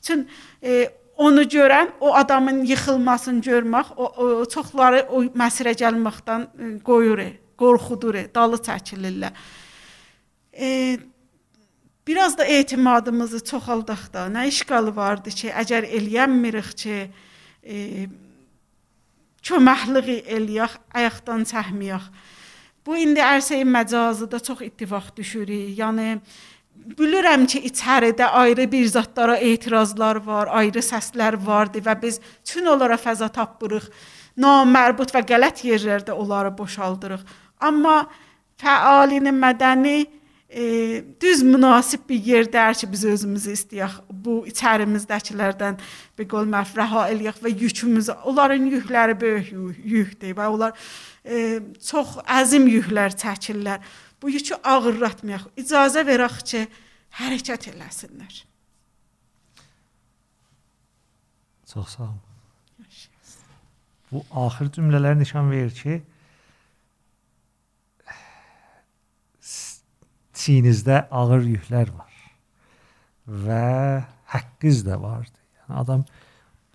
[0.00, 0.28] Çün
[0.62, 7.20] e, onu görən, o adamın yıxılmasını görmək, o, o çoxları o məsirə gəlməkdən e, qoyur,
[7.60, 9.32] qorxudur, dalı çəkilirlər.
[10.52, 10.98] E,
[12.10, 14.26] biraz da etimadımızı çoxaldaq da.
[14.26, 16.96] Nə işqalı vardı ki, əgər eləyənmirik ki,
[17.62, 18.06] e,
[19.46, 22.08] köməkliyi eləyək, ayaqdan çəkməyək.
[22.86, 25.78] Bu indi ərsəyi məcazıda çox ittifaq düşürük.
[25.78, 26.18] Yəni
[26.98, 32.98] bilirəm ki, içəridə ayrı bir zətlara etirazlar var, ayrı səslər vardı və biz çün onlara
[32.98, 33.86] fəza tapırıq.
[34.40, 37.22] Namərbut və qələt yerlərdə onları boşaldırıq.
[37.60, 38.00] Amma
[38.58, 39.98] fəalinin mədəni
[40.50, 43.96] e, düz münasib bir yerdər ki, biz özümüzü istəyək.
[44.10, 45.78] Bu içərimizdəkilərdən
[46.18, 50.74] bir qol məfrəha eləyək və yükümüzü, onların yükləri böyük yükdür və onlar
[51.24, 53.82] e, çox əzim yüklər çəkirlər.
[54.22, 55.46] Bu yükü ağırlatmayaq.
[55.56, 56.64] İcazə verək ki,
[57.20, 58.42] hərəkət eləsinlər.
[61.70, 62.18] Çox sağ olun.
[64.10, 66.00] Bu axır cümlələr nişan verir ki,
[70.40, 72.14] çiyinizdə ağır yüklər var
[73.26, 73.64] və
[74.32, 75.36] haqqınız da vardı.
[75.60, 76.06] Yəni adam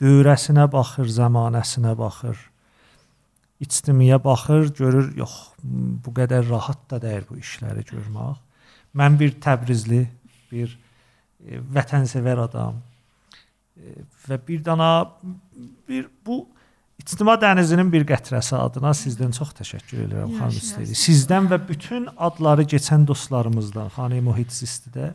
[0.01, 2.37] dövrəsinə baxır, zamanəsinə baxır
[3.63, 8.41] ictimiyə baxır, görür, yox, bu qədər rahat da deyil bu işləri görmək.
[8.95, 10.05] Mən bir Təbrizli,
[10.51, 10.75] bir
[11.43, 12.79] e, vətənsevər adam
[13.75, 13.95] e,
[14.27, 14.89] və bir dana
[15.87, 16.45] bir bu
[17.01, 20.95] İctima dənizinin bir qətrəsi adına sizdən çox təşəkkür edirəm xanım istəyir.
[20.95, 25.11] Sizdən və bütün adları keçən dostlarımızdan, xanım mühitisistidə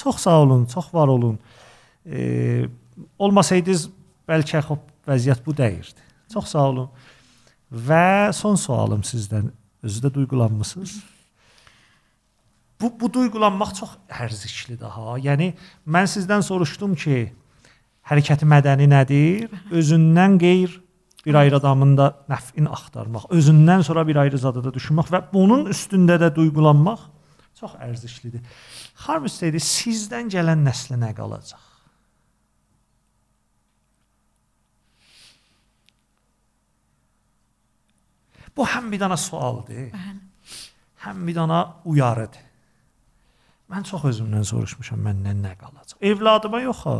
[0.00, 1.38] çox sağ olun, çox var olun.
[2.06, 2.66] E,
[3.18, 3.86] olmasaydınız
[4.28, 6.08] bəlkə xop vəziyyət bu dəyirdi.
[6.32, 6.90] Çox sağ olun.
[7.70, 9.52] Və son sualım sizdən.
[9.82, 10.98] Özü də duyğulanmısınız?
[12.80, 15.16] Bu bu duyğulanmaq çox ərzişlidir ha.
[15.20, 15.52] Yəni
[15.86, 17.32] mən sizdən soruşdum ki,
[18.08, 19.48] hərəkəti mədəni nədir?
[19.72, 20.80] Özündən qeyr
[21.26, 25.66] bir ayrı adamın da nəfin axtarmaq, özündən sonra bir ayrı zada da düşünmək və bunun
[25.72, 27.08] üstündə də duyğulanmaq
[27.60, 28.44] çox ərzişlidir.
[29.04, 31.66] Xarb istəyir sizdən gələn nəslə nə qalacaq?
[38.56, 39.92] Bu həm bir dana sualdır.
[41.04, 42.46] Həm bir dana uyarıdır.
[43.70, 46.00] Mən çox özümdən soruşmuşam məndən nə qalacaq.
[46.02, 46.96] Evladıma yox ha.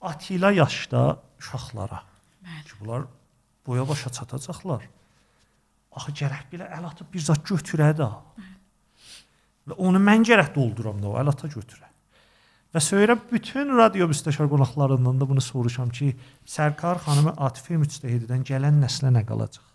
[0.00, 2.02] Atila yaşda uşaqlara.
[2.44, 2.64] Bəli.
[2.68, 3.06] Ki bunlar
[3.66, 4.86] boya başa çatacaqlar.
[5.96, 8.08] Axı gərək belə əl atıb bir zat götürə də.
[9.68, 11.88] Və onu mən gərək dolduram da o əl ata götürə.
[12.70, 16.12] Və söyürəm bütün radio müstəşar qonaqlarından da bunu soruşam ki,
[16.46, 19.66] Sərkar xanımı Atifə müctəhididən gələn nəslə nə qalacaq?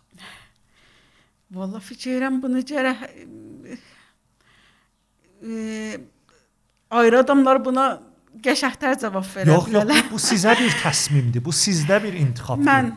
[1.56, 3.04] Valla fikirəm bunu gərək
[5.44, 6.00] e,
[6.90, 7.86] ayrı adamlar buna
[8.44, 9.70] qəşəhtər cavab verə yox.
[9.74, 11.44] Yox, bu sizə bir təsmimdir.
[11.45, 12.68] Bu sizdə bir intiqabdır.
[12.68, 12.91] Mən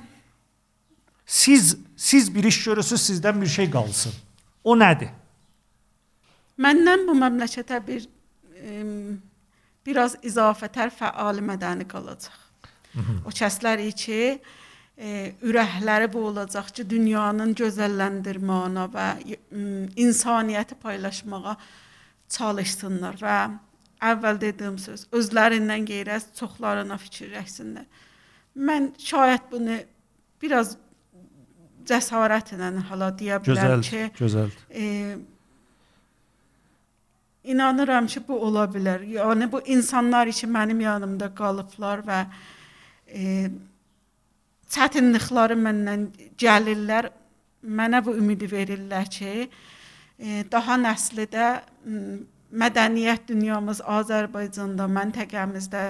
[1.26, 4.14] siz siz bir iş görürsüz, sizdən bir şey qalsın.
[4.64, 5.10] O nədir?
[6.58, 8.06] Məndən bu məmləkətə bir
[8.58, 8.84] e,
[9.86, 12.38] biraz izafətər fəal mədəni qalacaq.
[12.94, 13.18] Hı -hı.
[13.26, 14.40] O kəslər ki,
[14.98, 19.06] e, ürəkləri bu olacaq ki, dünyanın gözəlləndirməyinə və
[19.96, 21.56] insaniyyəti paylaşmağa
[22.28, 23.36] çalışsınlar və
[24.02, 27.86] əvvəl dediyim söz özlərindən qeyrə çoxlarına fikirləşsinlər.
[28.68, 29.78] Mən şayət bunu
[30.42, 30.76] biraz
[31.88, 34.50] cəsarətlə hala deyə bilərəm ki, gözəl.
[34.70, 35.16] E,
[37.52, 39.04] inanıram ki, bu ola bilər.
[39.16, 42.20] Yəni bu insanlar ki, mənim yanımda qalıblar və
[43.08, 43.48] e,
[44.74, 46.08] çətinlikləri məndən
[46.40, 47.10] gəlirlər.
[47.78, 49.48] Mənə bu ümidi verirlər ki,
[50.18, 51.48] e, daha nəslidə
[52.52, 55.82] mədəniyyət dünyamız Azərbaycanda, məntəqəmizdə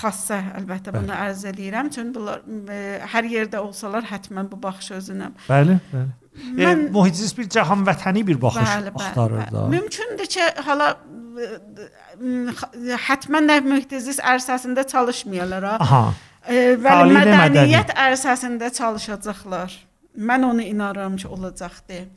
[0.00, 1.04] xassa əlbəttə bəli.
[1.04, 1.90] bunu ərz edirəm.
[1.92, 2.40] Çünki bunlar
[2.72, 2.78] e,
[3.12, 5.32] hər yerdə olsalar həttəmən bu baxış özünə.
[5.48, 6.12] Bəli, bəli.
[6.56, 9.52] Mən e, muhitisiz bir cahan vətəni bir baxış bəli, bəli, axtarır bəli.
[9.54, 9.66] da.
[9.74, 10.88] Mümkündür ki, hala
[13.08, 15.74] həttəmən nə muhitisiz ərsəsində çalışmayalar ha.
[15.84, 16.02] Aha.
[16.48, 17.98] E, Vəli mədəniyyət mədəni.
[18.08, 19.76] ərsəsində çalışacaqlar.
[20.18, 22.08] Mən onu inanıram ki, olacaqdır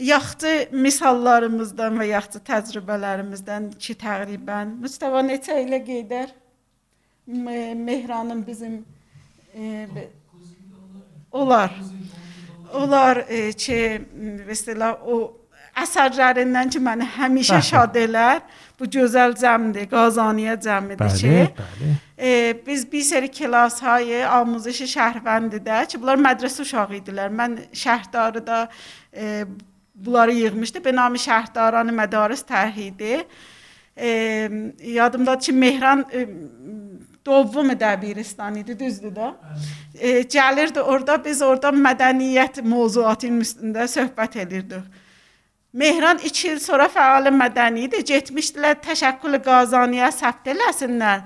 [0.00, 6.32] yaxşı misallarımızdan və yaxşı təcrübələrimizdən ki, təqribən Mustafa neçə ilə gedər?
[7.26, 8.84] Mehranın bizim
[9.54, 9.86] e,
[11.32, 11.74] olar.
[12.74, 13.78] Olar e, ki,
[14.48, 15.20] məsələ o
[15.80, 17.68] əsərlərindən ki, məni həmişə bəli.
[17.70, 18.42] şad elər.
[18.80, 21.56] Bu gözəl cəmdir, Qazaniyə cəmidir bəli, ki.
[21.58, 21.96] Bəli.
[22.16, 22.30] E,
[22.66, 27.28] biz bir seri klas hayı Almuzişi Şəhvəndidə ki, bunlar mədrəsə uşağı idilər.
[27.36, 28.62] Mən Şəhdarıda
[29.12, 29.44] e,
[30.04, 30.84] bunları yığmışdı.
[30.84, 33.24] Benami şəhərdaranı mədaris tərhidi.
[33.96, 34.08] E,
[34.84, 36.26] yadımdadır ki, Mehran e,
[37.26, 39.32] Dovvum Dəbiristan idi, düzdür də?
[39.94, 44.86] E, gəlirdi orada biz orada mədəniyyət mövzuatının üstündə söhbət edirdik.
[45.72, 48.00] Mehran 2 il sonra fəal mədəni idi.
[48.08, 51.20] Getmişdilər təşəkkül Qazaniyə səbt eləsinlər.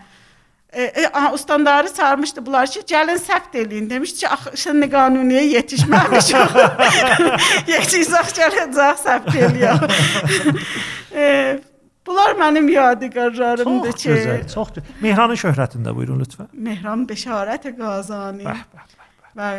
[0.74, 3.90] E, e, aha, ustandarı çağırmışdı bunlar ki, gəlin səbt eləyin.
[3.90, 6.56] Demişdi ki, axı qanuniyə yetişməmişik.
[7.72, 9.84] Yetişsək gələcək səbt eləyək.
[11.14, 11.60] e,
[12.06, 14.90] bunlar mənim yadigarlarımdır Çox ki, gözəl, çox gözəl.
[15.00, 16.50] Mehranın şöhrətində buyurun lütfən.
[16.52, 19.28] Mehran Beşarət Qazani Bəh, bəh, bəh.
[19.38, 19.50] və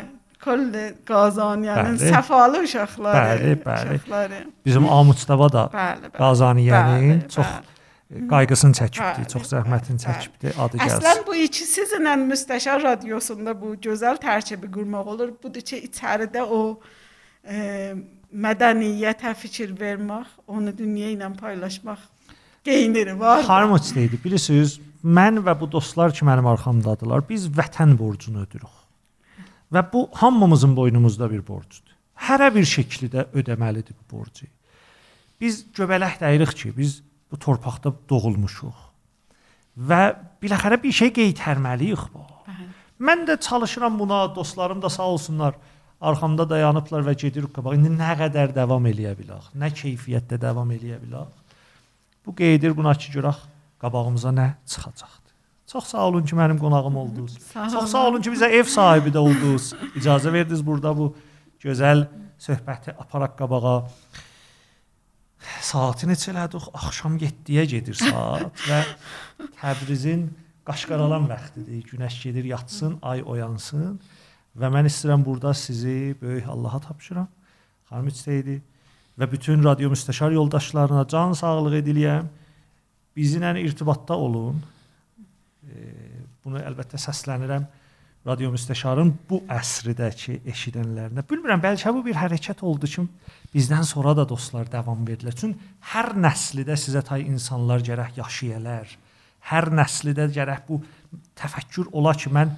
[0.43, 0.65] kol
[1.07, 2.11] Qazaniyənin Bəli.
[2.11, 3.21] səfalı uşaqları.
[3.21, 3.95] Bəli, bəli.
[3.95, 4.41] Uşaqları.
[4.65, 6.17] Bizim Am Mustafa da Bəli, bəli.
[6.19, 7.74] Qazaniyənin Bəli, çox bəli.
[8.09, 11.23] Qayğısını çəkibdi, Bəli, çox zəhmətini çəkibdi, adı Əslən gəlsin.
[11.27, 15.31] bu iki sizinlə müstəşar radiosunda bu gözəl tərkibi qurmaq olur.
[15.43, 16.79] Budur ki, içəridə o
[17.43, 17.95] e,
[18.29, 21.99] mədəniyyətə fikir vermək, onu dünya ilə paylaşmaq
[22.65, 23.41] qeyniri var.
[23.47, 28.81] Xanım Uçdeydi, bilirsiniz, mən və bu dostlar ki mənim arxamdadılar, biz vətən borcunu ödürük.
[29.73, 31.81] Və bu hamımızın boynumuzda bir borcdur.
[32.27, 34.45] Hərə bir şəkildə ödəməlidir bu borcu.
[35.41, 37.01] Biz göbələk dəyirik ki, biz
[37.35, 38.75] bu torpaqda doğulmuşuq.
[39.75, 40.01] Və
[40.39, 42.23] biləxərə bir şey qeytərməliyik bu.
[42.47, 42.67] Bəli.
[43.03, 45.57] Mən də çalışıram buna, dostlarım da sağ olsunlar,
[45.99, 47.75] arxamda dayanıblar və gedirik qabağa.
[47.75, 51.59] İndi nə qədər davam eləyə bilərik, nə keyfiyyətdə davam eləyə bilərik.
[52.25, 53.43] Bu qeydir buna ki, görək
[53.83, 55.33] qabağımıza nə çıxacaqdır.
[55.67, 57.35] Çox sağ olun ki, mənim qonağım oldunuz.
[57.53, 59.73] Sağ Çox sağ olun ki, bizə ev sahibi də oldunuz.
[59.99, 61.11] İcazə verdiniz burada bu
[61.59, 62.05] gözəl
[62.39, 63.79] söhbəti aparaq qabağa.
[65.61, 66.69] Saatı neçə elədik?
[66.73, 68.81] Axşam 7-yə gedir saat və
[69.59, 70.27] Təbrizin
[70.65, 71.81] qaşqaralan vaxtıdır.
[71.91, 73.99] Günəş gedir, yatsın, ay oyansın
[74.57, 77.27] və mən istəyirəm burada sizi böyük Allaha tapşıram.
[77.89, 78.59] Xanım İstəyidi
[79.19, 82.29] və bütün radio müstəşar yoldaşlarına can sağlığı diləyəm.
[83.17, 84.61] Bizimlə irtibatda olun.
[86.43, 87.65] Bunu əlbəttə səslənirəm
[88.25, 91.23] radio müstəşarın bu əsrdəki eşidənlərinə.
[91.29, 93.05] Bilmirəm, bəlkə bu bir hərəkət oldu ki,
[93.53, 95.35] bizdən sonra da dostlar davam verdilər.
[95.37, 95.59] Çünki
[95.93, 98.95] hər nəslidə sizə tay insanlar gərək yaşayalar.
[99.51, 100.81] Hər nəslidə gərək bu
[101.37, 102.55] təfəkkür ola ki, mən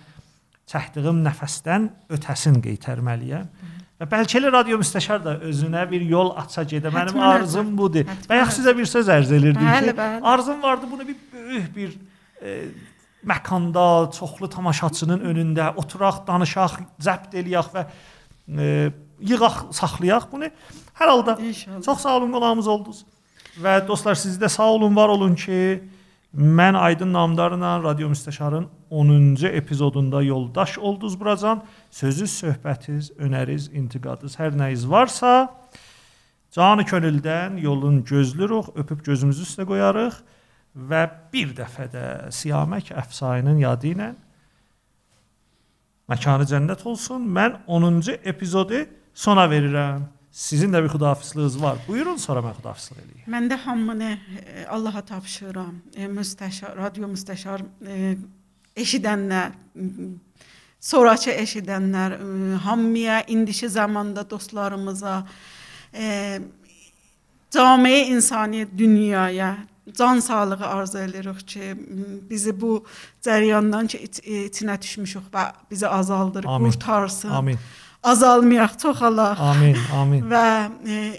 [0.71, 3.51] çəkdiyim nəfəsdən ötəsin qeytərməliyəm.
[3.97, 6.91] Və bəlkə elə radio müstəşar da özünə bir yol aça gedə.
[6.93, 8.05] Mənim Həttəmən arzum budur.
[8.05, 10.19] Həttəmən Və yaxşı sizə bir söz ərz elirdim Bəli, ki, bəli.
[10.31, 11.95] arzum vardı bunu bir böyük bir
[12.41, 12.53] e,
[13.25, 17.85] məkanda, çoxlu tamaşaçının önündə oturaq, danışaq, zəbt eləyək və
[18.47, 18.71] e,
[19.19, 20.49] yığaq, saxlayaq bunu.
[20.99, 21.83] Hər halda İnşallah.
[21.83, 23.05] çox sağ olun qonağımız oldunuz.
[23.61, 25.83] Və dostlar siz də sağ olun, var olun ki,
[26.37, 31.63] mən Aydın Namdarla Radio Müstəşarın 10-cu epizodunda yoldaş oldunuz buracan.
[31.91, 35.49] Sözüz, söhbətiz, önəriz, intiqadınız, hər nəyiniz varsa
[36.51, 40.21] canı könüldən yolun gözləyirik, öpüb gözümüzü üstə qoyarıq
[40.77, 44.11] və bir dəfə də Siyamək əfsainin yadı ilə
[46.11, 47.25] məkanı cənnət olsun.
[47.25, 50.05] Mən 10-cu epizodu sona verirəm.
[50.37, 51.79] Sizin də bir xudafizliyiniz var.
[51.87, 53.23] Buyurun sonra mən xudafizlik eləyim.
[53.33, 55.79] Mən də hamını e, Allaha tapşırıram.
[55.95, 58.17] E, müstəşar, radio müstəşar e,
[58.77, 59.55] eşidənlər,
[60.79, 62.19] sonrakı eşidənlər,
[62.61, 65.23] hamıya indiki zamanda dostlarımıza,
[67.49, 69.55] camiə insani dünyaya
[69.93, 71.75] can sağlığı arzu edirik ki,
[72.29, 72.85] bizi bu
[73.23, 76.71] cəryandan ki iç, içinə düşmüşük və bizi azaldır, Amin.
[76.71, 77.29] qurtarsın.
[77.29, 77.59] Amin.
[78.03, 79.39] Azalmayaq, çoxalaq.
[79.39, 79.77] Amin.
[79.95, 80.21] Amin.
[80.29, 81.15] və e,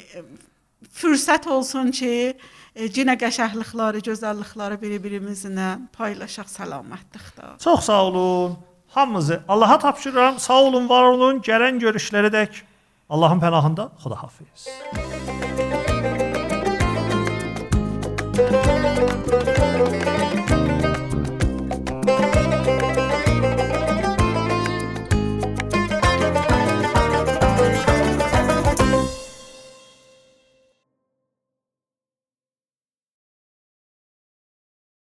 [0.95, 2.35] fürsət olsun ki,
[2.75, 7.59] e, yenə qəşənglikləri, gözəllikləri bir-birimizlə paylaşaq səlamətlikdə.
[7.59, 8.57] Çox sağ olun.
[8.89, 10.39] Hamınızı Allaha tapşırıram.
[10.39, 11.41] Sağ olun, var olun.
[11.45, 12.63] Gələn görüşlərə dək
[13.11, 14.69] Allahın pənahında Xudahafiz.
[18.39, 20.28] Thank you.